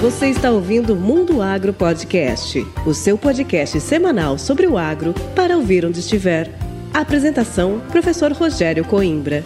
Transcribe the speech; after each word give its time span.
Você 0.00 0.26
está 0.26 0.50
ouvindo 0.50 0.94
Mundo 0.94 1.40
Agro 1.40 1.72
Podcast, 1.72 2.66
o 2.84 2.92
seu 2.92 3.16
podcast 3.16 3.80
semanal 3.80 4.36
sobre 4.36 4.66
o 4.66 4.76
agro 4.76 5.14
para 5.34 5.56
ouvir 5.56 5.86
onde 5.86 6.00
estiver. 6.00 6.52
apresentação: 6.92 7.80
Professor 7.90 8.30
Rogério 8.32 8.84
Coimbra. 8.84 9.42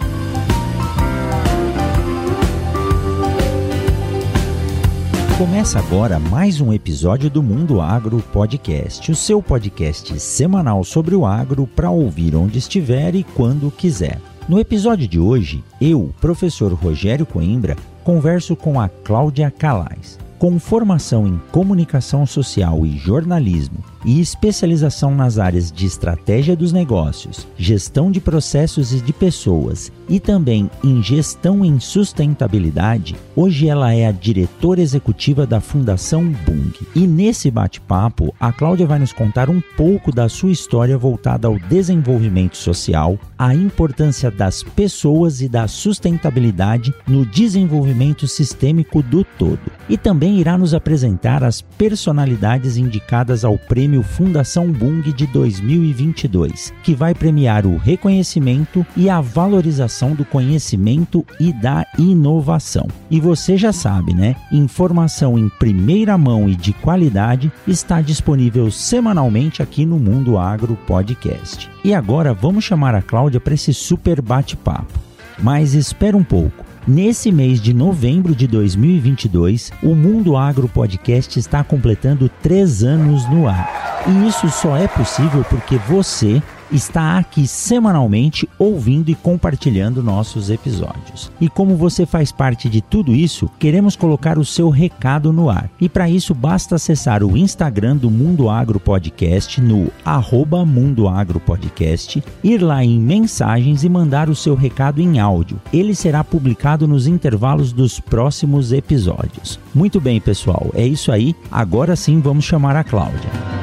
Começa 5.38 5.78
agora 5.78 6.18
mais 6.18 6.60
um 6.60 6.72
episódio 6.72 7.30
do 7.30 7.44
Mundo 7.44 7.80
Agro 7.80 8.18
Podcast, 8.32 9.08
o 9.08 9.14
seu 9.14 9.40
podcast 9.40 10.18
semanal 10.18 10.82
sobre 10.82 11.14
o 11.14 11.24
agro 11.24 11.64
para 11.64 11.90
ouvir 11.90 12.34
onde 12.34 12.58
estiver 12.58 13.14
e 13.14 13.22
quando 13.22 13.70
quiser. 13.70 14.18
No 14.48 14.58
episódio 14.58 15.06
de 15.06 15.20
hoje, 15.20 15.62
eu, 15.80 16.12
professor 16.20 16.72
Rogério 16.72 17.24
Coimbra, 17.24 17.76
converso 18.02 18.56
com 18.56 18.80
a 18.80 18.88
Cláudia 18.88 19.48
Calais. 19.48 20.18
Com 20.40 20.58
formação 20.58 21.26
em 21.26 21.38
comunicação 21.52 22.24
social 22.24 22.86
e 22.86 22.96
jornalismo 22.96 23.84
e 24.06 24.22
especialização 24.22 25.14
nas 25.14 25.38
áreas 25.38 25.70
de 25.70 25.84
estratégia 25.84 26.56
dos 26.56 26.72
negócios, 26.72 27.46
gestão 27.58 28.10
de 28.10 28.22
processos 28.22 28.94
e 28.94 29.02
de 29.02 29.12
pessoas 29.12 29.92
e 30.08 30.18
também 30.18 30.70
em 30.82 31.02
gestão 31.02 31.62
em 31.62 31.78
sustentabilidade, 31.78 33.14
hoje 33.36 33.68
ela 33.68 33.92
é 33.92 34.06
a 34.06 34.12
diretora 34.12 34.80
executiva 34.80 35.46
da 35.46 35.60
Fundação 35.60 36.24
Bung. 36.24 36.72
E 36.94 37.06
nesse 37.06 37.50
bate-papo, 37.50 38.34
a 38.40 38.50
Cláudia 38.50 38.86
vai 38.86 38.98
nos 38.98 39.12
contar 39.12 39.50
um 39.50 39.60
pouco 39.76 40.10
da 40.10 40.26
sua 40.28 40.50
história 40.50 40.96
voltada 40.96 41.46
ao 41.46 41.58
desenvolvimento 41.58 42.56
social, 42.56 43.18
a 43.38 43.54
importância 43.54 44.30
das 44.30 44.62
pessoas 44.62 45.42
e 45.42 45.48
da 45.50 45.68
sustentabilidade 45.68 46.94
no 47.06 47.26
desenvolvimento 47.26 48.26
sistêmico 48.26 49.02
do 49.02 49.22
todo. 49.22 49.60
E 49.88 49.98
também 49.98 50.29
irá 50.38 50.56
nos 50.56 50.74
apresentar 50.74 51.42
as 51.42 51.60
personalidades 51.60 52.76
indicadas 52.76 53.44
ao 53.44 53.58
Prêmio 53.58 54.02
Fundação 54.02 54.70
Bung 54.70 55.12
de 55.12 55.26
2022, 55.26 56.72
que 56.82 56.94
vai 56.94 57.14
premiar 57.14 57.66
o 57.66 57.76
reconhecimento 57.76 58.86
e 58.96 59.10
a 59.10 59.20
valorização 59.20 60.14
do 60.14 60.24
conhecimento 60.24 61.26
e 61.40 61.52
da 61.52 61.86
inovação. 61.98 62.86
E 63.10 63.18
você 63.18 63.56
já 63.56 63.72
sabe, 63.72 64.14
né? 64.14 64.36
Informação 64.52 65.38
em 65.38 65.48
primeira 65.48 66.16
mão 66.16 66.48
e 66.48 66.54
de 66.54 66.72
qualidade 66.72 67.50
está 67.66 68.00
disponível 68.00 68.70
semanalmente 68.70 69.62
aqui 69.62 69.84
no 69.84 69.98
Mundo 69.98 70.38
Agro 70.38 70.76
Podcast. 70.86 71.70
E 71.82 71.94
agora 71.94 72.32
vamos 72.32 72.64
chamar 72.64 72.94
a 72.94 73.02
Cláudia 73.02 73.40
para 73.40 73.54
esse 73.54 73.72
super 73.72 74.20
bate-papo. 74.20 74.98
Mas 75.42 75.74
espera 75.74 76.16
um 76.16 76.24
pouco. 76.24 76.69
Nesse 76.88 77.30
mês 77.30 77.60
de 77.60 77.74
novembro 77.74 78.34
de 78.34 78.46
2022, 78.46 79.70
o 79.82 79.94
Mundo 79.94 80.34
Agro 80.34 80.66
Podcast 80.66 81.38
está 81.38 81.62
completando 81.62 82.26
três 82.42 82.82
anos 82.82 83.28
no 83.28 83.46
ar. 83.46 84.02
E 84.08 84.26
isso 84.26 84.48
só 84.48 84.78
é 84.78 84.88
possível 84.88 85.44
porque 85.44 85.76
você 85.76 86.42
está 86.72 87.18
aqui 87.18 87.46
semanalmente 87.46 88.48
ouvindo 88.58 89.10
e 89.10 89.14
compartilhando 89.14 90.02
nossos 90.02 90.50
episódios. 90.50 91.30
E 91.40 91.48
como 91.48 91.76
você 91.76 92.06
faz 92.06 92.32
parte 92.32 92.68
de 92.68 92.80
tudo 92.80 93.14
isso, 93.14 93.50
queremos 93.58 93.96
colocar 93.96 94.38
o 94.38 94.44
seu 94.44 94.68
recado 94.68 95.32
no 95.32 95.50
ar. 95.50 95.70
E 95.80 95.88
para 95.88 96.08
isso 96.08 96.34
basta 96.34 96.76
acessar 96.76 97.22
o 97.22 97.36
Instagram 97.36 97.96
do 97.96 98.10
Mundo 98.10 98.48
Agro 98.48 98.80
Podcast 98.80 99.60
no 99.60 99.90
arroba 100.04 100.64
Mundo 100.64 101.08
Agro 101.08 101.40
Podcast, 101.40 102.22
ir 102.42 102.62
lá 102.62 102.84
em 102.84 102.98
mensagens 102.98 103.84
e 103.84 103.88
mandar 103.88 104.28
o 104.28 104.34
seu 104.34 104.54
recado 104.54 105.00
em 105.00 105.18
áudio. 105.18 105.60
Ele 105.72 105.94
será 105.94 106.22
publicado 106.22 106.86
nos 106.86 107.06
intervalos 107.06 107.72
dos 107.72 108.00
próximos 108.00 108.72
episódios. 108.72 109.58
Muito 109.74 110.00
bem, 110.00 110.20
pessoal, 110.20 110.70
é 110.74 110.86
isso 110.86 111.12
aí. 111.12 111.34
Agora 111.50 111.96
sim 111.96 112.20
vamos 112.20 112.44
chamar 112.44 112.76
a 112.76 112.84
Cláudia. 112.84 113.59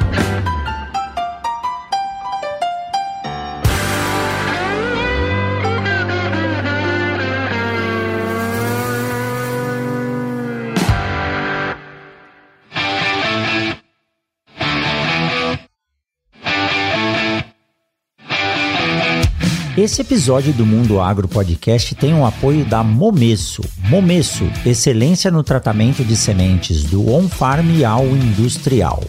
Esse 19.87 20.01
episódio 20.01 20.51
do 20.51 20.65
Mundo 20.65 20.99
Agro 20.99 21.29
Podcast 21.29 21.95
tem 21.95 22.13
o 22.13 22.25
apoio 22.25 22.65
da 22.65 22.83
Momesso. 22.83 23.61
Momesso, 23.87 24.43
excelência 24.65 25.31
no 25.31 25.41
tratamento 25.43 26.03
de 26.03 26.13
sementes 26.13 26.83
do 26.83 27.09
on-farm 27.09 27.85
ao 27.85 28.05
industrial. 28.07 29.01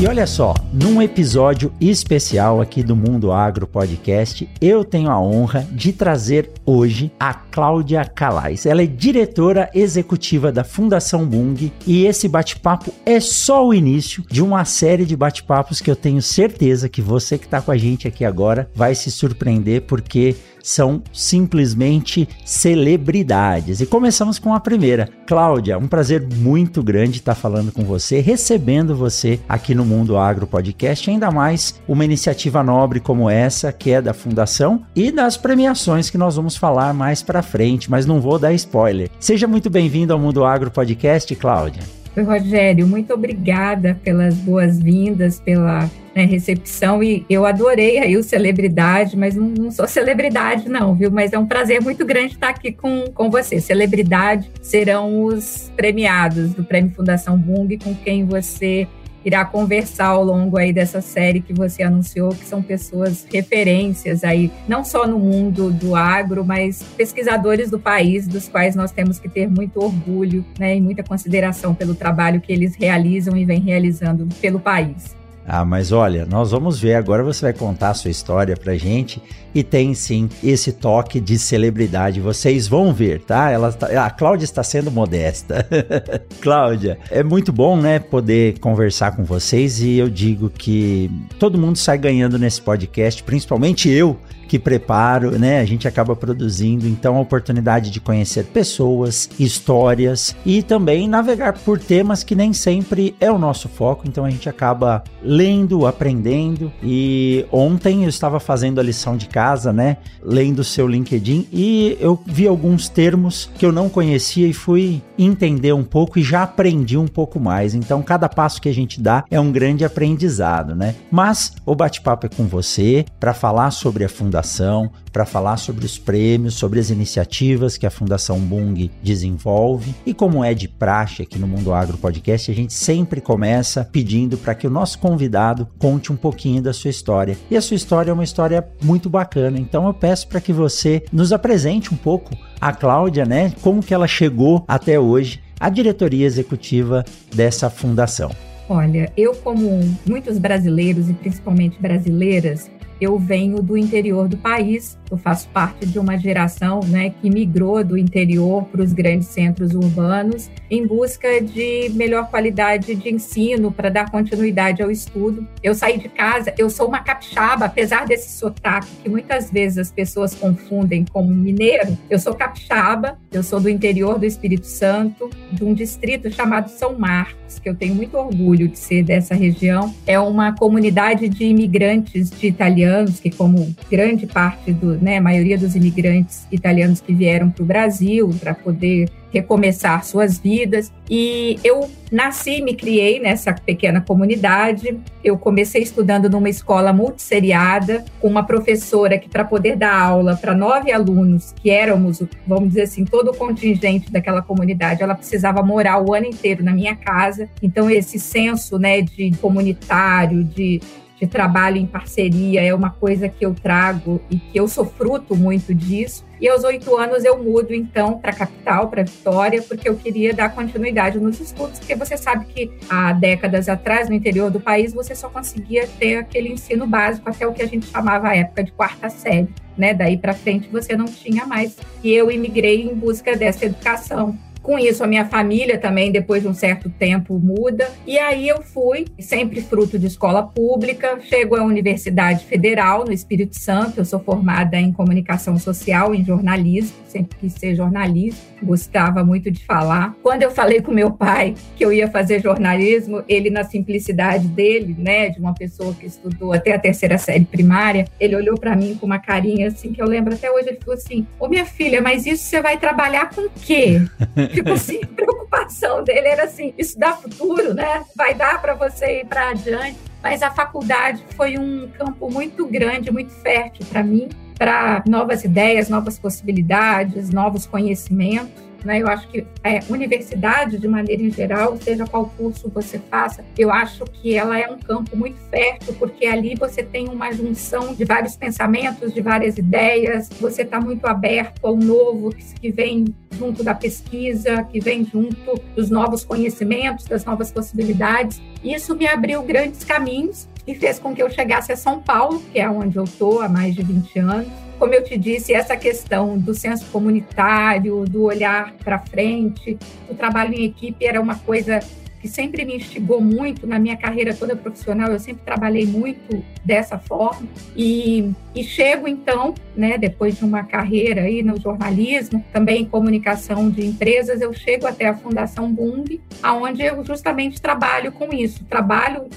E 0.00 0.06
olha 0.06 0.26
só, 0.26 0.54
num 0.72 1.02
episódio 1.02 1.70
especial 1.78 2.62
aqui 2.62 2.82
do 2.82 2.96
Mundo 2.96 3.30
Agro 3.30 3.66
Podcast, 3.66 4.48
eu 4.58 4.82
tenho 4.82 5.10
a 5.10 5.20
honra 5.20 5.68
de 5.70 5.92
trazer 5.92 6.50
hoje 6.64 7.12
a 7.20 7.34
Cláudia 7.50 8.04
Calais. 8.04 8.66
Ela 8.66 8.82
é 8.82 8.86
diretora 8.86 9.70
executiva 9.74 10.52
da 10.52 10.64
Fundação 10.64 11.26
Bung 11.26 11.72
e 11.86 12.06
esse 12.06 12.28
bate-papo 12.28 12.92
é 13.04 13.20
só 13.20 13.66
o 13.66 13.74
início 13.74 14.24
de 14.30 14.42
uma 14.42 14.64
série 14.64 15.04
de 15.04 15.16
bate-papos 15.16 15.80
que 15.80 15.90
eu 15.90 15.96
tenho 15.96 16.22
certeza 16.22 16.88
que 16.88 17.02
você 17.02 17.36
que 17.36 17.44
está 17.44 17.60
com 17.60 17.70
a 17.70 17.76
gente 17.76 18.06
aqui 18.06 18.24
agora 18.24 18.70
vai 18.74 18.94
se 18.94 19.10
surpreender 19.10 19.82
porque 19.82 20.36
são 20.62 21.02
simplesmente 21.12 22.28
celebridades. 22.44 23.80
E 23.80 23.86
começamos 23.86 24.38
com 24.38 24.54
a 24.54 24.60
primeira. 24.60 25.08
Cláudia, 25.26 25.78
um 25.78 25.88
prazer 25.88 26.26
muito 26.36 26.82
grande 26.82 27.18
estar 27.18 27.34
falando 27.34 27.72
com 27.72 27.84
você, 27.84 28.20
recebendo 28.20 28.94
você 28.94 29.40
aqui 29.48 29.74
no 29.74 29.84
Mundo 29.84 30.16
Agro 30.16 30.46
Podcast, 30.46 31.08
ainda 31.10 31.30
mais 31.30 31.80
uma 31.86 32.04
iniciativa 32.04 32.62
nobre 32.62 33.00
como 33.00 33.30
essa, 33.30 33.72
que 33.72 33.90
é 33.90 34.02
da 34.02 34.12
Fundação, 34.12 34.84
e 34.94 35.10
das 35.10 35.36
premiações 35.36 36.10
que 36.10 36.18
nós 36.18 36.36
vamos 36.36 36.56
falar 36.56 36.92
mais 36.92 37.22
para 37.22 37.39
frente, 37.42 37.90
mas 37.90 38.06
não 38.06 38.20
vou 38.20 38.38
dar 38.38 38.52
spoiler. 38.52 39.08
Seja 39.18 39.46
muito 39.46 39.70
bem-vindo 39.70 40.12
ao 40.12 40.18
Mundo 40.18 40.44
Agro 40.44 40.70
Podcast, 40.70 41.34
Cláudia. 41.36 41.82
Rogério, 42.16 42.86
muito 42.86 43.14
obrigada 43.14 43.98
pelas 44.02 44.34
boas-vindas, 44.34 45.40
pela 45.40 45.88
né, 46.14 46.24
recepção 46.24 47.02
e 47.02 47.24
eu 47.30 47.46
adorei 47.46 47.98
aí 47.98 48.16
o 48.16 48.22
celebridade, 48.22 49.16
mas 49.16 49.36
não, 49.36 49.46
não, 49.46 49.70
sou 49.70 49.86
celebridade 49.86 50.68
não, 50.68 50.94
viu? 50.94 51.10
Mas 51.10 51.32
é 51.32 51.38
um 51.38 51.46
prazer 51.46 51.80
muito 51.80 52.04
grande 52.04 52.34
estar 52.34 52.48
aqui 52.48 52.72
com, 52.72 53.04
com 53.14 53.30
você. 53.30 53.60
Celebridade 53.60 54.50
serão 54.60 55.24
os 55.24 55.70
premiados 55.76 56.52
do 56.52 56.64
Prêmio 56.64 56.92
Fundação 56.94 57.38
Bung, 57.38 57.78
com 57.78 57.94
quem 57.94 58.24
você 58.24 58.88
irá 59.24 59.44
conversar 59.44 60.06
ao 60.06 60.24
longo 60.24 60.56
aí 60.56 60.72
dessa 60.72 61.00
série 61.00 61.40
que 61.40 61.52
você 61.52 61.82
anunciou, 61.82 62.30
que 62.30 62.44
são 62.44 62.62
pessoas 62.62 63.26
referências 63.30 64.24
aí, 64.24 64.50
não 64.66 64.84
só 64.84 65.06
no 65.06 65.18
mundo 65.18 65.70
do 65.70 65.94
agro, 65.94 66.44
mas 66.44 66.82
pesquisadores 66.96 67.70
do 67.70 67.78
país, 67.78 68.26
dos 68.26 68.48
quais 68.48 68.74
nós 68.74 68.92
temos 68.92 69.18
que 69.18 69.28
ter 69.28 69.48
muito 69.48 69.82
orgulho 69.82 70.44
né, 70.58 70.76
e 70.76 70.80
muita 70.80 71.02
consideração 71.02 71.74
pelo 71.74 71.94
trabalho 71.94 72.40
que 72.40 72.52
eles 72.52 72.74
realizam 72.74 73.36
e 73.36 73.44
vêm 73.44 73.60
realizando 73.60 74.26
pelo 74.40 74.58
país. 74.58 75.19
Ah, 75.46 75.64
mas 75.64 75.90
olha, 75.90 76.26
nós 76.26 76.50
vamos 76.50 76.78
ver 76.78 76.94
agora. 76.94 77.22
Você 77.24 77.46
vai 77.46 77.52
contar 77.52 77.90
a 77.90 77.94
sua 77.94 78.10
história 78.10 78.56
pra 78.56 78.76
gente 78.76 79.20
e 79.54 79.62
tem 79.62 79.94
sim 79.94 80.28
esse 80.44 80.72
toque 80.72 81.20
de 81.20 81.38
celebridade. 81.38 82.20
Vocês 82.20 82.68
vão 82.68 82.92
ver, 82.92 83.20
tá? 83.22 83.50
Ela 83.50 83.72
tá, 83.72 84.04
a 84.04 84.10
Cláudia 84.10 84.44
está 84.44 84.62
sendo 84.62 84.90
modesta. 84.90 85.66
Cláudia, 86.40 86.98
é 87.10 87.22
muito 87.22 87.52
bom, 87.52 87.76
né, 87.76 87.98
poder 87.98 88.58
conversar 88.60 89.16
com 89.16 89.24
vocês 89.24 89.80
e 89.80 89.98
eu 89.98 90.08
digo 90.08 90.48
que 90.48 91.10
todo 91.38 91.58
mundo 91.58 91.76
sai 91.76 91.98
ganhando 91.98 92.38
nesse 92.38 92.60
podcast, 92.60 93.22
principalmente 93.22 93.88
eu 93.88 94.16
que 94.50 94.58
preparo, 94.58 95.38
né? 95.38 95.60
A 95.60 95.64
gente 95.64 95.86
acaba 95.86 96.16
produzindo, 96.16 96.84
então 96.84 97.16
a 97.16 97.20
oportunidade 97.20 97.88
de 97.88 98.00
conhecer 98.00 98.46
pessoas, 98.46 99.30
histórias 99.38 100.34
e 100.44 100.60
também 100.60 101.06
navegar 101.06 101.52
por 101.52 101.78
temas 101.78 102.24
que 102.24 102.34
nem 102.34 102.52
sempre 102.52 103.14
é 103.20 103.30
o 103.30 103.38
nosso 103.38 103.68
foco, 103.68 104.08
então 104.08 104.24
a 104.24 104.30
gente 104.30 104.48
acaba 104.48 105.04
lendo, 105.22 105.86
aprendendo. 105.86 106.72
E 106.82 107.46
ontem 107.52 108.02
eu 108.02 108.08
estava 108.08 108.40
fazendo 108.40 108.80
a 108.80 108.82
lição 108.82 109.16
de 109.16 109.28
casa, 109.28 109.72
né? 109.72 109.98
Lendo 110.20 110.58
o 110.58 110.64
seu 110.64 110.88
LinkedIn 110.88 111.46
e 111.52 111.96
eu 112.00 112.20
vi 112.26 112.48
alguns 112.48 112.88
termos 112.88 113.48
que 113.56 113.64
eu 113.64 113.70
não 113.70 113.88
conhecia 113.88 114.48
e 114.48 114.52
fui 114.52 115.00
entender 115.16 115.72
um 115.72 115.84
pouco 115.84 116.18
e 116.18 116.24
já 116.24 116.42
aprendi 116.42 116.98
um 116.98 117.06
pouco 117.06 117.38
mais. 117.38 117.72
Então 117.72 118.02
cada 118.02 118.28
passo 118.28 118.60
que 118.60 118.68
a 118.68 118.74
gente 118.74 119.00
dá 119.00 119.22
é 119.30 119.38
um 119.38 119.52
grande 119.52 119.84
aprendizado, 119.84 120.74
né? 120.74 120.96
Mas 121.08 121.52
o 121.64 121.76
bate-papo 121.76 122.26
é 122.26 122.28
com 122.28 122.48
você 122.48 123.04
para 123.20 123.32
falar 123.32 123.70
sobre 123.70 124.02
a 124.04 124.08
fundação 124.08 124.39
fundação, 124.40 124.90
para 125.12 125.26
falar 125.26 125.56
sobre 125.56 125.84
os 125.84 125.98
prêmios, 125.98 126.54
sobre 126.54 126.80
as 126.80 126.90
iniciativas 126.90 127.76
que 127.76 127.86
a 127.86 127.90
Fundação 127.90 128.38
Bung 128.38 128.90
desenvolve. 129.02 129.94
E 130.06 130.14
como 130.14 130.42
é 130.42 130.54
de 130.54 130.68
praxe 130.68 131.22
aqui 131.22 131.38
no 131.38 131.46
Mundo 131.46 131.72
Agro 131.72 131.98
Podcast, 131.98 132.50
a 132.50 132.54
gente 132.54 132.72
sempre 132.72 133.20
começa 133.20 133.84
pedindo 133.84 134.38
para 134.38 134.54
que 134.54 134.66
o 134.66 134.70
nosso 134.70 134.98
convidado 134.98 135.68
conte 135.78 136.12
um 136.12 136.16
pouquinho 136.16 136.62
da 136.62 136.72
sua 136.72 136.90
história. 136.90 137.36
E 137.50 137.56
a 137.56 137.60
sua 137.60 137.76
história 137.76 138.10
é 138.10 138.14
uma 138.14 138.24
história 138.24 138.66
muito 138.82 139.10
bacana, 139.10 139.58
então 139.58 139.86
eu 139.86 139.94
peço 139.94 140.28
para 140.28 140.40
que 140.40 140.52
você 140.52 141.04
nos 141.12 141.32
apresente 141.32 141.92
um 141.92 141.96
pouco 141.96 142.30
a 142.60 142.72
Cláudia, 142.72 143.24
né? 143.24 143.52
Como 143.62 143.82
que 143.82 143.92
ela 143.92 144.06
chegou 144.06 144.64
até 144.66 144.98
hoje 144.98 145.40
à 145.58 145.68
diretoria 145.68 146.26
executiva 146.26 147.04
dessa 147.34 147.68
fundação. 147.68 148.30
Olha, 148.68 149.12
eu 149.16 149.34
como 149.34 149.80
muitos 150.06 150.38
brasileiros 150.38 151.10
e 151.10 151.12
principalmente 151.12 151.80
brasileiras, 151.80 152.70
eu 153.00 153.18
venho 153.18 153.62
do 153.62 153.76
interior 153.76 154.28
do 154.28 154.36
país, 154.36 154.98
eu 155.10 155.16
faço 155.16 155.48
parte 155.48 155.86
de 155.86 155.98
uma 155.98 156.16
geração 156.16 156.80
né, 156.86 157.10
que 157.10 157.28
migrou 157.28 157.82
do 157.84 157.98
interior 157.98 158.64
para 158.64 158.82
os 158.82 158.92
grandes 158.92 159.28
centros 159.28 159.74
urbanos 159.74 160.50
em 160.70 160.86
busca 160.86 161.40
de 161.40 161.90
melhor 161.94 162.28
qualidade 162.30 162.94
de 162.94 163.08
ensino 163.10 163.72
para 163.72 163.88
dar 163.88 164.10
continuidade 164.10 164.82
ao 164.82 164.90
estudo. 164.90 165.46
Eu 165.62 165.74
saí 165.74 165.98
de 165.98 166.08
casa, 166.08 166.54
eu 166.56 166.70
sou 166.70 166.86
uma 166.86 167.00
capixaba, 167.00 167.66
apesar 167.66 168.06
desse 168.06 168.38
sotaque 168.38 168.88
que 169.02 169.08
muitas 169.08 169.50
vezes 169.50 169.78
as 169.78 169.90
pessoas 169.90 170.34
confundem 170.34 171.04
como 171.04 171.28
mineiro, 171.34 171.98
eu 172.08 172.18
sou 172.18 172.34
capixaba, 172.34 173.18
eu 173.32 173.42
sou 173.42 173.60
do 173.60 173.68
interior 173.68 174.18
do 174.18 174.26
Espírito 174.26 174.66
Santo, 174.66 175.28
de 175.52 175.64
um 175.64 175.74
distrito 175.74 176.30
chamado 176.30 176.68
São 176.68 176.98
Marcos, 176.98 177.58
que 177.58 177.68
eu 177.68 177.74
tenho 177.74 177.94
muito 177.94 178.16
orgulho 178.16 178.68
de 178.68 178.78
ser 178.78 179.02
dessa 179.02 179.34
região. 179.34 179.94
É 180.06 180.18
uma 180.20 180.54
comunidade 180.54 181.28
de 181.28 181.44
imigrantes 181.44 182.30
de 182.30 182.46
italianos 182.46 183.18
que 183.18 183.30
como 183.30 183.74
grande 183.90 184.26
parte 184.26 184.72
do, 184.72 184.99
né, 185.00 185.18
a 185.18 185.20
maioria 185.20 185.58
dos 185.58 185.74
imigrantes 185.74 186.46
italianos 186.50 187.00
que 187.00 187.12
vieram 187.12 187.50
para 187.50 187.62
o 187.62 187.66
Brasil 187.66 188.30
para 188.40 188.54
poder 188.54 189.10
recomeçar 189.32 190.04
suas 190.04 190.38
vidas. 190.38 190.92
E 191.08 191.58
eu 191.62 191.88
nasci 192.10 192.58
e 192.58 192.62
me 192.62 192.74
criei 192.74 193.20
nessa 193.20 193.52
pequena 193.52 194.00
comunidade. 194.00 194.98
Eu 195.22 195.38
comecei 195.38 195.82
estudando 195.82 196.28
numa 196.28 196.48
escola 196.48 196.92
multisseriada, 196.92 198.04
com 198.20 198.28
uma 198.28 198.44
professora 198.44 199.18
que, 199.18 199.28
para 199.28 199.44
poder 199.44 199.76
dar 199.76 199.96
aula 199.96 200.36
para 200.36 200.54
nove 200.54 200.92
alunos, 200.92 201.54
que 201.62 201.70
éramos, 201.70 202.22
vamos 202.46 202.70
dizer 202.70 202.82
assim, 202.82 203.04
todo 203.04 203.30
o 203.30 203.36
contingente 203.36 204.10
daquela 204.10 204.42
comunidade, 204.42 205.02
ela 205.02 205.14
precisava 205.14 205.62
morar 205.62 206.02
o 206.02 206.12
ano 206.12 206.26
inteiro 206.26 206.64
na 206.64 206.72
minha 206.72 206.96
casa. 206.96 207.48
Então, 207.62 207.88
esse 207.88 208.18
senso 208.18 208.78
né, 208.78 209.00
de 209.00 209.30
comunitário, 209.40 210.42
de 210.42 210.80
de 211.20 211.26
trabalho 211.26 211.76
em 211.76 211.86
parceria 211.86 212.62
é 212.62 212.74
uma 212.74 212.90
coisa 212.90 213.28
que 213.28 213.44
eu 213.44 213.54
trago 213.54 214.20
e 214.30 214.38
que 214.38 214.58
eu 214.58 214.66
sou 214.66 214.86
fruto 214.86 215.36
muito 215.36 215.74
disso. 215.74 216.24
E 216.40 216.48
aos 216.48 216.64
oito 216.64 216.96
anos 216.96 217.22
eu 217.22 217.42
mudo 217.42 217.74
então 217.74 218.18
para 218.18 218.30
a 218.30 218.34
capital, 218.34 218.88
para 218.88 219.02
Vitória, 219.02 219.60
porque 219.60 219.86
eu 219.86 219.96
queria 219.96 220.32
dar 220.32 220.54
continuidade 220.54 221.18
nos 221.18 221.38
estudos, 221.38 221.78
porque 221.78 221.94
você 221.94 222.16
sabe 222.16 222.46
que 222.46 222.72
há 222.88 223.12
décadas 223.12 223.68
atrás, 223.68 224.08
no 224.08 224.14
interior 224.14 224.50
do 224.50 224.58
país, 224.58 224.94
você 224.94 225.14
só 225.14 225.28
conseguia 225.28 225.86
ter 225.98 226.16
aquele 226.16 226.48
ensino 226.48 226.86
básico 226.86 227.28
até 227.28 227.46
o 227.46 227.52
que 227.52 227.62
a 227.62 227.66
gente 227.66 227.86
chamava 227.86 228.28
a 228.28 228.36
época 228.36 228.64
de 228.64 228.72
quarta 228.72 229.10
série. 229.10 229.48
Né? 229.76 229.92
Daí 229.92 230.16
para 230.16 230.32
frente 230.32 230.68
você 230.72 230.96
não 230.96 231.04
tinha 231.04 231.44
mais. 231.44 231.76
E 232.02 232.10
eu 232.10 232.30
imigrei 232.30 232.82
em 232.82 232.94
busca 232.94 233.36
dessa 233.36 233.66
educação. 233.66 234.38
Com 234.62 234.78
isso, 234.78 235.02
a 235.02 235.06
minha 235.06 235.24
família 235.24 235.78
também, 235.78 236.12
depois 236.12 236.42
de 236.42 236.48
um 236.48 236.54
certo 236.54 236.90
tempo, 236.90 237.38
muda. 237.38 237.90
E 238.06 238.18
aí 238.18 238.46
eu 238.46 238.62
fui, 238.62 239.06
sempre 239.18 239.62
fruto 239.62 239.98
de 239.98 240.06
escola 240.06 240.42
pública, 240.42 241.18
chego 241.22 241.56
à 241.56 241.64
Universidade 241.64 242.44
Federal, 242.44 243.04
no 243.04 243.12
Espírito 243.12 243.58
Santo. 243.58 243.98
Eu 243.98 244.04
sou 244.04 244.20
formada 244.20 244.76
em 244.76 244.92
comunicação 244.92 245.58
social, 245.58 246.14
em 246.14 246.24
jornalismo, 246.24 246.96
sempre 247.10 247.36
quis 247.38 247.52
ser 247.52 247.74
jornalista, 247.74 248.40
gostava 248.62 249.24
muito 249.24 249.50
de 249.50 249.64
falar. 249.64 250.14
Quando 250.22 250.42
eu 250.42 250.50
falei 250.50 250.80
com 250.80 250.92
meu 250.92 251.10
pai 251.10 251.54
que 251.76 251.84
eu 251.84 251.92
ia 251.92 252.08
fazer 252.08 252.40
jornalismo, 252.40 253.22
ele, 253.28 253.50
na 253.50 253.64
simplicidade 253.64 254.46
dele, 254.48 254.94
né, 254.98 255.30
de 255.30 255.40
uma 255.40 255.54
pessoa 255.54 255.92
que 255.94 256.06
estudou 256.06 256.52
até 256.52 256.74
a 256.74 256.78
terceira 256.78 257.18
série 257.18 257.44
primária, 257.44 258.06
ele 258.18 258.36
olhou 258.36 258.58
para 258.58 258.76
mim 258.76 258.96
com 258.98 259.06
uma 259.06 259.18
carinha 259.18 259.68
assim, 259.68 259.92
que 259.92 260.00
eu 260.00 260.06
lembro 260.06 260.34
até 260.34 260.50
hoje, 260.50 260.68
ele 260.68 260.78
falou 260.80 260.94
assim: 260.94 261.26
Ô 261.38 261.48
minha 261.48 261.64
filha, 261.64 262.00
mas 262.00 262.26
isso 262.26 262.44
você 262.44 262.62
vai 262.62 262.78
trabalhar 262.78 263.30
com 263.30 263.42
o 263.42 263.50
quê? 263.50 264.00
tipo 264.54 264.72
assim, 264.72 265.00
a 265.02 265.06
preocupação 265.06 266.04
dele 266.04 266.28
era 266.28 266.44
assim, 266.44 266.72
isso 266.78 266.98
dá 266.98 267.12
futuro, 267.12 267.74
né? 267.74 268.04
Vai 268.16 268.34
dar 268.34 268.60
para 268.60 268.74
você 268.74 269.20
ir 269.20 269.26
para 269.26 269.50
adiante. 269.50 269.98
Mas 270.22 270.42
a 270.42 270.50
faculdade 270.50 271.24
foi 271.34 271.56
um 271.56 271.88
campo 271.96 272.30
muito 272.30 272.66
grande, 272.66 273.10
muito 273.10 273.32
fértil 273.32 273.86
para 273.86 274.02
mim, 274.02 274.28
para 274.60 275.02
novas 275.06 275.42
ideias, 275.42 275.88
novas 275.88 276.18
possibilidades, 276.18 277.30
novos 277.30 277.64
conhecimentos. 277.64 278.69
Né? 278.84 279.00
Eu 279.00 279.08
acho 279.08 279.28
que 279.28 279.46
é, 279.62 279.80
universidade, 279.88 280.78
de 280.78 280.88
maneira 280.88 281.28
geral, 281.30 281.76
seja 281.80 282.06
qual 282.06 282.26
curso 282.36 282.70
você 282.70 282.98
faça, 282.98 283.44
eu 283.58 283.70
acho 283.70 284.04
que 284.04 284.36
ela 284.36 284.58
é 284.58 284.68
um 284.70 284.78
campo 284.78 285.16
muito 285.16 285.38
fértil, 285.50 285.94
porque 285.98 286.26
ali 286.26 286.54
você 286.54 286.82
tem 286.82 287.08
uma 287.08 287.32
junção 287.32 287.94
de 287.94 288.04
vários 288.04 288.36
pensamentos, 288.36 289.12
de 289.12 289.20
várias 289.20 289.58
ideias, 289.58 290.28
você 290.40 290.62
está 290.62 290.80
muito 290.80 291.06
aberto 291.06 291.64
ao 291.64 291.76
novo 291.76 292.30
que 292.60 292.70
vem 292.70 293.04
junto 293.32 293.62
da 293.62 293.74
pesquisa, 293.74 294.64
que 294.64 294.80
vem 294.80 295.04
junto 295.04 295.54
dos 295.74 295.90
novos 295.90 296.24
conhecimentos, 296.24 297.06
das 297.06 297.24
novas 297.24 297.50
possibilidades. 297.50 298.40
Isso 298.62 298.94
me 298.94 299.06
abriu 299.06 299.42
grandes 299.42 299.84
caminhos 299.84 300.48
e 300.66 300.74
fez 300.74 300.98
com 300.98 301.14
que 301.14 301.22
eu 301.22 301.30
chegasse 301.30 301.72
a 301.72 301.76
São 301.76 302.00
Paulo, 302.00 302.42
que 302.52 302.58
é 302.58 302.68
onde 302.68 302.96
eu 302.96 303.04
estou 303.04 303.40
há 303.40 303.48
mais 303.48 303.74
de 303.74 303.82
20 303.82 304.18
anos, 304.18 304.69
como 304.80 304.94
eu 304.94 305.04
te 305.04 305.18
disse, 305.18 305.52
essa 305.52 305.76
questão 305.76 306.38
do 306.38 306.54
senso 306.54 306.86
comunitário, 306.86 308.06
do 308.06 308.24
olhar 308.24 308.72
para 308.82 308.98
frente, 308.98 309.78
o 310.08 310.14
trabalho 310.14 310.54
em 310.54 310.64
equipe 310.64 311.04
era 311.04 311.20
uma 311.20 311.36
coisa 311.36 311.80
que 312.18 312.26
sempre 312.26 312.64
me 312.64 312.76
instigou 312.76 313.20
muito 313.20 313.66
na 313.66 313.78
minha 313.78 313.96
carreira 313.96 314.34
toda 314.34 314.56
profissional. 314.56 315.10
Eu 315.10 315.20
sempre 315.20 315.42
trabalhei 315.44 315.86
muito 315.86 316.42
dessa 316.64 316.98
forma 316.98 317.46
e, 317.76 318.32
e 318.54 318.64
chego 318.64 319.06
então, 319.06 319.54
né, 319.76 319.98
depois 319.98 320.38
de 320.38 320.44
uma 320.46 320.64
carreira 320.64 321.22
aí 321.22 321.42
no 321.42 321.60
jornalismo, 321.60 322.42
também 322.50 322.82
em 322.82 322.84
comunicação 322.86 323.68
de 323.70 323.86
empresas, 323.86 324.40
eu 324.40 324.52
chego 324.54 324.86
até 324.86 325.08
a 325.08 325.14
Fundação 325.14 325.70
Bung, 325.70 326.20
aonde 326.42 326.82
eu 326.82 327.04
justamente 327.04 327.60
trabalho 327.60 328.12
com 328.12 328.32
isso. 328.34 328.64
Trabalho 328.64 329.28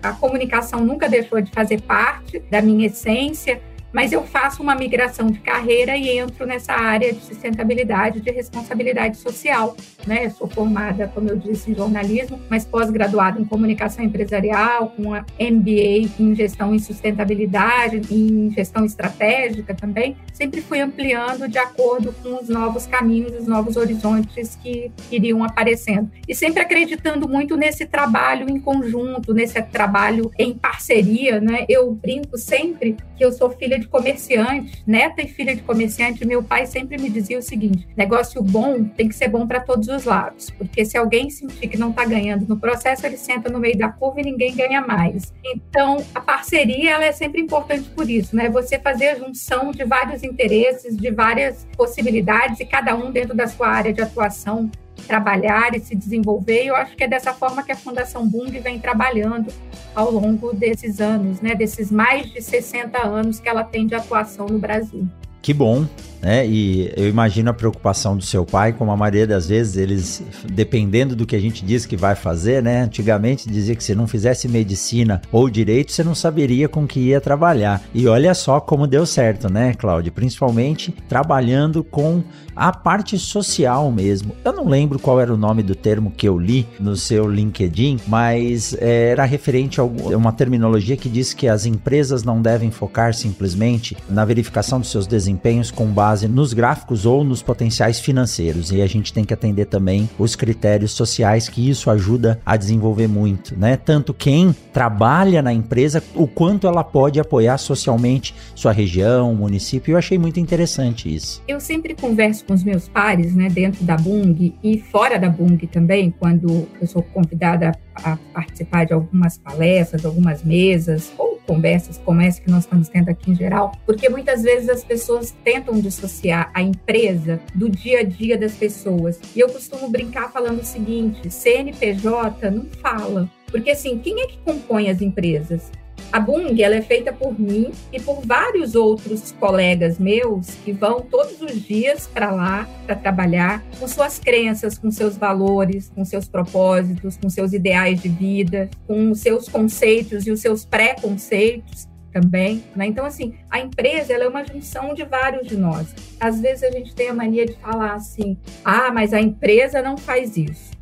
a 0.00 0.12
comunicação 0.12 0.84
nunca 0.84 1.08
deixou 1.08 1.40
de 1.40 1.50
fazer 1.50 1.80
parte 1.82 2.40
da 2.50 2.62
minha 2.62 2.86
essência 2.86 3.60
mas 3.92 4.12
eu 4.12 4.22
faço 4.22 4.62
uma 4.62 4.74
migração 4.74 5.30
de 5.30 5.38
carreira 5.40 5.96
e 5.96 6.18
entro 6.18 6.46
nessa 6.46 6.72
área 6.72 7.12
de 7.12 7.20
sustentabilidade, 7.20 8.20
de 8.20 8.30
responsabilidade 8.30 9.18
social. 9.18 9.76
Né? 10.06 10.26
Eu 10.26 10.30
sou 10.30 10.48
formada, 10.48 11.08
como 11.08 11.28
eu 11.28 11.36
disse, 11.36 11.70
em 11.70 11.74
jornalismo, 11.74 12.40
mas 12.48 12.64
pós-graduada 12.64 13.40
em 13.40 13.44
comunicação 13.44 14.04
empresarial, 14.04 14.90
com 14.96 15.02
uma 15.02 15.26
MBA 15.38 16.10
em 16.18 16.34
gestão 16.34 16.74
em 16.74 16.78
sustentabilidade, 16.78 18.02
em 18.10 18.50
gestão 18.50 18.84
estratégica 18.84 19.74
também. 19.74 20.16
Sempre 20.32 20.62
fui 20.62 20.80
ampliando 20.80 21.46
de 21.48 21.58
acordo 21.58 22.14
com 22.22 22.40
os 22.40 22.48
novos 22.48 22.86
caminhos, 22.86 23.32
os 23.36 23.46
novos 23.46 23.76
horizontes 23.76 24.56
que 24.62 24.90
iriam 25.10 25.44
aparecendo. 25.44 26.10
E 26.26 26.34
sempre 26.34 26.62
acreditando 26.62 27.28
muito 27.28 27.56
nesse 27.56 27.86
trabalho 27.86 28.48
em 28.48 28.58
conjunto, 28.58 29.34
nesse 29.34 29.60
trabalho 29.62 30.30
em 30.38 30.54
parceria. 30.54 31.40
Né? 31.40 31.66
Eu 31.68 31.92
brinco 31.92 32.38
sempre 32.38 32.96
que 33.16 33.24
eu 33.24 33.32
sou 33.32 33.50
filha 33.50 33.81
de 33.82 33.88
comerciante, 33.88 34.82
neta 34.86 35.22
e 35.22 35.28
filha 35.28 35.54
de 35.54 35.62
comerciante, 35.62 36.26
meu 36.26 36.42
pai 36.42 36.66
sempre 36.66 36.96
me 36.98 37.10
dizia 37.10 37.38
o 37.38 37.42
seguinte: 37.42 37.86
negócio 37.96 38.42
bom 38.42 38.84
tem 38.84 39.08
que 39.08 39.14
ser 39.14 39.28
bom 39.28 39.46
para 39.46 39.60
todos 39.60 39.88
os 39.88 40.04
lados, 40.04 40.50
porque 40.50 40.84
se 40.84 40.96
alguém 40.96 41.30
sentir 41.30 41.68
que 41.68 41.76
não 41.76 41.90
está 41.90 42.04
ganhando 42.04 42.46
no 42.46 42.58
processo, 42.58 43.04
ele 43.04 43.16
senta 43.16 43.50
no 43.50 43.58
meio 43.58 43.76
da 43.76 43.88
curva 43.88 44.20
e 44.20 44.24
ninguém 44.24 44.54
ganha 44.54 44.80
mais. 44.80 45.32
Então, 45.44 46.04
a 46.14 46.20
parceria 46.20 46.92
ela 46.92 47.04
é 47.04 47.12
sempre 47.12 47.40
importante 47.40 47.88
por 47.90 48.08
isso, 48.08 48.34
né? 48.34 48.48
Você 48.48 48.78
fazer 48.78 49.08
a 49.08 49.14
junção 49.16 49.72
de 49.72 49.84
vários 49.84 50.22
interesses, 50.22 50.96
de 50.96 51.10
várias 51.10 51.66
possibilidades 51.76 52.60
e 52.60 52.64
cada 52.64 52.94
um 52.94 53.10
dentro 53.10 53.36
da 53.36 53.46
sua 53.46 53.68
área 53.68 53.92
de 53.92 54.00
atuação 54.00 54.70
trabalhar 55.02 55.74
e 55.74 55.80
se 55.80 55.94
desenvolver. 55.94 56.64
E 56.64 56.68
eu 56.68 56.76
acho 56.76 56.96
que 56.96 57.04
é 57.04 57.08
dessa 57.08 57.32
forma 57.32 57.62
que 57.62 57.72
a 57.72 57.76
Fundação 57.76 58.26
Bung 58.26 58.50
vem 58.60 58.78
trabalhando 58.78 59.52
ao 59.94 60.10
longo 60.10 60.52
desses 60.52 61.00
anos, 61.00 61.40
né, 61.40 61.54
desses 61.54 61.90
mais 61.90 62.30
de 62.32 62.40
60 62.40 62.98
anos 63.06 63.38
que 63.40 63.48
ela 63.48 63.64
tem 63.64 63.86
de 63.86 63.94
atuação 63.94 64.46
no 64.46 64.58
Brasil. 64.58 65.06
Que 65.40 65.52
bom. 65.52 65.86
Né? 66.22 66.46
E 66.46 66.92
eu 66.96 67.08
imagino 67.08 67.50
a 67.50 67.54
preocupação 67.54 68.16
do 68.16 68.24
seu 68.24 68.46
pai, 68.46 68.72
como 68.72 68.92
a 68.92 68.96
maioria 68.96 69.26
das 69.26 69.48
vezes 69.48 69.76
eles, 69.76 70.22
dependendo 70.44 71.16
do 71.16 71.26
que 71.26 71.34
a 71.34 71.40
gente 71.40 71.64
diz 71.64 71.84
que 71.84 71.96
vai 71.96 72.14
fazer, 72.14 72.62
né? 72.62 72.82
Antigamente 72.82 73.50
dizia 73.50 73.74
que 73.74 73.82
se 73.82 73.94
não 73.94 74.06
fizesse 74.06 74.46
medicina 74.48 75.20
ou 75.32 75.50
direito, 75.50 75.90
você 75.90 76.04
não 76.04 76.14
saberia 76.14 76.68
com 76.68 76.86
que 76.86 77.00
ia 77.00 77.20
trabalhar. 77.20 77.82
E 77.92 78.06
olha 78.06 78.32
só 78.34 78.60
como 78.60 78.86
deu 78.86 79.04
certo, 79.04 79.52
né, 79.52 79.74
Cláudio? 79.74 80.12
Principalmente 80.12 80.94
trabalhando 81.08 81.82
com 81.82 82.22
a 82.54 82.70
parte 82.70 83.18
social 83.18 83.90
mesmo. 83.90 84.36
Eu 84.44 84.52
não 84.52 84.68
lembro 84.68 84.98
qual 84.98 85.20
era 85.20 85.32
o 85.32 85.36
nome 85.36 85.62
do 85.62 85.74
termo 85.74 86.10
que 86.10 86.28
eu 86.28 86.38
li 86.38 86.66
no 86.78 86.96
seu 86.96 87.28
LinkedIn, 87.28 88.00
mas 88.06 88.76
é, 88.78 89.08
era 89.10 89.24
referente 89.24 89.80
a 89.80 89.84
uma 89.84 90.32
terminologia 90.32 90.96
que 90.96 91.08
diz 91.08 91.32
que 91.32 91.48
as 91.48 91.66
empresas 91.66 92.22
não 92.22 92.40
devem 92.40 92.70
focar 92.70 93.14
simplesmente 93.14 93.96
na 94.08 94.24
verificação 94.24 94.78
dos 94.78 94.90
seus 94.90 95.06
desempenhos 95.06 95.70
com 95.70 95.86
base 95.86 96.11
nos 96.28 96.52
gráficos 96.52 97.06
ou 97.06 97.24
nos 97.24 97.42
potenciais 97.42 98.00
financeiros. 98.00 98.70
E 98.70 98.82
a 98.82 98.86
gente 98.86 99.12
tem 99.12 99.24
que 99.24 99.34
atender 99.34 99.66
também 99.66 100.08
os 100.18 100.36
critérios 100.36 100.92
sociais 100.92 101.48
que 101.48 101.68
isso 101.68 101.90
ajuda 101.90 102.40
a 102.44 102.56
desenvolver 102.56 103.08
muito, 103.08 103.58
né? 103.58 103.76
Tanto 103.76 104.12
quem 104.12 104.54
trabalha 104.72 105.42
na 105.42 105.52
empresa, 105.52 106.02
o 106.14 106.26
quanto 106.26 106.66
ela 106.66 106.84
pode 106.84 107.18
apoiar 107.20 107.58
socialmente 107.58 108.34
sua 108.54 108.72
região, 108.72 109.34
município. 109.34 109.92
Eu 109.92 109.98
achei 109.98 110.18
muito 110.18 110.38
interessante 110.38 111.12
isso. 111.12 111.42
Eu 111.48 111.60
sempre 111.60 111.94
converso 111.94 112.44
com 112.44 112.54
os 112.54 112.64
meus 112.64 112.88
pares, 112.88 113.34
né, 113.34 113.48
dentro 113.48 113.84
da 113.84 113.96
Bung 113.96 114.54
e 114.62 114.78
fora 114.78 115.18
da 115.18 115.28
Bung 115.28 115.58
também, 115.66 116.10
quando 116.10 116.66
eu 116.80 116.86
sou 116.86 117.02
convidada 117.02 117.72
a 117.94 118.16
participar 118.32 118.86
de 118.86 118.92
algumas 118.92 119.38
palestras, 119.38 120.04
algumas 120.04 120.42
mesas 120.42 121.12
ou 121.18 121.32
conversas 121.46 121.98
como 121.98 122.20
essa 122.20 122.40
que 122.40 122.50
nós 122.50 122.64
estamos 122.64 122.88
tendo 122.88 123.08
aqui 123.08 123.32
em 123.32 123.34
geral, 123.34 123.72
porque 123.84 124.08
muitas 124.08 124.42
vezes 124.42 124.68
as 124.68 124.84
pessoas 124.84 125.34
tentam 125.44 125.80
dissociar 125.80 126.50
a 126.54 126.62
empresa 126.62 127.40
do 127.54 127.68
dia 127.68 128.00
a 128.00 128.02
dia 128.02 128.38
das 128.38 128.54
pessoas. 128.54 129.20
E 129.34 129.40
eu 129.40 129.48
costumo 129.48 129.88
brincar 129.90 130.30
falando 130.32 130.60
o 130.60 130.64
seguinte: 130.64 131.30
CNPJ 131.30 132.50
não 132.50 132.66
fala. 132.80 133.28
Porque 133.50 133.70
assim, 133.70 133.98
quem 133.98 134.20
é 134.22 134.26
que 134.26 134.38
compõe 134.38 134.88
as 134.88 135.02
empresas? 135.02 135.70
A 136.10 136.20
Bung 136.20 136.60
ela 136.62 136.76
é 136.76 136.82
feita 136.82 137.12
por 137.12 137.38
mim 137.38 137.70
e 137.92 138.00
por 138.00 138.20
vários 138.24 138.74
outros 138.74 139.32
colegas 139.32 139.98
meus 139.98 140.54
que 140.64 140.72
vão 140.72 141.00
todos 141.00 141.40
os 141.40 141.62
dias 141.62 142.06
para 142.06 142.30
lá 142.30 142.68
para 142.86 142.96
trabalhar 142.96 143.62
com 143.78 143.86
suas 143.86 144.18
crenças, 144.18 144.78
com 144.78 144.90
seus 144.90 145.16
valores, 145.16 145.90
com 145.94 146.04
seus 146.04 146.28
propósitos, 146.28 147.16
com 147.16 147.30
seus 147.30 147.52
ideais 147.52 148.00
de 148.00 148.08
vida, 148.08 148.68
com 148.86 149.10
os 149.10 149.20
seus 149.20 149.48
conceitos 149.48 150.26
e 150.26 150.30
os 150.30 150.40
seus 150.40 150.64
preconceitos 150.64 151.88
também, 152.12 152.62
né? 152.76 152.86
Então 152.86 153.06
assim, 153.06 153.34
a 153.50 153.58
empresa 153.58 154.12
ela 154.12 154.24
é 154.24 154.28
uma 154.28 154.44
junção 154.44 154.94
de 154.94 155.04
vários 155.04 155.48
de 155.48 155.56
nós. 155.56 155.94
Às 156.20 156.40
vezes 156.40 156.62
a 156.62 156.70
gente 156.70 156.94
tem 156.94 157.08
a 157.08 157.14
mania 157.14 157.46
de 157.46 157.54
falar 157.54 157.94
assim: 157.94 158.36
"Ah, 158.64 158.90
mas 158.92 159.14
a 159.14 159.20
empresa 159.20 159.80
não 159.80 159.96
faz 159.96 160.36
isso". 160.36 160.72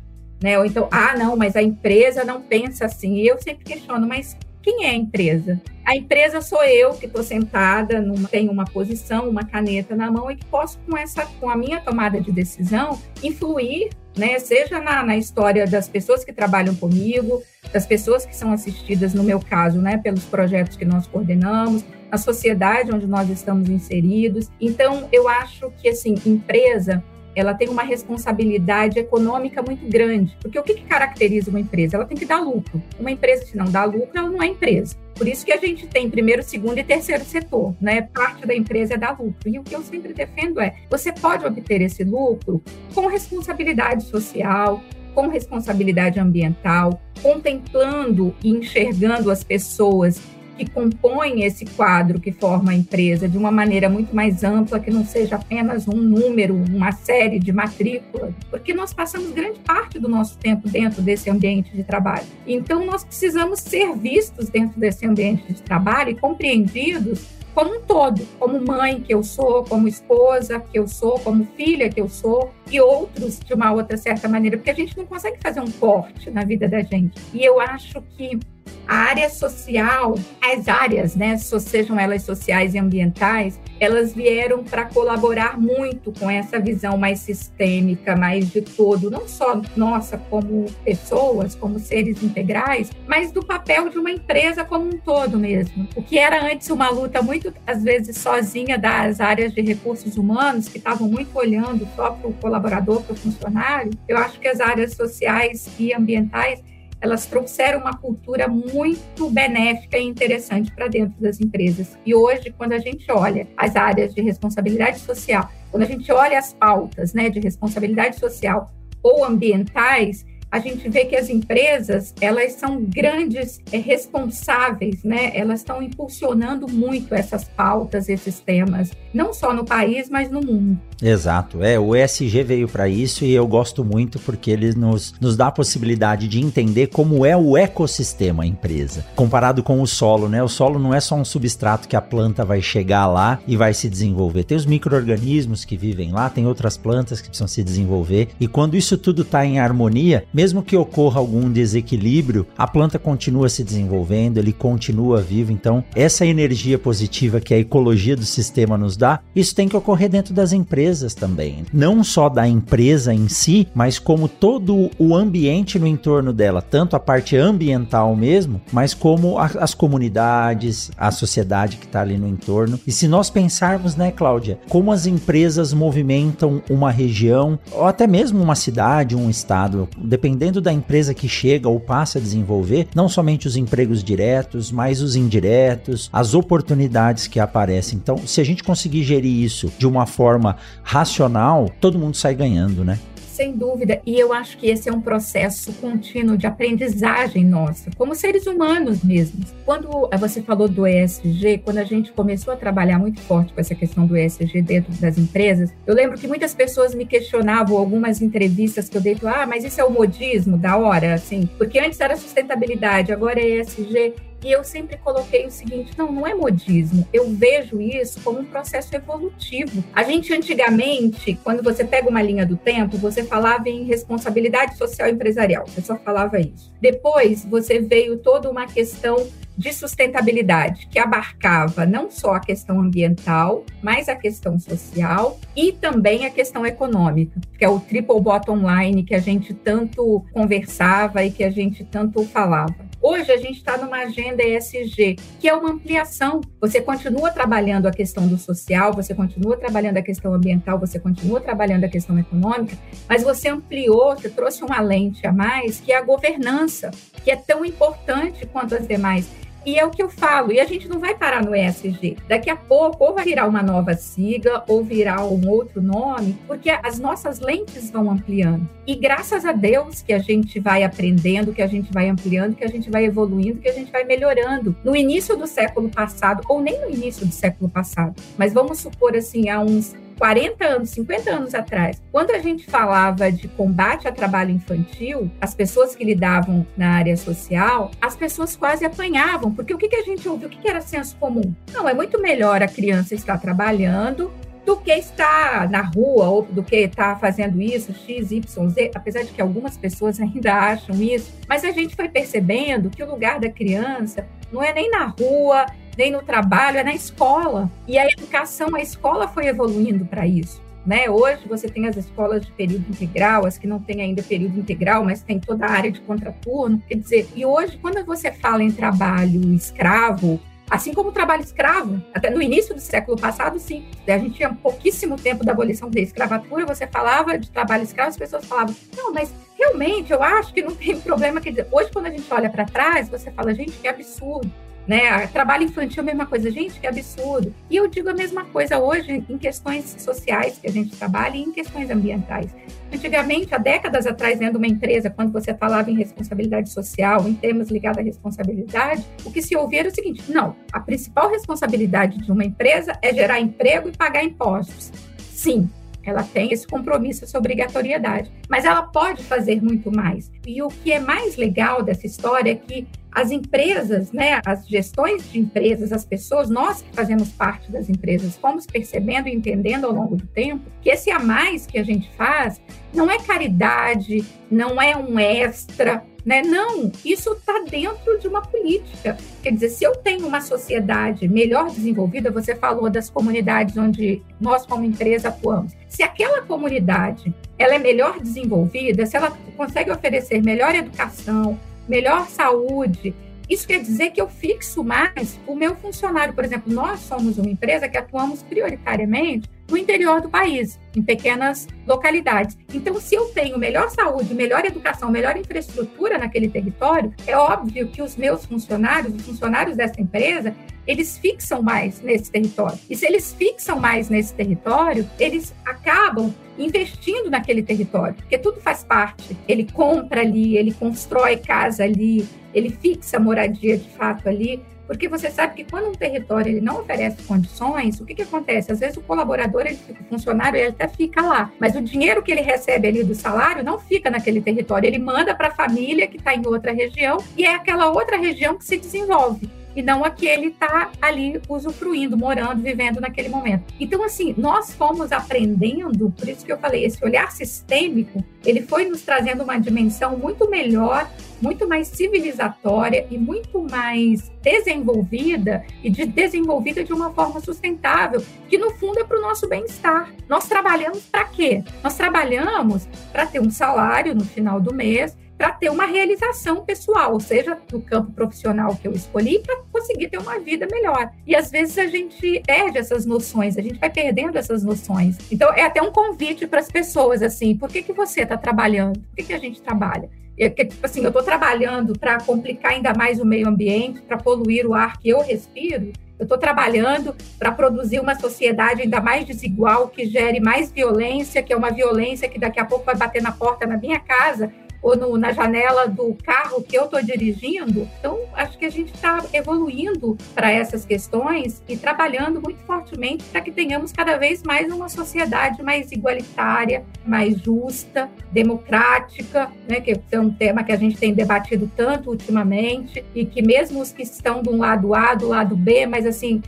Né? 0.43 0.57
Ou 0.57 0.65
então, 0.65 0.89
ah, 0.91 1.15
não, 1.15 1.35
mas 1.35 1.55
a 1.55 1.61
empresa 1.61 2.23
não 2.23 2.41
pensa 2.41 2.85
assim. 2.85 3.17
E 3.17 3.27
eu 3.27 3.39
sempre 3.39 3.63
questiono, 3.63 4.07
mas 4.07 4.35
quem 4.61 4.85
é 4.85 4.91
a 4.91 4.95
empresa? 4.95 5.59
A 5.85 5.95
empresa 5.95 6.41
sou 6.41 6.63
eu 6.63 6.93
que 6.93 7.05
estou 7.05 7.23
sentada, 7.23 7.99
numa, 7.99 8.29
tenho 8.29 8.51
uma 8.51 8.65
posição, 8.65 9.27
uma 9.27 9.43
caneta 9.43 9.95
na 9.95 10.11
mão 10.11 10.29
e 10.29 10.35
que 10.35 10.45
posso, 10.45 10.79
com, 10.87 10.97
essa, 10.97 11.25
com 11.39 11.49
a 11.49 11.55
minha 11.55 11.81
tomada 11.81 12.21
de 12.21 12.31
decisão, 12.31 12.99
influir, 13.23 13.89
né, 14.15 14.37
seja 14.39 14.79
na, 14.79 15.03
na 15.03 15.17
história 15.17 15.65
das 15.65 15.87
pessoas 15.87 16.23
que 16.23 16.31
trabalham 16.31 16.75
comigo, 16.75 17.41
das 17.73 17.85
pessoas 17.85 18.25
que 18.25 18.35
são 18.35 18.51
assistidas, 18.51 19.13
no 19.13 19.23
meu 19.23 19.39
caso, 19.39 19.81
né, 19.81 19.97
pelos 19.97 20.25
projetos 20.25 20.77
que 20.77 20.85
nós 20.85 21.07
coordenamos, 21.07 21.83
na 22.11 22.17
sociedade 22.17 22.93
onde 22.93 23.07
nós 23.07 23.29
estamos 23.29 23.69
inseridos. 23.69 24.49
Então, 24.59 25.07
eu 25.11 25.27
acho 25.27 25.71
que, 25.81 25.89
assim, 25.89 26.15
empresa 26.25 27.03
ela 27.35 27.53
tem 27.53 27.69
uma 27.69 27.83
responsabilidade 27.83 28.99
econômica 28.99 29.61
muito 29.61 29.87
grande. 29.87 30.37
Porque 30.41 30.59
o 30.59 30.63
que, 30.63 30.75
que, 30.75 30.83
caracteriza 30.83 31.49
uma 31.49 31.59
empresa? 31.59 31.95
Ela 31.95 32.05
tem 32.05 32.17
que 32.17 32.25
dar 32.25 32.39
lucro. 32.39 32.81
Uma 32.99 33.11
empresa, 33.11 33.45
se 33.45 33.55
não 33.55 33.65
dá 33.65 33.83
lucro, 33.85 34.11
ela 34.13 34.29
não 34.29 34.41
é 34.41 34.47
empresa. 34.47 34.95
Por 35.15 35.27
isso 35.27 35.45
que 35.45 35.51
a 35.51 35.57
gente 35.57 35.87
tem 35.87 36.09
primeiro, 36.09 36.41
segundo 36.41 36.77
e 36.77 36.83
terceiro 36.83 37.23
setor, 37.23 37.75
né? 37.79 38.01
Parte 38.13 38.45
da 38.45 38.55
empresa 38.55 38.95
é 38.95 38.97
dar 38.97 39.11
lucro. 39.11 39.47
E 39.47 39.59
o 39.59 39.63
que 39.63 39.75
eu 39.75 39.81
sempre 39.81 40.13
defendo 40.13 40.59
é: 40.59 40.75
você 40.89 41.11
pode 41.11 41.45
obter 41.45 41.81
esse 41.81 42.03
lucro 42.03 42.61
com 42.93 43.07
responsabilidade 43.07 44.03
social, 44.05 44.81
com 45.13 45.27
responsabilidade 45.27 46.19
ambiental, 46.19 46.99
contemplando 47.21 48.33
e 48.43 48.49
enxergando 48.49 49.29
as 49.29 49.43
pessoas 49.43 50.19
que 50.57 50.69
compõem 50.69 51.43
esse 51.43 51.65
quadro 51.65 52.19
que 52.19 52.31
forma 52.31 52.71
a 52.71 52.75
empresa 52.75 53.27
de 53.27 53.37
uma 53.37 53.51
maneira 53.51 53.89
muito 53.89 54.15
mais 54.15 54.43
ampla, 54.43 54.79
que 54.79 54.91
não 54.91 55.05
seja 55.05 55.35
apenas 55.35 55.87
um 55.87 55.95
número, 55.95 56.55
uma 56.55 56.91
série 56.91 57.39
de 57.39 57.51
matrícula, 57.51 58.33
porque 58.49 58.73
nós 58.73 58.93
passamos 58.93 59.31
grande 59.31 59.59
parte 59.59 59.99
do 59.99 60.07
nosso 60.07 60.37
tempo 60.37 60.67
dentro 60.69 61.01
desse 61.01 61.29
ambiente 61.29 61.75
de 61.75 61.83
trabalho. 61.83 62.25
Então, 62.45 62.85
nós 62.85 63.03
precisamos 63.03 63.59
ser 63.59 63.95
vistos 63.95 64.49
dentro 64.49 64.79
desse 64.79 65.05
ambiente 65.05 65.51
de 65.51 65.61
trabalho 65.61 66.11
e 66.11 66.15
compreendidos 66.15 67.41
como 67.53 67.75
um 67.75 67.81
todo, 67.81 68.25
como 68.39 68.65
mãe 68.65 69.01
que 69.01 69.13
eu 69.13 69.23
sou, 69.23 69.63
como 69.65 69.87
esposa 69.87 70.59
que 70.59 70.79
eu 70.79 70.87
sou, 70.87 71.19
como 71.19 71.45
filha 71.57 71.89
que 71.89 71.99
eu 71.99 72.07
sou, 72.07 72.51
e 72.71 72.79
outros 72.79 73.39
de 73.39 73.53
uma 73.53 73.71
outra 73.73 73.97
certa 73.97 74.27
maneira, 74.27 74.57
porque 74.57 74.69
a 74.69 74.75
gente 74.75 74.97
não 74.97 75.05
consegue 75.05 75.37
fazer 75.41 75.59
um 75.59 75.71
corte 75.71 76.29
na 76.31 76.43
vida 76.43 76.67
da 76.67 76.81
gente. 76.81 77.19
E 77.33 77.43
eu 77.43 77.59
acho 77.59 78.01
que 78.17 78.39
a 78.87 78.95
área 78.95 79.29
social, 79.29 80.15
as 80.41 80.67
áreas, 80.67 81.15
né, 81.15 81.37
sejam 81.37 81.97
elas 81.99 82.23
sociais 82.23 82.73
e 82.73 82.79
ambientais, 82.79 83.59
elas 83.79 84.13
vieram 84.13 84.63
para 84.63 84.85
colaborar 84.85 85.57
muito 85.57 86.11
com 86.11 86.29
essa 86.29 86.59
visão 86.59 86.97
mais 86.97 87.19
sistêmica, 87.19 88.15
mais 88.15 88.51
de 88.51 88.61
todo, 88.61 89.09
não 89.09 89.27
só 89.27 89.61
nossa 89.75 90.17
como 90.17 90.65
pessoas, 90.83 91.55
como 91.55 91.79
seres 91.79 92.21
integrais, 92.21 92.91
mas 93.07 93.31
do 93.31 93.43
papel 93.43 93.89
de 93.89 93.97
uma 93.97 94.11
empresa 94.11 94.63
como 94.65 94.87
um 94.87 94.97
todo 94.97 95.39
mesmo. 95.39 95.87
O 95.95 96.03
que 96.03 96.19
era 96.19 96.45
antes 96.45 96.69
uma 96.69 96.89
luta 96.89 97.21
muito, 97.21 97.53
às 97.65 97.83
vezes, 97.83 98.17
sozinha 98.17 98.77
das 98.77 99.21
áreas 99.21 99.53
de 99.53 99.61
recursos 99.61 100.17
humanos, 100.17 100.67
que 100.67 100.77
estavam 100.77 101.07
muito 101.07 101.37
olhando 101.37 101.87
só 101.95 102.11
para 102.11 102.29
o 102.29 102.33
colaborador, 102.33 103.01
para 103.03 103.13
o 103.13 103.17
funcionário, 103.17 103.91
eu 104.07 104.17
acho 104.17 104.39
que 104.39 104.47
as 104.47 104.59
áreas 104.59 104.93
sociais 104.93 105.69
e 105.79 105.93
ambientais 105.93 106.61
elas 107.01 107.25
trouxeram 107.25 107.79
uma 107.79 107.97
cultura 107.97 108.47
muito 108.47 109.29
benéfica 109.29 109.97
e 109.97 110.03
interessante 110.03 110.71
para 110.71 110.87
dentro 110.87 111.19
das 111.19 111.41
empresas. 111.41 111.97
E 112.05 112.13
hoje, 112.13 112.53
quando 112.55 112.73
a 112.73 112.77
gente 112.77 113.11
olha 113.11 113.47
as 113.57 113.75
áreas 113.75 114.13
de 114.13 114.21
responsabilidade 114.21 114.99
social, 114.99 115.49
quando 115.71 115.83
a 115.83 115.87
gente 115.87 116.11
olha 116.11 116.37
as 116.37 116.53
pautas 116.53 117.13
né, 117.13 117.29
de 117.29 117.39
responsabilidade 117.39 118.19
social 118.19 118.71
ou 119.01 119.25
ambientais, 119.25 120.25
a 120.51 120.59
gente 120.59 120.89
vê 120.89 121.05
que 121.05 121.15
as 121.15 121.29
empresas 121.29 122.13
elas 122.19 122.53
são 122.53 122.83
grandes 122.83 123.61
é, 123.71 123.77
responsáveis, 123.77 125.03
né? 125.03 125.31
Elas 125.33 125.61
estão 125.61 125.81
impulsionando 125.81 126.67
muito 126.67 127.15
essas 127.15 127.45
pautas, 127.45 128.09
esses 128.09 128.39
temas, 128.39 128.91
não 129.13 129.33
só 129.33 129.53
no 129.53 129.63
país, 129.63 130.09
mas 130.09 130.29
no 130.29 130.41
mundo. 130.41 130.77
Exato, 131.01 131.63
é 131.63 131.79
o 131.79 131.95
ESG 131.95 132.43
veio 132.43 132.67
para 132.67 132.87
isso 132.87 133.25
e 133.25 133.33
eu 133.33 133.47
gosto 133.47 133.83
muito 133.83 134.19
porque 134.19 134.51
ele 134.51 134.71
nos, 134.75 135.15
nos 135.19 135.35
dá 135.35 135.47
a 135.47 135.51
possibilidade 135.51 136.27
de 136.27 136.39
entender 136.39 136.87
como 136.87 137.25
é 137.25 137.35
o 137.35 137.57
ecossistema 137.57 138.45
empresa, 138.45 139.03
comparado 139.15 139.63
com 139.63 139.81
o 139.81 139.87
solo, 139.87 140.29
né? 140.29 140.43
O 140.43 140.47
solo 140.47 140.77
não 140.77 140.93
é 140.93 140.99
só 140.99 141.15
um 141.15 141.25
substrato 141.25 141.87
que 141.87 141.95
a 141.95 142.01
planta 142.01 142.45
vai 142.45 142.61
chegar 142.61 143.07
lá 143.07 143.39
e 143.47 143.57
vai 143.57 143.73
se 143.73 143.89
desenvolver. 143.89 144.43
Tem 144.43 144.55
os 144.55 144.65
micro-organismos 144.65 145.65
que 145.65 145.75
vivem 145.75 146.11
lá, 146.11 146.29
tem 146.29 146.45
outras 146.45 146.77
plantas 146.77 147.19
que 147.19 147.29
precisam 147.29 147.47
se 147.47 147.63
desenvolver 147.63 148.29
e 148.39 148.47
quando 148.47 148.77
isso 148.77 148.95
tudo 148.95 149.23
está 149.23 149.43
em 149.43 149.59
harmonia, 149.59 150.25
mesmo 150.41 150.63
que 150.63 150.75
ocorra 150.75 151.19
algum 151.19 151.51
desequilíbrio, 151.51 152.47
a 152.57 152.67
planta 152.67 152.97
continua 152.97 153.47
se 153.47 153.63
desenvolvendo, 153.63 154.39
ele 154.39 154.51
continua 154.51 155.21
vivo. 155.21 155.51
Então, 155.51 155.83
essa 155.95 156.25
energia 156.25 156.79
positiva 156.79 157.39
que 157.39 157.53
a 157.53 157.59
ecologia 157.59 158.15
do 158.15 158.25
sistema 158.25 158.75
nos 158.75 158.97
dá, 158.97 159.19
isso 159.35 159.53
tem 159.53 159.69
que 159.69 159.77
ocorrer 159.77 160.09
dentro 160.09 160.33
das 160.33 160.51
empresas 160.51 161.13
também. 161.13 161.63
Não 161.71 162.03
só 162.03 162.27
da 162.27 162.47
empresa 162.47 163.13
em 163.13 163.27
si, 163.27 163.67
mas 163.75 163.99
como 163.99 164.27
todo 164.27 164.89
o 164.97 165.15
ambiente 165.15 165.77
no 165.77 165.85
entorno 165.85 166.33
dela, 166.33 166.59
tanto 166.59 166.95
a 166.95 166.99
parte 166.99 167.37
ambiental 167.37 168.15
mesmo, 168.15 168.59
mas 168.73 168.95
como 168.95 169.37
a, 169.37 169.45
as 169.45 169.75
comunidades, 169.75 170.89
a 170.97 171.11
sociedade 171.11 171.77
que 171.77 171.85
está 171.85 172.01
ali 172.01 172.17
no 172.17 172.27
entorno. 172.27 172.79
E 172.87 172.91
se 172.91 173.07
nós 173.07 173.29
pensarmos, 173.29 173.95
né, 173.95 174.09
Cláudia, 174.09 174.57
como 174.69 174.91
as 174.91 175.05
empresas 175.05 175.71
movimentam 175.71 176.63
uma 176.67 176.89
região, 176.89 177.59
ou 177.71 177.85
até 177.85 178.07
mesmo 178.07 178.41
uma 178.41 178.55
cidade, 178.55 179.15
um 179.15 179.29
estado, 179.29 179.87
dependendo 179.95 180.30
dependendo 180.31 180.61
da 180.61 180.71
empresa 180.71 181.13
que 181.13 181.27
chega 181.27 181.67
ou 181.67 181.79
passa 181.79 182.17
a 182.17 182.21
desenvolver, 182.21 182.87
não 182.95 183.09
somente 183.09 183.47
os 183.47 183.57
empregos 183.57 184.03
diretos, 184.03 184.71
mas 184.71 185.01
os 185.01 185.15
indiretos, 185.15 186.09
as 186.11 186.33
oportunidades 186.33 187.27
que 187.27 187.39
aparecem. 187.39 187.99
Então, 188.01 188.17
se 188.25 188.39
a 188.39 188.43
gente 188.43 188.63
conseguir 188.63 189.03
gerir 189.03 189.43
isso 189.43 189.71
de 189.77 189.85
uma 189.85 190.05
forma 190.05 190.55
racional, 190.83 191.69
todo 191.79 191.99
mundo 191.99 192.15
sai 192.15 192.33
ganhando, 192.33 192.83
né? 192.83 192.97
Sem 193.41 193.53
dúvida, 193.53 193.99
e 194.05 194.19
eu 194.19 194.31
acho 194.31 194.55
que 194.55 194.67
esse 194.67 194.87
é 194.87 194.93
um 194.93 195.01
processo 195.01 195.73
contínuo 195.81 196.37
de 196.37 196.45
aprendizagem 196.45 197.43
nossa, 197.43 197.89
como 197.97 198.13
seres 198.13 198.45
humanos 198.45 199.03
mesmos. 199.03 199.51
Quando 199.65 200.07
você 200.19 200.43
falou 200.43 200.67
do 200.67 200.85
ESG, 200.85 201.57
quando 201.63 201.79
a 201.79 201.83
gente 201.83 202.11
começou 202.11 202.53
a 202.53 202.55
trabalhar 202.55 202.99
muito 202.99 203.19
forte 203.19 203.51
com 203.51 203.59
essa 203.59 203.73
questão 203.73 204.05
do 204.05 204.15
ESG 204.15 204.61
dentro 204.61 204.93
das 205.01 205.17
empresas, 205.17 205.73
eu 205.87 205.95
lembro 205.95 206.19
que 206.19 206.27
muitas 206.27 206.53
pessoas 206.53 206.93
me 206.93 207.03
questionavam 207.03 207.79
algumas 207.79 208.21
entrevistas 208.21 208.87
que 208.87 208.97
eu 208.97 209.01
dei, 209.01 209.17
ah, 209.23 209.47
mas 209.47 209.63
isso 209.63 209.81
é 209.81 209.83
o 209.83 209.89
modismo 209.89 210.55
da 210.55 210.77
hora, 210.77 211.15
assim, 211.15 211.49
porque 211.57 211.79
antes 211.79 211.99
era 211.99 212.15
sustentabilidade, 212.15 213.11
agora 213.11 213.39
é 213.39 213.59
ESG. 213.59 214.13
E 214.43 214.51
eu 214.51 214.63
sempre 214.63 214.97
coloquei 214.97 215.45
o 215.45 215.51
seguinte: 215.51 215.91
não, 215.97 216.11
não 216.11 216.27
é 216.27 216.33
modismo. 216.33 217.07
Eu 217.13 217.29
vejo 217.29 217.79
isso 217.79 218.19
como 218.21 218.39
um 218.39 218.45
processo 218.45 218.95
evolutivo. 218.95 219.83
A 219.93 220.03
gente, 220.03 220.33
antigamente, 220.33 221.39
quando 221.43 221.61
você 221.61 221.83
pega 221.83 222.09
uma 222.09 222.21
linha 222.21 222.45
do 222.45 222.57
tempo, 222.57 222.97
você 222.97 223.23
falava 223.23 223.69
em 223.69 223.83
responsabilidade 223.83 224.77
social 224.77 225.09
empresarial, 225.09 225.65
você 225.67 225.81
só 225.81 225.97
falava 225.97 226.39
isso. 226.39 226.71
Depois, 226.81 227.45
você 227.45 227.79
veio 227.79 228.17
toda 228.17 228.49
uma 228.49 228.65
questão 228.65 229.27
de 229.61 229.71
sustentabilidade, 229.71 230.87
que 230.87 230.97
abarcava 230.97 231.85
não 231.85 232.09
só 232.09 232.33
a 232.33 232.39
questão 232.39 232.81
ambiental, 232.81 233.63
mas 233.81 234.09
a 234.09 234.15
questão 234.15 234.57
social 234.57 235.39
e 235.55 235.71
também 235.71 236.25
a 236.25 236.31
questão 236.31 236.65
econômica, 236.65 237.39
que 237.57 237.63
é 237.63 237.69
o 237.69 237.79
triple 237.79 238.19
bottom 238.19 238.57
line 238.57 239.03
que 239.03 239.13
a 239.13 239.19
gente 239.19 239.53
tanto 239.53 240.25
conversava 240.33 241.23
e 241.23 241.29
que 241.29 241.43
a 241.43 241.51
gente 241.51 241.83
tanto 241.83 242.23
falava. 242.25 242.75
Hoje 242.99 243.31
a 243.31 243.37
gente 243.37 243.57
está 243.57 243.77
numa 243.77 243.97
agenda 243.97 244.43
ESG, 244.43 245.15
que 245.39 245.47
é 245.47 245.53
uma 245.55 245.71
ampliação. 245.71 246.41
Você 246.59 246.79
continua 246.79 247.31
trabalhando 247.31 247.87
a 247.87 247.91
questão 247.91 248.27
do 248.27 248.37
social, 248.37 248.93
você 248.93 249.15
continua 249.15 249.57
trabalhando 249.57 249.97
a 249.97 250.03
questão 250.03 250.33
ambiental, 250.33 250.79
você 250.79 250.99
continua 250.99 251.41
trabalhando 251.41 251.83
a 251.83 251.89
questão 251.89 252.17
econômica, 252.19 252.77
mas 253.09 253.23
você 253.23 253.49
ampliou, 253.49 254.15
você 254.15 254.29
trouxe 254.29 254.63
uma 254.63 254.79
lente 254.81 255.25
a 255.25 255.31
mais, 255.31 255.79
que 255.79 255.91
é 255.91 255.97
a 255.97 256.03
governança, 256.03 256.91
que 257.23 257.31
é 257.31 257.35
tão 257.35 257.65
importante 257.65 258.45
quanto 258.45 258.75
as 258.75 258.87
demais. 258.87 259.27
E 259.65 259.77
é 259.77 259.85
o 259.85 259.91
que 259.91 260.01
eu 260.01 260.09
falo, 260.09 260.51
e 260.51 260.59
a 260.59 260.65
gente 260.65 260.87
não 260.87 260.99
vai 260.99 261.15
parar 261.15 261.43
no 261.43 261.55
ESG. 261.55 262.17
Daqui 262.27 262.49
a 262.49 262.55
pouco, 262.55 263.03
ou 263.03 263.13
vai 263.13 263.23
virar 263.23 263.47
uma 263.47 263.61
nova 263.61 263.93
sigla, 263.93 264.63
ou 264.67 264.83
virar 264.83 265.23
um 265.25 265.47
outro 265.47 265.81
nome, 265.81 266.37
porque 266.47 266.69
as 266.69 266.97
nossas 266.97 267.39
lentes 267.39 267.91
vão 267.91 268.09
ampliando. 268.09 268.67
E 268.87 268.95
graças 268.95 269.45
a 269.45 269.51
Deus 269.51 270.01
que 270.01 270.13
a 270.13 270.19
gente 270.19 270.59
vai 270.59 270.83
aprendendo, 270.83 271.53
que 271.53 271.61
a 271.61 271.67
gente 271.67 271.93
vai 271.93 272.09
ampliando, 272.09 272.55
que 272.55 272.63
a 272.63 272.67
gente 272.67 272.89
vai 272.89 273.05
evoluindo, 273.05 273.59
que 273.59 273.69
a 273.69 273.73
gente 273.73 273.91
vai 273.91 274.03
melhorando. 274.03 274.75
No 274.83 274.95
início 274.95 275.37
do 275.37 275.45
século 275.45 275.89
passado, 275.89 276.43
ou 276.49 276.59
nem 276.59 276.81
no 276.81 276.89
início 276.89 277.25
do 277.25 277.33
século 277.33 277.69
passado, 277.69 278.15
mas 278.37 278.53
vamos 278.53 278.79
supor 278.79 279.15
assim, 279.15 279.49
há 279.49 279.59
uns 279.59 279.95
40 280.21 280.63
anos, 280.63 280.91
50 280.91 281.31
anos 281.31 281.55
atrás, 281.55 281.99
quando 282.11 282.29
a 282.29 282.37
gente 282.37 282.67
falava 282.67 283.31
de 283.31 283.47
combate 283.47 284.07
a 284.07 284.11
trabalho 284.11 284.51
infantil, 284.51 285.31
as 285.41 285.55
pessoas 285.55 285.95
que 285.95 286.03
lidavam 286.03 286.63
na 286.77 286.91
área 286.91 287.17
social, 287.17 287.89
as 287.99 288.15
pessoas 288.15 288.55
quase 288.55 288.85
apanhavam, 288.85 289.51
porque 289.51 289.73
o 289.73 289.79
que, 289.79 289.87
que 289.87 289.95
a 289.95 290.03
gente 290.03 290.29
ouviu? 290.29 290.47
O 290.47 290.51
que, 290.51 290.59
que 290.59 290.67
era 290.67 290.79
senso 290.79 291.15
comum? 291.15 291.55
Não, 291.73 291.89
é 291.89 291.95
muito 291.95 292.21
melhor 292.21 292.61
a 292.61 292.67
criança 292.67 293.15
estar 293.15 293.39
trabalhando 293.39 294.31
do 294.63 294.77
que 294.77 294.93
estar 294.93 295.67
na 295.71 295.81
rua 295.81 296.29
ou 296.29 296.43
do 296.43 296.61
que 296.61 296.75
estar 296.75 297.19
fazendo 297.19 297.59
isso, 297.59 297.91
X, 297.91 298.31
Y, 298.31 298.69
Z, 298.69 298.91
apesar 298.93 299.23
de 299.23 299.31
que 299.31 299.41
algumas 299.41 299.75
pessoas 299.75 300.19
ainda 300.19 300.53
acham 300.53 301.01
isso, 301.01 301.33
mas 301.49 301.63
a 301.63 301.71
gente 301.71 301.95
foi 301.95 302.07
percebendo 302.07 302.91
que 302.91 303.01
o 303.01 303.09
lugar 303.09 303.39
da 303.39 303.49
criança 303.49 304.27
não 304.51 304.61
é 304.61 304.71
nem 304.71 304.91
na 304.91 305.05
rua, 305.05 305.65
nem 305.97 306.11
no 306.11 306.21
trabalho, 306.21 306.77
é 306.77 306.83
na 306.83 306.93
escola. 306.93 307.69
E 307.87 307.97
a 307.97 308.07
educação, 308.07 308.75
a 308.75 308.81
escola 308.81 309.27
foi 309.27 309.47
evoluindo 309.47 310.05
para 310.05 310.25
isso. 310.25 310.61
Né? 310.85 311.09
Hoje 311.09 311.47
você 311.47 311.69
tem 311.69 311.87
as 311.87 311.95
escolas 311.95 312.43
de 312.43 312.51
período 312.53 312.89
integral, 312.89 313.45
as 313.45 313.57
que 313.57 313.67
não 313.67 313.79
têm 313.79 314.01
ainda 314.01 314.23
período 314.23 314.59
integral, 314.59 315.03
mas 315.03 315.21
tem 315.21 315.39
toda 315.39 315.65
a 315.65 315.71
área 315.71 315.91
de 315.91 316.01
contraturno. 316.01 316.81
Quer 316.87 316.95
dizer, 316.95 317.29
e 317.35 317.45
hoje, 317.45 317.77
quando 317.77 318.03
você 318.03 318.31
fala 318.31 318.63
em 318.63 318.71
trabalho 318.71 319.53
escravo, 319.53 320.39
assim 320.71 320.91
como 320.93 321.09
o 321.09 321.11
trabalho 321.11 321.43
escravo, 321.43 322.01
até 322.13 322.31
no 322.31 322.41
início 322.41 322.73
do 322.73 322.81
século 322.81 323.15
passado, 323.15 323.59
sim, 323.59 323.85
a 324.07 324.17
gente 324.17 324.37
tinha 324.37 324.51
pouquíssimo 324.51 325.17
tempo 325.17 325.45
da 325.45 325.51
abolição 325.51 325.89
da 325.89 325.99
escravatura, 325.99 326.65
você 326.65 326.87
falava 326.87 327.37
de 327.37 327.51
trabalho 327.51 327.83
escravo, 327.83 328.09
as 328.09 328.17
pessoas 328.17 328.45
falavam, 328.45 328.73
não, 328.97 329.13
mas 329.13 329.31
realmente 329.55 330.11
eu 330.11 330.23
acho 330.23 330.51
que 330.51 330.63
não 330.63 330.73
tem 330.73 330.97
problema. 331.01 331.39
Quer 331.41 331.51
dizer, 331.51 331.67
hoje, 331.71 331.91
quando 331.91 332.07
a 332.07 332.09
gente 332.09 332.33
olha 332.33 332.49
para 332.49 332.65
trás, 332.65 333.07
você 333.07 333.29
fala, 333.29 333.53
gente, 333.53 333.73
que 333.73 333.87
absurdo. 333.87 334.51
Né? 334.87 335.27
Trabalho 335.27 335.63
infantil 335.63 335.99
é 335.99 336.01
a 336.01 336.05
mesma 336.05 336.25
coisa, 336.25 336.49
gente, 336.49 336.79
que 336.79 336.87
absurdo. 336.87 337.53
E 337.69 337.75
eu 337.75 337.87
digo 337.87 338.09
a 338.09 338.13
mesma 338.13 338.45
coisa 338.45 338.79
hoje 338.79 339.23
em 339.29 339.37
questões 339.37 339.95
sociais 339.99 340.57
que 340.57 340.67
a 340.67 340.71
gente 340.71 340.95
trabalha 340.95 341.37
e 341.37 341.41
em 341.41 341.51
questões 341.51 341.89
ambientais. 341.89 342.49
Antigamente, 342.93 343.53
há 343.53 343.57
décadas 343.57 344.05
atrás, 344.05 344.37
dentro 344.37 344.59
de 344.59 344.65
uma 344.65 344.67
empresa, 344.67 345.09
quando 345.09 345.31
você 345.31 345.53
falava 345.53 345.89
em 345.89 345.95
responsabilidade 345.95 346.69
social, 346.71 347.27
em 347.27 347.33
termos 347.33 347.69
ligados 347.69 347.99
à 347.99 348.01
responsabilidade, 348.01 349.05
o 349.23 349.31
que 349.31 349.41
se 349.41 349.55
ouvia 349.55 349.81
era 349.81 349.89
o 349.89 349.95
seguinte: 349.95 350.29
não, 350.29 350.55
a 350.73 350.79
principal 350.79 351.29
responsabilidade 351.29 352.17
de 352.17 352.31
uma 352.31 352.43
empresa 352.43 352.93
é 353.01 353.13
gerar 353.13 353.39
emprego 353.39 353.87
e 353.87 353.95
pagar 353.95 354.23
impostos. 354.23 354.91
Sim, 355.17 355.69
ela 356.03 356.23
tem 356.23 356.51
esse 356.51 356.67
compromisso, 356.67 357.23
essa 357.23 357.37
obrigatoriedade, 357.37 358.31
mas 358.49 358.65
ela 358.65 358.83
pode 358.83 359.23
fazer 359.23 359.61
muito 359.61 359.91
mais. 359.91 360.31
E 360.45 360.61
o 360.61 360.67
que 360.67 360.91
é 360.91 360.99
mais 360.99 361.37
legal 361.37 361.83
dessa 361.83 362.05
história 362.05 362.51
é 362.51 362.55
que 362.55 362.87
as 363.11 363.31
empresas, 363.31 364.11
né, 364.11 364.41
as 364.45 364.67
gestões 364.67 365.29
de 365.31 365.39
empresas, 365.39 365.91
as 365.91 366.05
pessoas, 366.05 366.49
nós 366.49 366.81
que 366.81 366.93
fazemos 366.93 367.29
parte 367.29 367.71
das 367.71 367.89
empresas, 367.89 368.37
fomos 368.37 368.65
percebendo 368.65 369.27
e 369.27 369.35
entendendo 369.35 369.85
ao 369.85 369.91
longo 369.91 370.15
do 370.15 370.25
tempo 370.27 370.63
que 370.81 370.89
esse 370.89 371.11
a 371.11 371.19
mais 371.19 371.65
que 371.65 371.77
a 371.77 371.83
gente 371.83 372.09
faz 372.15 372.61
não 372.93 373.09
é 373.09 373.17
caridade, 373.19 374.23
não 374.49 374.81
é 374.81 374.95
um 374.95 375.19
extra, 375.19 376.03
né? 376.25 376.41
Não, 376.41 376.91
isso 377.03 377.33
está 377.33 377.63
dentro 377.69 378.19
de 378.19 378.27
uma 378.27 378.41
política. 378.41 379.17
Quer 379.41 379.53
dizer, 379.53 379.69
se 379.69 379.83
eu 379.83 379.95
tenho 379.95 380.27
uma 380.27 380.41
sociedade 380.41 381.27
melhor 381.27 381.69
desenvolvida, 381.69 382.29
você 382.31 382.55
falou 382.55 382.89
das 382.89 383.09
comunidades 383.09 383.75
onde 383.77 384.21
nós, 384.39 384.65
como 384.65 384.85
empresa, 384.85 385.29
atuamos. 385.29 385.73
Se 385.87 386.03
aquela 386.03 386.41
comunidade 386.41 387.33
ela 387.57 387.75
é 387.75 387.79
melhor 387.79 388.19
desenvolvida, 388.19 389.05
se 389.05 389.17
ela 389.17 389.31
consegue 389.55 389.91
oferecer 389.91 390.41
melhor 390.41 390.73
educação, 390.75 391.59
melhor 391.91 392.29
saúde, 392.29 393.13
isso 393.49 393.67
quer 393.67 393.81
dizer 393.81 394.11
que 394.11 394.21
eu 394.21 394.29
fixo 394.29 394.81
mais 394.81 395.37
o 395.45 395.53
meu 395.53 395.75
funcionário. 395.75 396.33
Por 396.33 396.45
exemplo, 396.45 396.73
nós 396.73 397.01
somos 397.01 397.37
uma 397.37 397.49
empresa 397.49 397.89
que 397.89 397.97
atuamos 397.97 398.41
prioritariamente 398.41 399.49
no 399.71 399.77
interior 399.77 400.19
do 400.21 400.29
país, 400.29 400.77
em 400.95 401.01
pequenas 401.01 401.65
localidades. 401.87 402.57
Então, 402.73 402.99
se 402.99 403.15
eu 403.15 403.29
tenho 403.29 403.57
melhor 403.57 403.89
saúde, 403.89 404.35
melhor 404.35 404.65
educação, 404.65 405.09
melhor 405.09 405.37
infraestrutura 405.37 406.17
naquele 406.17 406.49
território, 406.49 407.13
é 407.25 407.37
óbvio 407.37 407.87
que 407.87 408.01
os 408.01 408.17
meus 408.17 408.45
funcionários, 408.45 409.15
os 409.15 409.21
funcionários 409.25 409.77
dessa 409.77 410.01
empresa, 410.01 410.53
eles 410.85 411.17
fixam 411.17 411.61
mais 411.61 412.01
nesse 412.01 412.29
território. 412.29 412.77
E 412.89 412.95
se 412.95 413.05
eles 413.05 413.33
fixam 413.33 413.79
mais 413.79 414.09
nesse 414.09 414.33
território, 414.33 415.09
eles 415.17 415.53
acabam 415.65 416.33
investindo 416.57 417.29
naquele 417.29 417.63
território, 417.63 418.15
porque 418.15 418.37
tudo 418.37 418.59
faz 418.59 418.83
parte. 418.83 419.37
Ele 419.47 419.65
compra 419.71 420.21
ali, 420.21 420.57
ele 420.57 420.73
constrói 420.73 421.37
casa 421.37 421.83
ali, 421.83 422.27
ele 422.53 422.69
fixa 422.69 423.19
moradia 423.19 423.77
de 423.77 423.89
fato 423.89 424.27
ali, 424.27 424.61
porque 424.87 425.07
você 425.07 425.29
sabe 425.29 425.55
que 425.55 425.69
quando 425.69 425.89
um 425.89 425.93
território 425.93 426.51
ele 426.51 426.61
não 426.61 426.81
oferece 426.81 427.23
condições, 427.23 427.99
o 427.99 428.05
que, 428.05 428.15
que 428.15 428.21
acontece? 428.21 428.71
Às 428.71 428.79
vezes 428.79 428.97
o 428.97 429.01
colaborador, 429.01 429.65
ele, 429.65 429.79
o 429.89 430.03
funcionário, 430.05 430.59
ele 430.59 430.69
até 430.69 430.87
fica 430.87 431.21
lá, 431.21 431.51
mas 431.59 431.75
o 431.75 431.81
dinheiro 431.81 432.21
que 432.21 432.31
ele 432.31 432.41
recebe 432.41 432.87
ali 432.87 433.03
do 433.03 433.15
salário 433.15 433.63
não 433.63 433.79
fica 433.79 434.09
naquele 434.09 434.41
território, 434.41 434.87
ele 434.87 434.99
manda 434.99 435.33
para 435.35 435.47
a 435.47 435.51
família 435.51 436.07
que 436.07 436.17
está 436.17 436.33
em 436.33 436.45
outra 436.45 436.71
região 436.71 437.17
e 437.37 437.45
é 437.45 437.55
aquela 437.55 437.89
outra 437.89 438.17
região 438.17 438.57
que 438.57 438.65
se 438.65 438.77
desenvolve 438.77 439.49
e 439.75 439.81
não 439.81 440.03
a 440.03 440.09
que 440.09 440.25
ele 440.25 440.47
está 440.47 440.91
ali 441.01 441.41
usufruindo, 441.47 442.17
morando, 442.17 442.61
vivendo 442.61 442.99
naquele 442.99 443.29
momento. 443.29 443.73
Então, 443.79 444.03
assim, 444.03 444.33
nós 444.37 444.73
fomos 444.73 445.11
aprendendo, 445.11 446.11
por 446.11 446.27
isso 446.27 446.45
que 446.45 446.51
eu 446.51 446.57
falei, 446.57 446.85
esse 446.85 447.03
olhar 447.03 447.31
sistêmico, 447.31 448.23
ele 448.45 448.61
foi 448.61 448.85
nos 448.85 449.01
trazendo 449.01 449.43
uma 449.43 449.57
dimensão 449.57 450.17
muito 450.17 450.49
melhor, 450.49 451.09
muito 451.41 451.67
mais 451.67 451.87
civilizatória 451.87 453.05
e 453.09 453.17
muito 453.17 453.61
mais 453.69 454.31
desenvolvida 454.41 455.65
e 455.83 455.89
de 455.89 456.05
desenvolvida 456.05 456.83
de 456.83 456.93
uma 456.93 457.11
forma 457.11 457.39
sustentável, 457.39 458.23
que 458.47 458.57
no 458.57 458.71
fundo 458.71 458.99
é 458.99 459.03
para 459.03 459.17
o 459.17 459.21
nosso 459.21 459.47
bem-estar. 459.47 460.13
Nós 460.29 460.47
trabalhamos 460.47 461.03
para 461.03 461.25
quê? 461.25 461.63
Nós 461.83 461.95
trabalhamos 461.95 462.87
para 463.11 463.25
ter 463.25 463.39
um 463.39 463.49
salário 463.49 464.13
no 464.13 464.23
final 464.23 464.59
do 464.59 464.73
mês, 464.73 465.17
para 465.41 465.51
ter 465.53 465.71
uma 465.71 465.87
realização 465.87 466.63
pessoal, 466.63 467.19
seja, 467.19 467.57
no 467.71 467.81
campo 467.81 468.11
profissional 468.11 468.75
que 468.75 468.87
eu 468.87 468.91
escolhi, 468.91 469.39
para 469.39 469.63
conseguir 469.71 470.07
ter 470.07 470.19
uma 470.19 470.39
vida 470.39 470.67
melhor. 470.71 471.11
E 471.25 471.35
às 471.35 471.49
vezes 471.49 471.79
a 471.79 471.87
gente 471.87 472.43
perde 472.45 472.77
essas 472.77 473.07
noções, 473.07 473.57
a 473.57 473.61
gente 473.61 473.79
vai 473.79 473.89
perdendo 473.89 474.37
essas 474.37 474.63
noções. 474.63 475.17
Então 475.31 475.51
é 475.51 475.63
até 475.63 475.81
um 475.81 475.91
convite 475.91 476.45
para 476.45 476.59
as 476.59 476.69
pessoas 476.69 477.23
assim: 477.23 477.57
por 477.57 477.69
que, 477.69 477.81
que 477.81 477.91
você 477.91 478.21
está 478.21 478.37
trabalhando? 478.37 478.99
Por 478.99 479.15
que, 479.15 479.23
que 479.23 479.33
a 479.33 479.39
gente 479.39 479.59
trabalha? 479.63 480.11
Tipo 480.37 480.85
assim, 480.85 481.01
eu 481.01 481.07
estou 481.07 481.23
trabalhando 481.23 481.97
para 481.97 482.19
complicar 482.19 482.71
ainda 482.71 482.93
mais 482.93 483.19
o 483.19 483.25
meio 483.25 483.47
ambiente, 483.47 484.01
para 484.01 484.17
poluir 484.17 484.65
o 484.65 484.73
ar 484.73 484.97
que 484.97 485.09
eu 485.09 485.21
respiro, 485.21 485.91
eu 486.21 486.25
estou 486.25 486.37
trabalhando 486.37 487.15
para 487.39 487.51
produzir 487.51 487.99
uma 487.99 488.13
sociedade 488.13 488.83
ainda 488.83 489.01
mais 489.01 489.25
desigual, 489.25 489.87
que 489.87 490.05
gere 490.05 490.39
mais 490.39 490.71
violência, 490.71 491.41
que 491.41 491.51
é 491.51 491.57
uma 491.57 491.71
violência 491.71 492.29
que 492.29 492.37
daqui 492.37 492.59
a 492.59 492.65
pouco 492.65 492.85
vai 492.85 492.95
bater 492.95 493.23
na 493.23 493.31
porta 493.31 493.65
na 493.65 493.75
minha 493.75 493.99
casa 493.99 494.53
ou 494.81 494.97
no, 494.97 495.17
na 495.17 495.31
janela 495.31 495.87
do 495.87 496.15
carro 496.23 496.63
que 496.63 496.77
eu 496.77 496.85
estou 496.85 497.01
dirigindo. 497.03 497.87
Então, 497.99 498.19
acho 498.33 498.57
que 498.57 498.65
a 498.65 498.69
gente 498.69 498.93
está 498.93 499.23
evoluindo 499.33 500.17
para 500.33 500.51
essas 500.51 500.85
questões 500.85 501.61
e 501.67 501.77
trabalhando 501.77 502.41
muito 502.41 502.59
fortemente 502.63 503.23
para 503.25 503.41
que 503.41 503.51
tenhamos 503.51 503.91
cada 503.91 504.17
vez 504.17 504.41
mais 504.43 504.71
uma 504.71 504.89
sociedade 504.89 505.61
mais 505.61 505.91
igualitária, 505.91 506.83
mais 507.05 507.39
justa, 507.39 508.09
democrática, 508.31 509.51
né, 509.67 509.79
que 509.79 509.99
é 510.11 510.19
um 510.19 510.33
tema 510.33 510.63
que 510.63 510.71
a 510.71 510.77
gente 510.77 510.97
tem 510.97 511.13
debatido 511.13 511.69
tanto 511.75 512.09
ultimamente 512.09 513.03
e 513.13 513.25
que 513.25 513.41
mesmo 513.41 513.81
os 513.81 513.91
que 513.91 514.03
estão 514.03 514.41
do 514.41 514.55
lado 514.55 514.93
A, 514.95 515.13
do 515.13 515.27
lado 515.27 515.55
B, 515.55 515.85
mas 515.85 516.05
assim, 516.05 516.41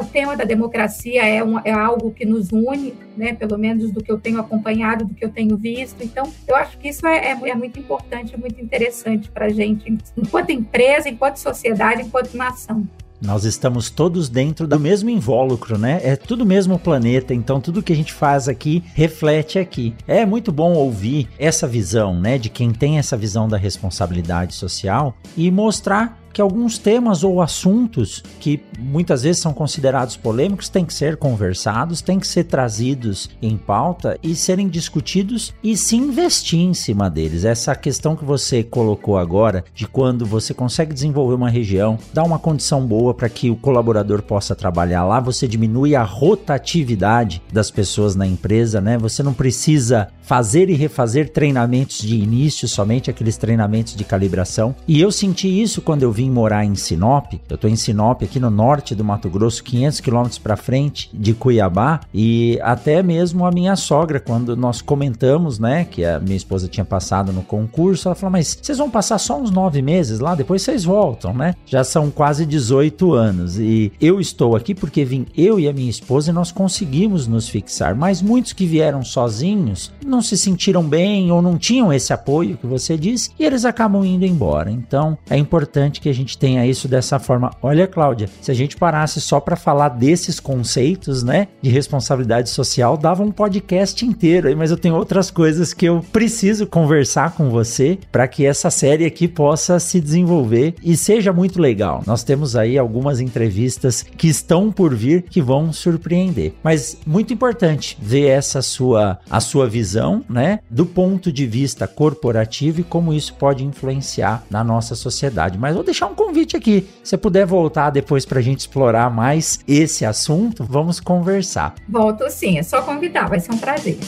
o 0.00 0.04
tema 0.04 0.36
da 0.36 0.44
democracia 0.44 1.26
é, 1.26 1.42
um, 1.42 1.58
é 1.58 1.72
algo 1.72 2.10
que 2.10 2.24
nos 2.24 2.50
une, 2.50 2.94
né, 3.16 3.34
pelo 3.34 3.58
menos 3.58 3.90
do 3.90 4.02
que 4.02 4.10
eu 4.10 4.18
tenho 4.18 4.40
acompanhado, 4.40 5.04
do 5.04 5.14
que 5.14 5.24
eu 5.24 5.30
tenho 5.30 5.56
visto. 5.56 6.02
Então, 6.02 6.30
eu 6.46 6.56
acho 6.56 6.78
que 6.78 6.88
isso 6.88 7.06
é, 7.06 7.32
é, 7.32 7.48
é 7.50 7.54
muito 7.54 7.78
importante, 7.78 8.38
muito 8.38 8.60
interessante 8.60 9.30
para 9.30 9.46
a 9.46 9.50
gente, 9.50 9.96
enquanto 10.16 10.50
empresa, 10.50 11.08
enquanto 11.08 11.36
sociedade, 11.36 12.02
enquanto 12.02 12.34
nação. 12.34 12.86
Nós 13.20 13.44
estamos 13.44 13.88
todos 13.88 14.28
dentro 14.28 14.66
do 14.66 14.78
mesmo 14.78 15.08
invólucro, 15.08 15.78
né? 15.78 16.00
É 16.02 16.16
tudo 16.16 16.44
mesmo 16.44 16.78
planeta, 16.78 17.32
então 17.32 17.60
tudo 17.60 17.82
que 17.82 17.92
a 17.92 17.96
gente 17.96 18.12
faz 18.12 18.46
aqui 18.46 18.84
reflete 18.94 19.58
aqui. 19.58 19.94
É 20.06 20.26
muito 20.26 20.52
bom 20.52 20.74
ouvir 20.74 21.28
essa 21.38 21.66
visão, 21.66 22.18
né, 22.20 22.36
de 22.36 22.50
quem 22.50 22.72
tem 22.72 22.98
essa 22.98 23.16
visão 23.16 23.48
da 23.48 23.56
responsabilidade 23.56 24.54
social 24.54 25.16
e 25.36 25.50
mostrar 25.50 26.25
que 26.36 26.42
alguns 26.42 26.76
temas 26.76 27.24
ou 27.24 27.40
assuntos 27.40 28.22
que 28.38 28.60
muitas 28.78 29.22
vezes 29.22 29.40
são 29.40 29.54
considerados 29.54 30.18
polêmicos 30.18 30.68
têm 30.68 30.84
que 30.84 30.92
ser 30.92 31.16
conversados, 31.16 32.02
têm 32.02 32.20
que 32.20 32.26
ser 32.26 32.44
trazidos 32.44 33.30
em 33.40 33.56
pauta 33.56 34.18
e 34.22 34.36
serem 34.36 34.68
discutidos 34.68 35.54
e 35.64 35.74
se 35.78 35.96
investir 35.96 36.60
em 36.60 36.74
cima 36.74 37.08
deles. 37.08 37.46
Essa 37.46 37.74
questão 37.74 38.14
que 38.14 38.22
você 38.22 38.62
colocou 38.62 39.16
agora 39.16 39.64
de 39.72 39.88
quando 39.88 40.26
você 40.26 40.52
consegue 40.52 40.92
desenvolver 40.92 41.36
uma 41.36 41.48
região, 41.48 41.98
dar 42.12 42.24
uma 42.24 42.38
condição 42.38 42.86
boa 42.86 43.14
para 43.14 43.30
que 43.30 43.48
o 43.48 43.56
colaborador 43.56 44.20
possa 44.20 44.54
trabalhar 44.54 45.04
lá, 45.04 45.20
você 45.20 45.48
diminui 45.48 45.96
a 45.96 46.02
rotatividade 46.02 47.42
das 47.50 47.70
pessoas 47.70 48.14
na 48.14 48.26
empresa, 48.26 48.78
né? 48.78 48.98
Você 48.98 49.22
não 49.22 49.32
precisa 49.32 50.08
fazer 50.20 50.68
e 50.68 50.74
refazer 50.74 51.30
treinamentos 51.30 52.02
de 52.02 52.16
início, 52.16 52.68
somente 52.68 53.08
aqueles 53.08 53.38
treinamentos 53.38 53.96
de 53.96 54.04
calibração. 54.04 54.74
E 54.86 55.00
eu 55.00 55.10
senti 55.10 55.62
isso 55.62 55.80
quando 55.80 56.02
eu 56.02 56.12
vim 56.12 56.25
vim 56.26 56.30
morar 56.30 56.64
em 56.64 56.74
Sinop, 56.74 57.32
eu 57.48 57.56
tô 57.56 57.68
em 57.68 57.76
Sinop 57.76 58.22
aqui 58.22 58.40
no 58.40 58.50
norte 58.50 58.94
do 58.94 59.04
Mato 59.04 59.30
Grosso, 59.30 59.62
500 59.62 60.00
quilômetros 60.00 60.38
para 60.38 60.56
frente 60.56 61.08
de 61.14 61.32
Cuiabá, 61.32 62.00
e 62.12 62.58
até 62.62 63.02
mesmo 63.02 63.46
a 63.46 63.50
minha 63.50 63.76
sogra, 63.76 64.18
quando 64.18 64.56
nós 64.56 64.82
comentamos, 64.82 65.58
né, 65.58 65.84
que 65.84 66.04
a 66.04 66.18
minha 66.18 66.36
esposa 66.36 66.68
tinha 66.68 66.84
passado 66.84 67.32
no 67.32 67.42
concurso, 67.42 68.08
ela 68.08 68.14
falou: 68.14 68.32
Mas 68.32 68.58
vocês 68.60 68.78
vão 68.78 68.90
passar 68.90 69.18
só 69.18 69.40
uns 69.40 69.50
nove 69.50 69.80
meses 69.80 70.18
lá, 70.18 70.34
depois 70.34 70.62
vocês 70.62 70.84
voltam, 70.84 71.32
né? 71.32 71.54
Já 71.64 71.84
são 71.84 72.10
quase 72.10 72.44
18 72.44 73.12
anos. 73.14 73.58
E 73.58 73.92
eu 74.00 74.20
estou 74.20 74.56
aqui 74.56 74.74
porque 74.74 75.04
vim 75.04 75.26
eu 75.36 75.60
e 75.60 75.68
a 75.68 75.72
minha 75.72 75.90
esposa 75.90 76.30
e 76.30 76.34
nós 76.34 76.50
conseguimos 76.50 77.26
nos 77.26 77.48
fixar, 77.48 77.94
mas 77.94 78.20
muitos 78.20 78.52
que 78.52 78.66
vieram 78.66 79.02
sozinhos 79.04 79.92
não 80.04 80.20
se 80.20 80.36
sentiram 80.36 80.82
bem 80.82 81.30
ou 81.30 81.40
não 81.40 81.56
tinham 81.56 81.92
esse 81.92 82.12
apoio 82.12 82.56
que 82.56 82.66
você 82.66 82.96
disse 82.96 83.30
e 83.38 83.44
eles 83.44 83.64
acabam 83.64 84.04
indo 84.04 84.24
embora. 84.24 84.70
Então 84.70 85.16
é 85.28 85.36
importante 85.36 86.00
que 86.00 86.08
a 86.08 86.14
gente 86.16 86.38
tenha 86.38 86.66
isso 86.66 86.88
dessa 86.88 87.18
forma. 87.18 87.50
Olha, 87.62 87.86
Cláudia, 87.86 88.28
se 88.40 88.50
a 88.50 88.54
gente 88.54 88.76
parasse 88.76 89.20
só 89.20 89.40
para 89.40 89.56
falar 89.56 89.90
desses 89.90 90.40
conceitos, 90.40 91.22
né, 91.22 91.48
de 91.62 91.70
responsabilidade 91.70 92.50
social, 92.50 92.96
dava 92.96 93.22
um 93.22 93.30
podcast 93.30 94.04
inteiro 94.04 94.48
aí, 94.48 94.54
mas 94.54 94.70
eu 94.70 94.76
tenho 94.76 94.94
outras 94.94 95.30
coisas 95.30 95.72
que 95.72 95.86
eu 95.86 96.04
preciso 96.12 96.66
conversar 96.66 97.32
com 97.32 97.50
você 97.50 97.98
para 98.10 98.26
que 98.26 98.44
essa 98.44 98.70
série 98.70 99.04
aqui 99.04 99.28
possa 99.28 99.78
se 99.78 100.00
desenvolver 100.00 100.74
e 100.82 100.96
seja 100.96 101.32
muito 101.32 101.60
legal. 101.60 102.02
Nós 102.06 102.22
temos 102.22 102.56
aí 102.56 102.78
algumas 102.78 103.20
entrevistas 103.20 104.02
que 104.02 104.28
estão 104.28 104.72
por 104.72 104.94
vir 104.94 105.22
que 105.22 105.42
vão 105.42 105.72
surpreender. 105.72 106.54
Mas 106.62 106.98
muito 107.06 107.32
importante 107.32 107.96
ver 108.00 108.28
essa 108.28 108.62
sua 108.62 109.18
a 109.30 109.40
sua 109.40 109.68
visão, 109.68 110.24
né, 110.28 110.60
do 110.70 110.86
ponto 110.86 111.32
de 111.32 111.46
vista 111.46 111.86
corporativo 111.86 112.80
e 112.80 112.84
como 112.84 113.12
isso 113.12 113.34
pode 113.34 113.64
influenciar 113.64 114.44
na 114.50 114.62
nossa 114.62 114.94
sociedade. 114.94 115.58
Mas 115.58 115.74
vou 115.74 115.84
deixar 115.84 116.05
deixar 116.06 116.08
um 116.08 116.14
convite 116.14 116.56
aqui. 116.56 116.88
Se 117.02 117.16
puder 117.16 117.44
voltar 117.46 117.90
depois 117.90 118.24
para 118.24 118.38
a 118.38 118.42
gente 118.42 118.60
explorar 118.60 119.10
mais 119.10 119.60
esse 119.66 120.04
assunto, 120.04 120.64
vamos 120.64 121.00
conversar. 121.00 121.74
Volto 121.88 122.28
sim, 122.30 122.58
é 122.58 122.62
só 122.62 122.82
convidar, 122.82 123.28
vai 123.28 123.40
ser 123.40 123.52
um 123.52 123.58
prazer. 123.58 123.98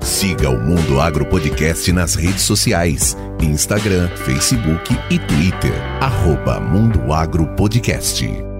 Siga 0.00 0.50
o 0.50 0.60
Mundo 0.60 1.00
Agro 1.00 1.26
Podcast 1.26 1.92
nas 1.92 2.14
redes 2.14 2.42
sociais: 2.42 3.16
Instagram, 3.40 4.08
Facebook 4.08 4.96
e 5.10 5.18
Twitter. 5.18 5.72
Arroba 6.00 6.60
Mundo 6.60 7.12
Agro 7.12 7.46
Podcast. 7.56 8.51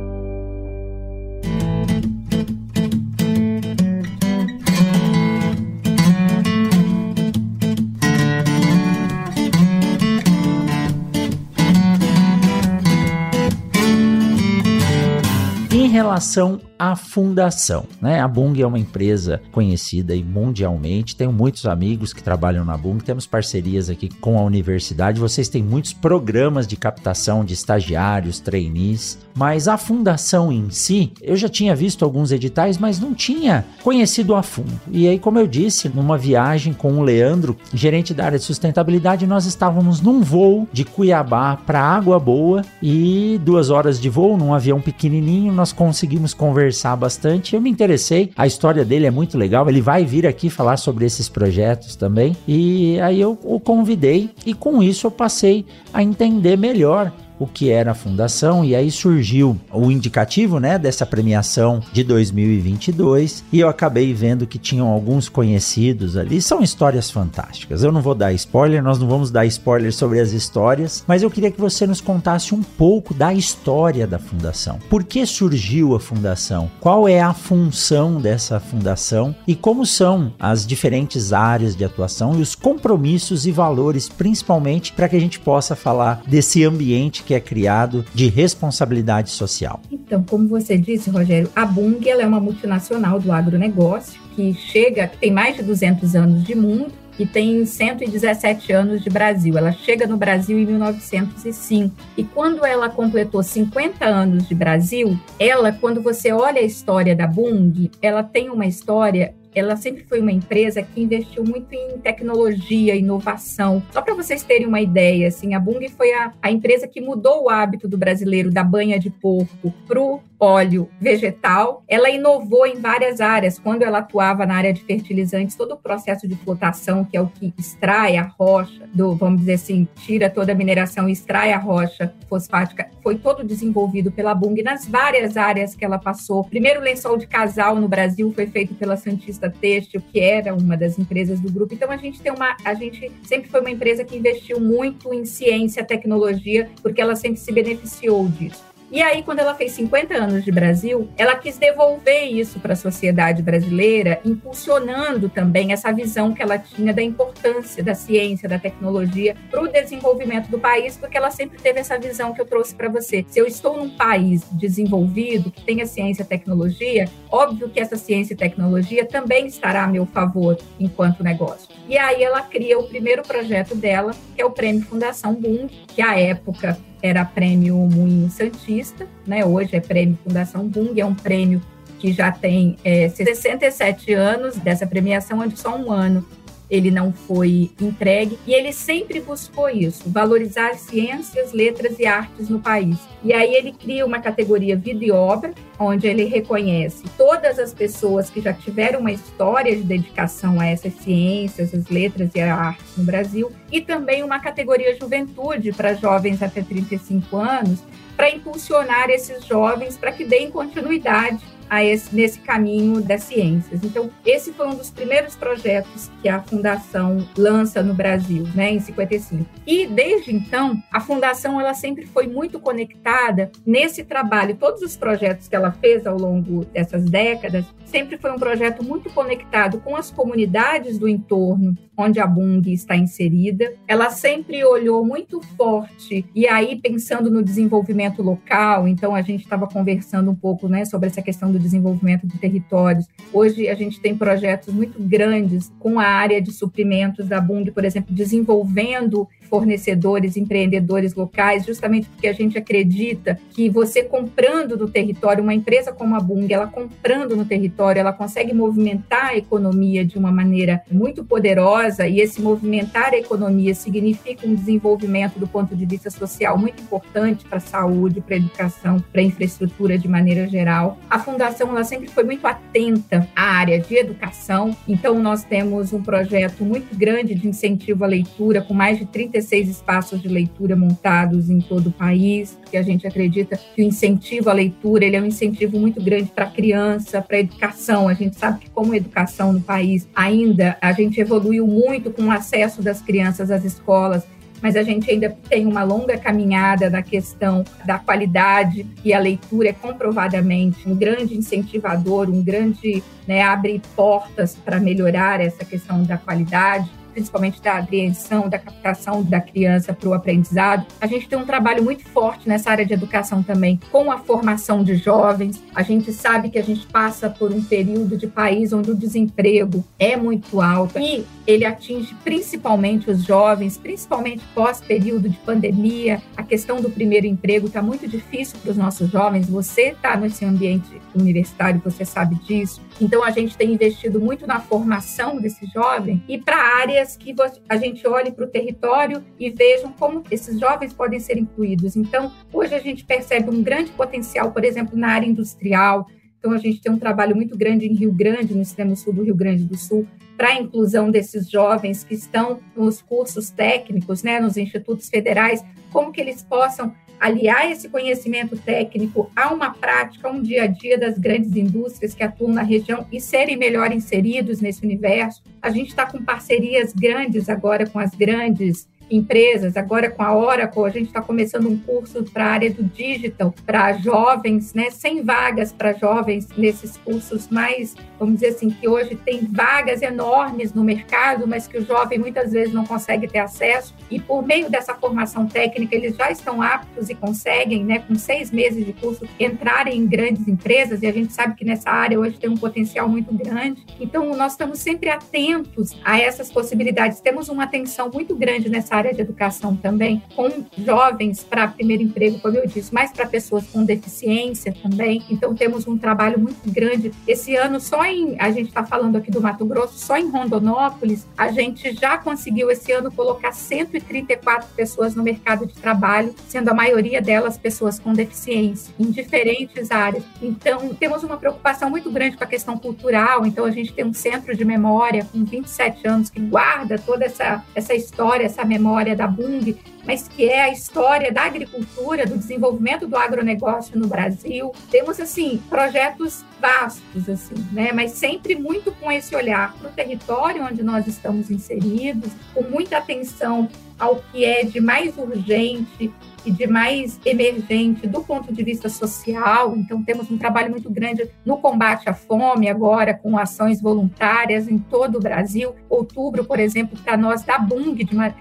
Relação 16.02 16.60
à 16.82 16.96
fundação, 16.96 17.84
né? 18.00 18.20
A 18.20 18.26
Bung 18.26 18.60
é 18.60 18.66
uma 18.66 18.78
empresa 18.78 19.40
conhecida 19.52 20.16
mundialmente. 20.16 21.14
Tenho 21.14 21.32
muitos 21.32 21.64
amigos 21.64 22.12
que 22.12 22.22
trabalham 22.22 22.64
na 22.64 22.76
Bung, 22.76 22.98
temos 22.98 23.24
parcerias 23.24 23.88
aqui 23.88 24.08
com 24.08 24.36
a 24.36 24.42
universidade. 24.42 25.20
Vocês 25.20 25.48
têm 25.48 25.62
muitos 25.62 25.92
programas 25.92 26.66
de 26.66 26.76
captação 26.76 27.44
de 27.44 27.54
estagiários, 27.54 28.40
trainees, 28.40 29.18
mas 29.34 29.68
a 29.68 29.76
fundação 29.76 30.50
em 30.50 30.70
si, 30.70 31.12
eu 31.22 31.36
já 31.36 31.48
tinha 31.48 31.74
visto 31.76 32.04
alguns 32.04 32.32
editais, 32.32 32.78
mas 32.78 32.98
não 32.98 33.14
tinha 33.14 33.64
conhecido 33.82 34.34
a 34.34 34.42
fundo. 34.42 34.80
E 34.90 35.06
aí, 35.06 35.18
como 35.18 35.38
eu 35.38 35.46
disse, 35.46 35.88
numa 35.88 36.18
viagem 36.18 36.72
com 36.72 36.94
o 36.94 37.02
Leandro, 37.02 37.56
gerente 37.72 38.12
da 38.12 38.24
área 38.24 38.38
de 38.38 38.44
sustentabilidade, 38.44 39.26
nós 39.26 39.46
estávamos 39.46 40.00
num 40.00 40.20
voo 40.20 40.68
de 40.72 40.84
Cuiabá 40.84 41.56
para 41.56 41.80
Água 41.80 42.18
Boa 42.18 42.62
e 42.82 43.40
duas 43.44 43.70
horas 43.70 44.00
de 44.00 44.08
voo 44.08 44.36
num 44.36 44.52
avião 44.52 44.80
pequenininho, 44.80 45.52
nós 45.52 45.72
conseguimos 45.72 45.92
conseguimos 45.92 46.34
conversar 46.72 46.96
bastante. 46.96 47.54
Eu 47.54 47.60
me 47.60 47.70
interessei, 47.70 48.30
a 48.36 48.46
história 48.46 48.84
dele 48.84 49.06
é 49.06 49.10
muito 49.10 49.36
legal. 49.36 49.68
Ele 49.68 49.80
vai 49.80 50.04
vir 50.04 50.26
aqui 50.26 50.48
falar 50.48 50.78
sobre 50.78 51.04
esses 51.04 51.28
projetos 51.28 51.94
também. 51.94 52.34
E 52.48 52.98
aí 53.00 53.20
eu 53.20 53.38
o 53.44 53.60
convidei 53.60 54.30
e 54.46 54.54
com 54.54 54.82
isso 54.82 55.06
eu 55.06 55.10
passei 55.10 55.66
a 55.92 56.02
entender 56.02 56.56
melhor 56.56 57.12
o 57.42 57.46
que 57.46 57.70
era 57.70 57.90
a 57.90 57.94
fundação 57.94 58.64
e 58.64 58.74
aí 58.74 58.90
surgiu 58.90 59.58
o 59.72 59.90
indicativo, 59.90 60.60
né, 60.60 60.78
dessa 60.78 61.04
premiação 61.04 61.80
de 61.92 62.04
2022 62.04 63.44
e 63.52 63.60
eu 63.60 63.68
acabei 63.68 64.14
vendo 64.14 64.46
que 64.46 64.58
tinham 64.58 64.88
alguns 64.88 65.28
conhecidos 65.28 66.16
ali. 66.16 66.40
São 66.40 66.62
histórias 66.62 67.10
fantásticas. 67.10 67.82
Eu 67.82 67.92
não 67.92 68.00
vou 68.00 68.14
dar 68.14 68.32
spoiler, 68.32 68.82
nós 68.82 68.98
não 68.98 69.08
vamos 69.08 69.30
dar 69.30 69.44
spoiler 69.46 69.92
sobre 69.92 70.20
as 70.20 70.32
histórias, 70.32 71.04
mas 71.06 71.22
eu 71.22 71.30
queria 71.30 71.50
que 71.50 71.60
você 71.60 71.86
nos 71.86 72.00
contasse 72.00 72.54
um 72.54 72.62
pouco 72.62 73.12
da 73.12 73.32
história 73.34 74.06
da 74.06 74.18
fundação. 74.18 74.78
Por 74.88 75.04
que 75.04 75.26
surgiu 75.26 75.94
a 75.94 76.00
fundação? 76.00 76.70
Qual 76.80 77.08
é 77.08 77.20
a 77.20 77.34
função 77.34 78.20
dessa 78.20 78.60
fundação 78.60 79.34
e 79.46 79.54
como 79.54 79.84
são 79.84 80.32
as 80.38 80.66
diferentes 80.66 81.32
áreas 81.32 81.74
de 81.74 81.84
atuação 81.84 82.38
e 82.38 82.42
os 82.42 82.54
compromissos 82.54 83.46
e 83.46 83.52
valores, 83.52 84.08
principalmente 84.08 84.92
para 84.92 85.08
que 85.08 85.16
a 85.16 85.20
gente 85.20 85.40
possa 85.40 85.74
falar 85.74 86.22
desse 86.26 86.64
ambiente 86.64 87.22
que 87.22 87.31
que 87.32 87.34
é 87.34 87.40
criado 87.40 88.04
de 88.14 88.28
responsabilidade 88.28 89.30
social? 89.30 89.80
Então, 89.90 90.22
como 90.22 90.46
você 90.48 90.76
disse, 90.76 91.08
Rogério, 91.08 91.50
a 91.56 91.64
Bung 91.64 92.06
é 92.06 92.26
uma 92.26 92.38
multinacional 92.38 93.18
do 93.18 93.32
agronegócio 93.32 94.20
que 94.36 94.52
chega, 94.52 95.10
tem 95.18 95.30
mais 95.30 95.56
de 95.56 95.62
200 95.62 96.14
anos 96.14 96.44
de 96.44 96.54
mundo 96.54 96.92
e 97.18 97.24
tem 97.24 97.64
117 97.64 98.72
anos 98.72 99.02
de 99.02 99.08
Brasil. 99.08 99.56
Ela 99.56 99.72
chega 99.72 100.06
no 100.06 100.18
Brasil 100.18 100.58
em 100.58 100.66
1905. 100.66 101.94
E 102.16 102.24
quando 102.24 102.66
ela 102.66 102.90
completou 102.90 103.42
50 103.42 104.04
anos 104.04 104.46
de 104.46 104.54
Brasil, 104.54 105.18
ela, 105.38 105.72
quando 105.72 106.02
você 106.02 106.32
olha 106.32 106.60
a 106.60 106.64
história 106.64 107.16
da 107.16 107.26
Bung, 107.26 107.90
ela 108.02 108.22
tem 108.22 108.50
uma 108.50 108.66
história 108.66 109.34
ela 109.54 109.76
sempre 109.76 110.04
foi 110.04 110.20
uma 110.20 110.32
empresa 110.32 110.82
que 110.82 111.02
investiu 111.02 111.44
muito 111.44 111.72
em 111.74 111.98
tecnologia, 111.98 112.94
inovação. 112.94 113.82
Só 113.90 114.00
para 114.00 114.14
vocês 114.14 114.42
terem 114.42 114.66
uma 114.66 114.80
ideia, 114.80 115.28
assim, 115.28 115.54
a 115.54 115.60
Bung 115.60 115.86
foi 115.90 116.12
a, 116.12 116.32
a 116.40 116.50
empresa 116.50 116.86
que 116.86 117.00
mudou 117.00 117.44
o 117.44 117.50
hábito 117.50 117.88
do 117.88 117.98
brasileiro 117.98 118.50
da 118.50 118.64
banha 118.64 118.98
de 118.98 119.10
porco 119.10 119.72
pro 119.86 120.20
óleo 120.42 120.88
vegetal. 121.00 121.84
Ela 121.86 122.10
inovou 122.10 122.66
em 122.66 122.80
várias 122.80 123.20
áreas. 123.20 123.60
Quando 123.60 123.82
ela 123.82 123.98
atuava 123.98 124.44
na 124.44 124.56
área 124.56 124.72
de 124.72 124.82
fertilizantes, 124.82 125.54
todo 125.54 125.74
o 125.74 125.76
processo 125.76 126.26
de 126.26 126.34
flotação, 126.34 127.04
que 127.04 127.16
é 127.16 127.20
o 127.20 127.28
que 127.28 127.54
extrai 127.56 128.16
a 128.16 128.24
rocha, 128.24 128.82
do, 128.92 129.14
vamos 129.14 129.40
dizer 129.40 129.52
assim, 129.52 129.86
tira 129.94 130.28
toda 130.28 130.50
a 130.50 130.54
mineração 130.54 131.08
e 131.08 131.12
extrai 131.12 131.52
a 131.52 131.58
rocha 131.58 132.12
fosfática, 132.28 132.90
foi 133.02 133.16
todo 133.16 133.44
desenvolvido 133.44 134.10
pela 134.10 134.34
Bung 134.34 134.60
nas 134.62 134.84
várias 134.86 135.36
áreas 135.36 135.76
que 135.76 135.84
ela 135.84 135.98
passou. 135.98 136.42
Primeiro 136.44 136.80
lençol 136.80 137.16
de 137.16 137.26
casal 137.26 137.76
no 137.76 137.86
Brasil 137.86 138.32
foi 138.34 138.48
feito 138.48 138.74
pela 138.74 138.96
Santista 138.96 139.48
Têxtil, 139.48 140.02
que 140.12 140.18
era 140.18 140.52
uma 140.52 140.76
das 140.76 140.98
empresas 140.98 141.38
do 141.38 141.52
grupo. 141.52 141.72
Então 141.72 141.90
a 141.90 141.96
gente 141.96 142.20
tem 142.20 142.32
uma, 142.32 142.56
a 142.64 142.74
gente 142.74 143.12
sempre 143.22 143.48
foi 143.48 143.60
uma 143.60 143.70
empresa 143.70 144.02
que 144.02 144.16
investiu 144.16 144.58
muito 144.58 145.14
em 145.14 145.24
ciência, 145.24 145.84
tecnologia, 145.84 146.68
porque 146.82 147.00
ela 147.00 147.14
sempre 147.14 147.38
se 147.38 147.52
beneficiou 147.52 148.28
disso. 148.28 148.71
E 148.92 149.00
aí, 149.00 149.22
quando 149.22 149.38
ela 149.38 149.54
fez 149.54 149.72
50 149.72 150.12
anos 150.14 150.44
de 150.44 150.52
Brasil, 150.52 151.08
ela 151.16 151.34
quis 151.34 151.56
devolver 151.56 152.24
isso 152.24 152.60
para 152.60 152.74
a 152.74 152.76
sociedade 152.76 153.42
brasileira, 153.42 154.20
impulsionando 154.22 155.30
também 155.30 155.72
essa 155.72 155.90
visão 155.90 156.34
que 156.34 156.42
ela 156.42 156.58
tinha 156.58 156.92
da 156.92 157.02
importância 157.02 157.82
da 157.82 157.94
ciência, 157.94 158.46
da 158.46 158.58
tecnologia 158.58 159.34
para 159.50 159.62
o 159.62 159.68
desenvolvimento 159.68 160.50
do 160.50 160.58
país, 160.58 160.98
porque 160.98 161.16
ela 161.16 161.30
sempre 161.30 161.58
teve 161.58 161.80
essa 161.80 161.98
visão 161.98 162.34
que 162.34 162.42
eu 162.42 162.44
trouxe 162.44 162.74
para 162.74 162.90
você. 162.90 163.24
Se 163.28 163.38
eu 163.38 163.46
estou 163.46 163.78
num 163.78 163.96
país 163.96 164.42
desenvolvido, 164.52 165.50
que 165.50 165.64
tenha 165.64 165.86
ciência 165.86 166.22
e 166.22 166.26
tecnologia, 166.26 167.06
óbvio 167.30 167.70
que 167.70 167.80
essa 167.80 167.96
ciência 167.96 168.34
e 168.34 168.36
tecnologia 168.36 169.06
também 169.06 169.46
estará 169.46 169.84
a 169.84 169.88
meu 169.88 170.04
favor 170.04 170.58
enquanto 170.78 171.24
negócio. 171.24 171.66
E 171.88 171.96
aí 171.96 172.22
ela 172.22 172.42
cria 172.42 172.78
o 172.78 172.86
primeiro 172.86 173.22
projeto 173.22 173.74
dela, 173.74 174.14
que 174.36 174.42
é 174.42 174.44
o 174.44 174.50
Prêmio 174.50 174.82
Fundação 174.82 175.32
Boom, 175.32 175.66
que 175.88 176.02
à 176.02 176.20
época 176.20 176.76
era 177.02 177.24
prêmio 177.24 177.76
Moinho 177.76 178.30
Santista, 178.30 179.06
né? 179.26 179.44
hoje 179.44 179.74
é 179.76 179.80
prêmio 179.80 180.18
Fundação 180.24 180.66
Bung, 180.66 180.98
é 180.98 181.04
um 181.04 181.14
prêmio 181.14 181.60
que 181.98 182.12
já 182.12 182.32
tem 182.32 182.76
é, 182.84 183.08
67 183.08 184.12
anos 184.12 184.56
dessa 184.56 184.86
premiação, 184.86 185.40
onde 185.40 185.58
só 185.58 185.76
um 185.76 185.90
ano 185.90 186.24
ele 186.72 186.90
não 186.90 187.12
foi 187.12 187.70
entregue, 187.78 188.38
e 188.46 188.54
ele 188.54 188.72
sempre 188.72 189.20
buscou 189.20 189.68
isso, 189.68 190.08
valorizar 190.08 190.72
ciências, 190.76 191.52
letras 191.52 191.98
e 191.98 192.06
artes 192.06 192.48
no 192.48 192.58
país. 192.58 192.96
E 193.22 193.30
aí 193.34 193.54
ele 193.54 193.72
cria 193.72 194.06
uma 194.06 194.20
categoria 194.20 194.74
vida 194.74 195.04
e 195.04 195.10
obra, 195.10 195.52
onde 195.78 196.06
ele 196.06 196.24
reconhece 196.24 197.04
todas 197.18 197.58
as 197.58 197.74
pessoas 197.74 198.30
que 198.30 198.40
já 198.40 198.54
tiveram 198.54 199.00
uma 199.00 199.12
história 199.12 199.76
de 199.76 199.82
dedicação 199.82 200.58
a 200.58 200.66
essas 200.66 200.94
ciências, 200.94 201.74
as 201.74 201.86
letras 201.88 202.30
e 202.34 202.40
a 202.40 202.56
arte 202.56 202.82
no 202.96 203.04
Brasil, 203.04 203.52
e 203.70 203.82
também 203.82 204.22
uma 204.22 204.40
categoria 204.40 204.96
juventude 204.98 205.72
para 205.72 205.92
jovens 205.92 206.42
até 206.42 206.62
35 206.62 207.36
anos, 207.36 207.80
para 208.16 208.30
impulsionar 208.30 209.10
esses 209.10 209.44
jovens 209.44 209.98
para 209.98 210.12
que 210.12 210.24
deem 210.24 210.50
continuidade 210.50 211.44
a 211.68 211.84
esse, 211.84 212.14
nesse 212.14 212.40
caminho 212.40 213.00
das 213.00 213.24
ciências. 213.24 213.82
Então, 213.82 214.10
esse 214.24 214.52
foi 214.52 214.66
um 214.66 214.74
dos 214.74 214.90
primeiros 214.90 215.34
projetos 215.36 216.10
que 216.20 216.28
a 216.28 216.40
Fundação 216.40 217.26
lança 217.36 217.82
no 217.82 217.94
Brasil, 217.94 218.46
né, 218.54 218.72
em 218.72 218.80
55. 218.80 219.44
E 219.66 219.86
desde 219.86 220.34
então, 220.34 220.82
a 220.92 221.00
Fundação 221.00 221.60
ela 221.60 221.74
sempre 221.74 222.06
foi 222.06 222.26
muito 222.26 222.58
conectada 222.60 223.50
nesse 223.64 224.04
trabalho. 224.04 224.56
Todos 224.56 224.82
os 224.82 224.96
projetos 224.96 225.48
que 225.48 225.56
ela 225.56 225.72
fez 225.72 226.06
ao 226.06 226.16
longo 226.16 226.64
dessas 226.66 227.04
décadas 227.04 227.64
sempre 227.84 228.16
foi 228.16 228.32
um 228.32 228.38
projeto 228.38 228.82
muito 228.82 229.10
conectado 229.10 229.78
com 229.80 229.94
as 229.96 230.10
comunidades 230.10 230.98
do 230.98 231.08
entorno 231.08 231.76
onde 231.96 232.18
a 232.18 232.26
Bung 232.26 232.62
está 232.72 232.96
inserida. 232.96 233.74
Ela 233.86 234.10
sempre 234.10 234.64
olhou 234.64 235.04
muito 235.04 235.40
forte 235.56 236.24
e 236.34 236.48
aí 236.48 236.80
pensando 236.80 237.30
no 237.30 237.42
desenvolvimento 237.42 238.22
local. 238.22 238.88
Então 238.88 239.14
a 239.14 239.22
gente 239.22 239.42
estava 239.42 239.66
conversando 239.66 240.30
um 240.30 240.34
pouco, 240.34 240.68
né, 240.68 240.84
sobre 240.84 241.08
essa 241.08 241.22
questão 241.22 241.51
do 241.52 241.58
desenvolvimento 241.58 242.26
de 242.26 242.38
territórios. 242.38 243.06
Hoje 243.32 243.68
a 243.68 243.74
gente 243.74 244.00
tem 244.00 244.16
projetos 244.16 244.72
muito 244.72 245.00
grandes 245.00 245.70
com 245.78 246.00
a 246.00 246.06
área 246.06 246.40
de 246.40 246.50
suprimentos 246.52 247.28
da 247.28 247.40
Bung, 247.40 247.70
por 247.70 247.84
exemplo, 247.84 248.14
desenvolvendo 248.14 249.28
fornecedores, 249.52 250.38
empreendedores 250.38 251.14
locais, 251.14 251.66
justamente 251.66 252.08
porque 252.08 252.26
a 252.26 252.32
gente 252.32 252.56
acredita 252.56 253.38
que 253.50 253.68
você 253.68 254.02
comprando 254.02 254.78
no 254.78 254.88
território, 254.88 255.42
uma 255.42 255.52
empresa 255.52 255.92
como 255.92 256.16
a 256.16 256.20
Bung, 256.20 256.50
ela 256.50 256.66
comprando 256.66 257.36
no 257.36 257.44
território, 257.44 258.00
ela 258.00 258.14
consegue 258.14 258.54
movimentar 258.54 259.26
a 259.26 259.36
economia 259.36 260.06
de 260.06 260.16
uma 260.16 260.32
maneira 260.32 260.80
muito 260.90 261.22
poderosa 261.22 262.08
e 262.08 262.18
esse 262.18 262.40
movimentar 262.40 263.12
a 263.12 263.18
economia 263.18 263.74
significa 263.74 264.46
um 264.46 264.54
desenvolvimento 264.54 265.38
do 265.38 265.46
ponto 265.46 265.76
de 265.76 265.84
vista 265.84 266.08
social 266.08 266.56
muito 266.56 266.82
importante 266.82 267.44
para 267.44 267.58
a 267.58 267.60
saúde, 267.60 268.22
para 268.22 268.36
a 268.36 268.38
educação, 268.38 269.04
para 269.12 269.20
a 269.20 269.24
infraestrutura 269.24 269.98
de 269.98 270.08
maneira 270.08 270.48
geral. 270.48 270.98
A 271.10 271.18
fundação 271.18 271.68
ela 271.68 271.84
sempre 271.84 272.08
foi 272.08 272.24
muito 272.24 272.46
atenta 272.46 273.28
à 273.36 273.42
área 273.58 273.78
de 273.78 273.94
educação, 273.96 274.74
então 274.88 275.18
nós 275.18 275.44
temos 275.44 275.92
um 275.92 276.02
projeto 276.02 276.64
muito 276.64 276.96
grande 276.96 277.34
de 277.34 277.46
incentivo 277.46 278.02
à 278.02 278.06
leitura 278.06 278.62
com 278.62 278.72
mais 278.72 278.98
de 278.98 279.04
30 279.04 279.41
16 279.42 279.68
espaços 279.68 280.22
de 280.22 280.28
leitura 280.28 280.76
montados 280.76 281.50
em 281.50 281.60
todo 281.60 281.88
o 281.88 281.92
país, 281.92 282.58
que 282.70 282.76
a 282.76 282.82
gente 282.82 283.06
acredita 283.06 283.58
que 283.74 283.82
o 283.82 283.84
incentivo 283.84 284.48
à 284.48 284.52
leitura 284.52 285.04
ele 285.04 285.16
é 285.16 285.20
um 285.20 285.26
incentivo 285.26 285.78
muito 285.78 286.00
grande 286.02 286.30
para 286.30 286.44
a 286.44 286.50
criança, 286.50 287.20
para 287.20 287.36
a 287.36 287.40
educação. 287.40 288.08
A 288.08 288.14
gente 288.14 288.38
sabe 288.38 288.60
que 288.60 288.70
como 288.70 288.94
educação 288.94 289.52
no 289.52 289.60
país 289.60 290.08
ainda 290.14 290.76
a 290.80 290.92
gente 290.92 291.20
evoluiu 291.20 291.66
muito 291.66 292.10
com 292.10 292.24
o 292.24 292.30
acesso 292.30 292.82
das 292.82 293.02
crianças 293.02 293.50
às 293.50 293.64
escolas, 293.64 294.24
mas 294.60 294.76
a 294.76 294.82
gente 294.84 295.10
ainda 295.10 295.36
tem 295.48 295.66
uma 295.66 295.82
longa 295.82 296.16
caminhada 296.16 296.88
na 296.88 297.02
questão 297.02 297.64
da 297.84 297.98
qualidade 297.98 298.86
e 299.04 299.12
a 299.12 299.18
leitura 299.18 299.70
é 299.70 299.72
comprovadamente 299.72 300.88
um 300.88 300.94
grande 300.94 301.36
incentivador, 301.36 302.30
um 302.30 302.42
grande 302.42 303.02
né, 303.26 303.42
abre 303.42 303.82
portas 303.96 304.54
para 304.54 304.78
melhorar 304.78 305.40
essa 305.40 305.64
questão 305.64 306.04
da 306.04 306.16
qualidade 306.16 306.88
principalmente 307.12 307.60
da 307.62 307.78
apreensão, 307.78 308.48
da 308.48 308.58
captação 308.58 309.22
da 309.22 309.40
criança 309.40 309.92
para 309.92 310.08
o 310.08 310.14
aprendizado. 310.14 310.86
A 311.00 311.06
gente 311.06 311.28
tem 311.28 311.38
um 311.38 311.44
trabalho 311.44 311.82
muito 311.82 312.04
forte 312.08 312.48
nessa 312.48 312.70
área 312.70 312.84
de 312.84 312.92
educação 312.92 313.42
também, 313.42 313.78
com 313.90 314.10
a 314.10 314.18
formação 314.18 314.82
de 314.82 314.96
jovens. 314.96 315.62
A 315.74 315.82
gente 315.82 316.12
sabe 316.12 316.50
que 316.50 316.58
a 316.58 316.62
gente 316.62 316.86
passa 316.86 317.28
por 317.28 317.52
um 317.52 317.62
período 317.62 318.16
de 318.16 318.26
país 318.26 318.72
onde 318.72 318.90
o 318.90 318.94
desemprego 318.94 319.84
é 319.98 320.16
muito 320.16 320.60
alto 320.60 320.98
e 320.98 321.24
ele 321.46 321.64
atinge 321.64 322.14
principalmente 322.24 323.10
os 323.10 323.24
jovens, 323.24 323.76
principalmente 323.76 324.42
pós-período 324.54 325.28
de 325.28 325.36
pandemia. 325.38 326.22
A 326.36 326.42
questão 326.42 326.80
do 326.80 326.90
primeiro 326.90 327.26
emprego 327.26 327.66
está 327.66 327.82
muito 327.82 328.08
difícil 328.08 328.58
para 328.60 328.70
os 328.70 328.76
nossos 328.76 329.10
jovens. 329.10 329.48
Você 329.48 329.90
está 329.90 330.16
nesse 330.16 330.44
ambiente 330.44 331.00
universitário, 331.14 331.80
você 331.84 332.04
sabe 332.04 332.36
disso. 332.36 332.80
Então, 333.02 333.24
a 333.24 333.32
gente 333.32 333.56
tem 333.56 333.72
investido 333.72 334.20
muito 334.20 334.46
na 334.46 334.60
formação 334.60 335.40
desse 335.40 335.66
jovem 335.66 336.22
e 336.28 336.38
para 336.38 336.56
áreas 336.56 337.16
que 337.16 337.34
a 337.68 337.76
gente 337.76 338.06
olhe 338.06 338.30
para 338.30 338.44
o 338.44 338.48
território 338.48 339.24
e 339.40 339.50
vejam 339.50 339.92
como 339.92 340.22
esses 340.30 340.60
jovens 340.60 340.92
podem 340.92 341.18
ser 341.18 341.36
incluídos. 341.36 341.96
Então, 341.96 342.30
hoje 342.52 342.76
a 342.76 342.78
gente 342.78 343.04
percebe 343.04 343.50
um 343.50 343.60
grande 343.60 343.90
potencial, 343.90 344.52
por 344.52 344.64
exemplo, 344.64 344.96
na 344.96 345.08
área 345.08 345.26
industrial. 345.26 346.06
Então, 346.38 346.52
a 346.52 346.58
gente 346.58 346.80
tem 346.80 346.92
um 346.92 346.98
trabalho 346.98 347.34
muito 347.34 347.58
grande 347.58 347.86
em 347.86 347.94
Rio 347.94 348.12
Grande, 348.12 348.54
no 348.54 348.62
extremo 348.62 348.94
sul 348.94 349.12
do 349.12 349.24
Rio 349.24 349.34
Grande 349.34 349.64
do 349.64 349.76
Sul, 349.76 350.06
para 350.36 350.50
a 350.50 350.60
inclusão 350.60 351.10
desses 351.10 351.50
jovens 351.50 352.04
que 352.04 352.14
estão 352.14 352.60
nos 352.76 353.02
cursos 353.02 353.50
técnicos, 353.50 354.22
né, 354.22 354.38
nos 354.38 354.56
institutos 354.56 355.08
federais, 355.08 355.64
como 355.90 356.12
que 356.12 356.20
eles 356.20 356.40
possam 356.42 356.94
aliar 357.22 357.70
esse 357.70 357.88
conhecimento 357.88 358.56
técnico 358.56 359.30
a 359.36 359.54
uma 359.54 359.70
prática, 359.72 360.26
a 360.26 360.32
um 360.32 360.42
dia 360.42 360.64
a 360.64 360.66
dia 360.66 360.98
das 360.98 361.16
grandes 361.16 361.54
indústrias 361.54 362.14
que 362.14 362.22
atuam 362.24 362.52
na 362.52 362.62
região 362.62 363.06
e 363.12 363.20
serem 363.20 363.56
melhor 363.56 363.92
inseridos 363.92 364.60
nesse 364.60 364.84
universo. 364.84 365.40
A 365.62 365.70
gente 365.70 365.90
está 365.90 366.04
com 366.04 366.20
parcerias 366.24 366.92
grandes 366.92 367.48
agora 367.48 367.88
com 367.88 368.00
as 368.00 368.12
grandes 368.12 368.88
empresas. 369.12 369.76
Agora, 369.76 370.10
com 370.10 370.22
a 370.22 370.34
Oracle, 370.34 370.84
a 370.84 370.88
gente 370.88 371.06
está 371.08 371.20
começando 371.20 371.68
um 371.68 371.78
curso 371.78 372.24
para 372.24 372.46
a 372.46 372.50
área 372.50 372.72
do 372.72 372.82
digital, 372.82 373.54
para 373.66 373.92
jovens, 373.94 374.72
né? 374.72 374.90
100 374.90 375.22
vagas 375.22 375.72
para 375.72 375.92
jovens 375.92 376.48
nesses 376.56 376.96
cursos 376.96 377.48
mais, 377.48 377.94
vamos 378.18 378.36
dizer 378.36 378.48
assim, 378.48 378.70
que 378.70 378.88
hoje 378.88 379.14
tem 379.14 379.46
vagas 379.50 380.02
enormes 380.02 380.72
no 380.72 380.82
mercado, 380.82 381.46
mas 381.46 381.66
que 381.66 381.78
o 381.78 381.84
jovem 381.84 382.18
muitas 382.18 382.52
vezes 382.52 382.72
não 382.72 382.86
consegue 382.86 383.28
ter 383.28 383.40
acesso. 383.40 383.94
E 384.10 384.18
por 384.18 384.44
meio 384.44 384.70
dessa 384.70 384.94
formação 384.94 385.46
técnica, 385.46 385.94
eles 385.94 386.16
já 386.16 386.30
estão 386.30 386.62
aptos 386.62 387.10
e 387.10 387.14
conseguem, 387.14 387.84
né, 387.84 387.98
com 388.00 388.14
seis 388.14 388.50
meses 388.50 388.84
de 388.84 388.92
curso, 388.92 389.26
entrarem 389.38 389.98
em 389.98 390.06
grandes 390.06 390.48
empresas. 390.48 391.02
E 391.02 391.06
a 391.06 391.12
gente 391.12 391.32
sabe 391.32 391.54
que 391.54 391.64
nessa 391.64 391.90
área 391.90 392.18
hoje 392.18 392.38
tem 392.38 392.48
um 392.48 392.56
potencial 392.56 393.08
muito 393.08 393.32
grande. 393.34 393.84
Então, 394.00 394.34
nós 394.34 394.52
estamos 394.52 394.78
sempre 394.78 395.10
atentos 395.10 395.96
a 396.04 396.18
essas 396.18 396.50
possibilidades. 396.50 397.20
Temos 397.20 397.48
uma 397.48 397.64
atenção 397.64 398.10
muito 398.12 398.34
grande 398.34 398.68
nessa 398.68 398.96
área 398.96 399.01
área 399.02 399.14
de 399.14 399.20
educação 399.20 399.76
também, 399.76 400.22
com 400.34 400.64
jovens 400.78 401.42
para 401.42 401.68
primeiro 401.68 402.02
emprego, 402.02 402.38
como 402.38 402.56
eu 402.56 402.66
disse, 402.66 402.94
mas 402.94 403.12
para 403.12 403.26
pessoas 403.26 403.66
com 403.66 403.84
deficiência 403.84 404.74
também. 404.82 405.22
Então 405.28 405.54
temos 405.54 405.86
um 405.86 405.98
trabalho 405.98 406.38
muito 406.38 406.70
grande. 406.70 407.12
Esse 407.26 407.56
ano, 407.56 407.80
só 407.80 408.04
em, 408.04 408.36
a 408.38 408.50
gente 408.50 408.68
está 408.68 408.84
falando 408.84 409.16
aqui 409.16 409.30
do 409.30 409.40
Mato 409.40 409.64
Grosso, 409.64 409.98
só 409.98 410.16
em 410.16 410.30
Rondonópolis, 410.30 411.26
a 411.36 411.50
gente 411.50 411.92
já 411.94 412.16
conseguiu 412.16 412.70
esse 412.70 412.92
ano 412.92 413.10
colocar 413.10 413.52
134 413.52 414.68
pessoas 414.74 415.14
no 415.14 415.22
mercado 415.22 415.66
de 415.66 415.74
trabalho, 415.74 416.34
sendo 416.48 416.68
a 416.70 416.74
maioria 416.74 417.20
delas 417.20 417.58
pessoas 417.58 417.98
com 417.98 418.12
deficiência, 418.12 418.94
em 418.98 419.10
diferentes 419.10 419.90
áreas. 419.90 420.24
Então, 420.40 420.94
temos 420.94 421.24
uma 421.24 421.36
preocupação 421.36 421.90
muito 421.90 422.10
grande 422.10 422.36
com 422.36 422.44
a 422.44 422.46
questão 422.46 422.78
cultural. 422.78 423.44
Então, 423.44 423.64
a 423.64 423.70
gente 423.70 423.92
tem 423.92 424.04
um 424.04 424.14
centro 424.14 424.56
de 424.56 424.64
memória 424.64 425.26
com 425.32 425.44
27 425.44 426.06
anos 426.06 426.30
que 426.30 426.40
guarda 426.40 426.98
toda 426.98 427.24
essa, 427.24 427.64
essa 427.74 427.94
história, 427.94 428.44
essa 428.44 428.64
memória 428.64 428.81
da 429.16 429.26
Bung, 429.26 429.76
mas 430.04 430.26
que 430.26 430.48
é 430.48 430.62
a 430.62 430.70
história 430.70 431.32
da 431.32 431.42
agricultura, 431.42 432.26
do 432.26 432.36
desenvolvimento 432.36 433.06
do 433.06 433.16
agronegócio 433.16 433.98
no 433.98 434.06
Brasil. 434.06 434.72
Temos, 434.90 435.20
assim, 435.20 435.62
projetos 435.68 436.44
vastos, 436.60 437.28
assim, 437.28 437.54
né? 437.72 437.92
Mas 437.92 438.12
sempre 438.12 438.54
muito 438.54 438.92
com 438.92 439.10
esse 439.10 439.34
olhar 439.34 439.72
para 439.74 439.88
o 439.88 439.92
território 439.92 440.64
onde 440.64 440.82
nós 440.82 441.06
estamos 441.06 441.50
inseridos, 441.50 442.32
com 442.52 442.62
muita 442.62 442.98
atenção 442.98 443.68
ao 444.02 444.16
que 444.16 444.44
é 444.44 444.64
de 444.64 444.80
mais 444.80 445.16
urgente 445.16 446.12
e 446.44 446.50
de 446.50 446.66
mais 446.66 447.20
emergente 447.24 448.04
do 448.08 448.20
ponto 448.20 448.52
de 448.52 448.64
vista 448.64 448.88
social. 448.88 449.76
Então, 449.76 450.02
temos 450.02 450.28
um 450.28 450.36
trabalho 450.36 450.72
muito 450.72 450.90
grande 450.90 451.30
no 451.46 451.58
combate 451.58 452.10
à 452.10 452.12
fome, 452.12 452.68
agora 452.68 453.14
com 453.14 453.38
ações 453.38 453.80
voluntárias 453.80 454.66
em 454.66 454.76
todo 454.76 455.18
o 455.18 455.20
Brasil. 455.20 455.76
Outubro, 455.88 456.44
por 456.44 456.58
exemplo, 456.58 456.98
para 456.98 457.16
nós 457.16 457.44
da 457.44 457.58
Bung, 457.58 457.96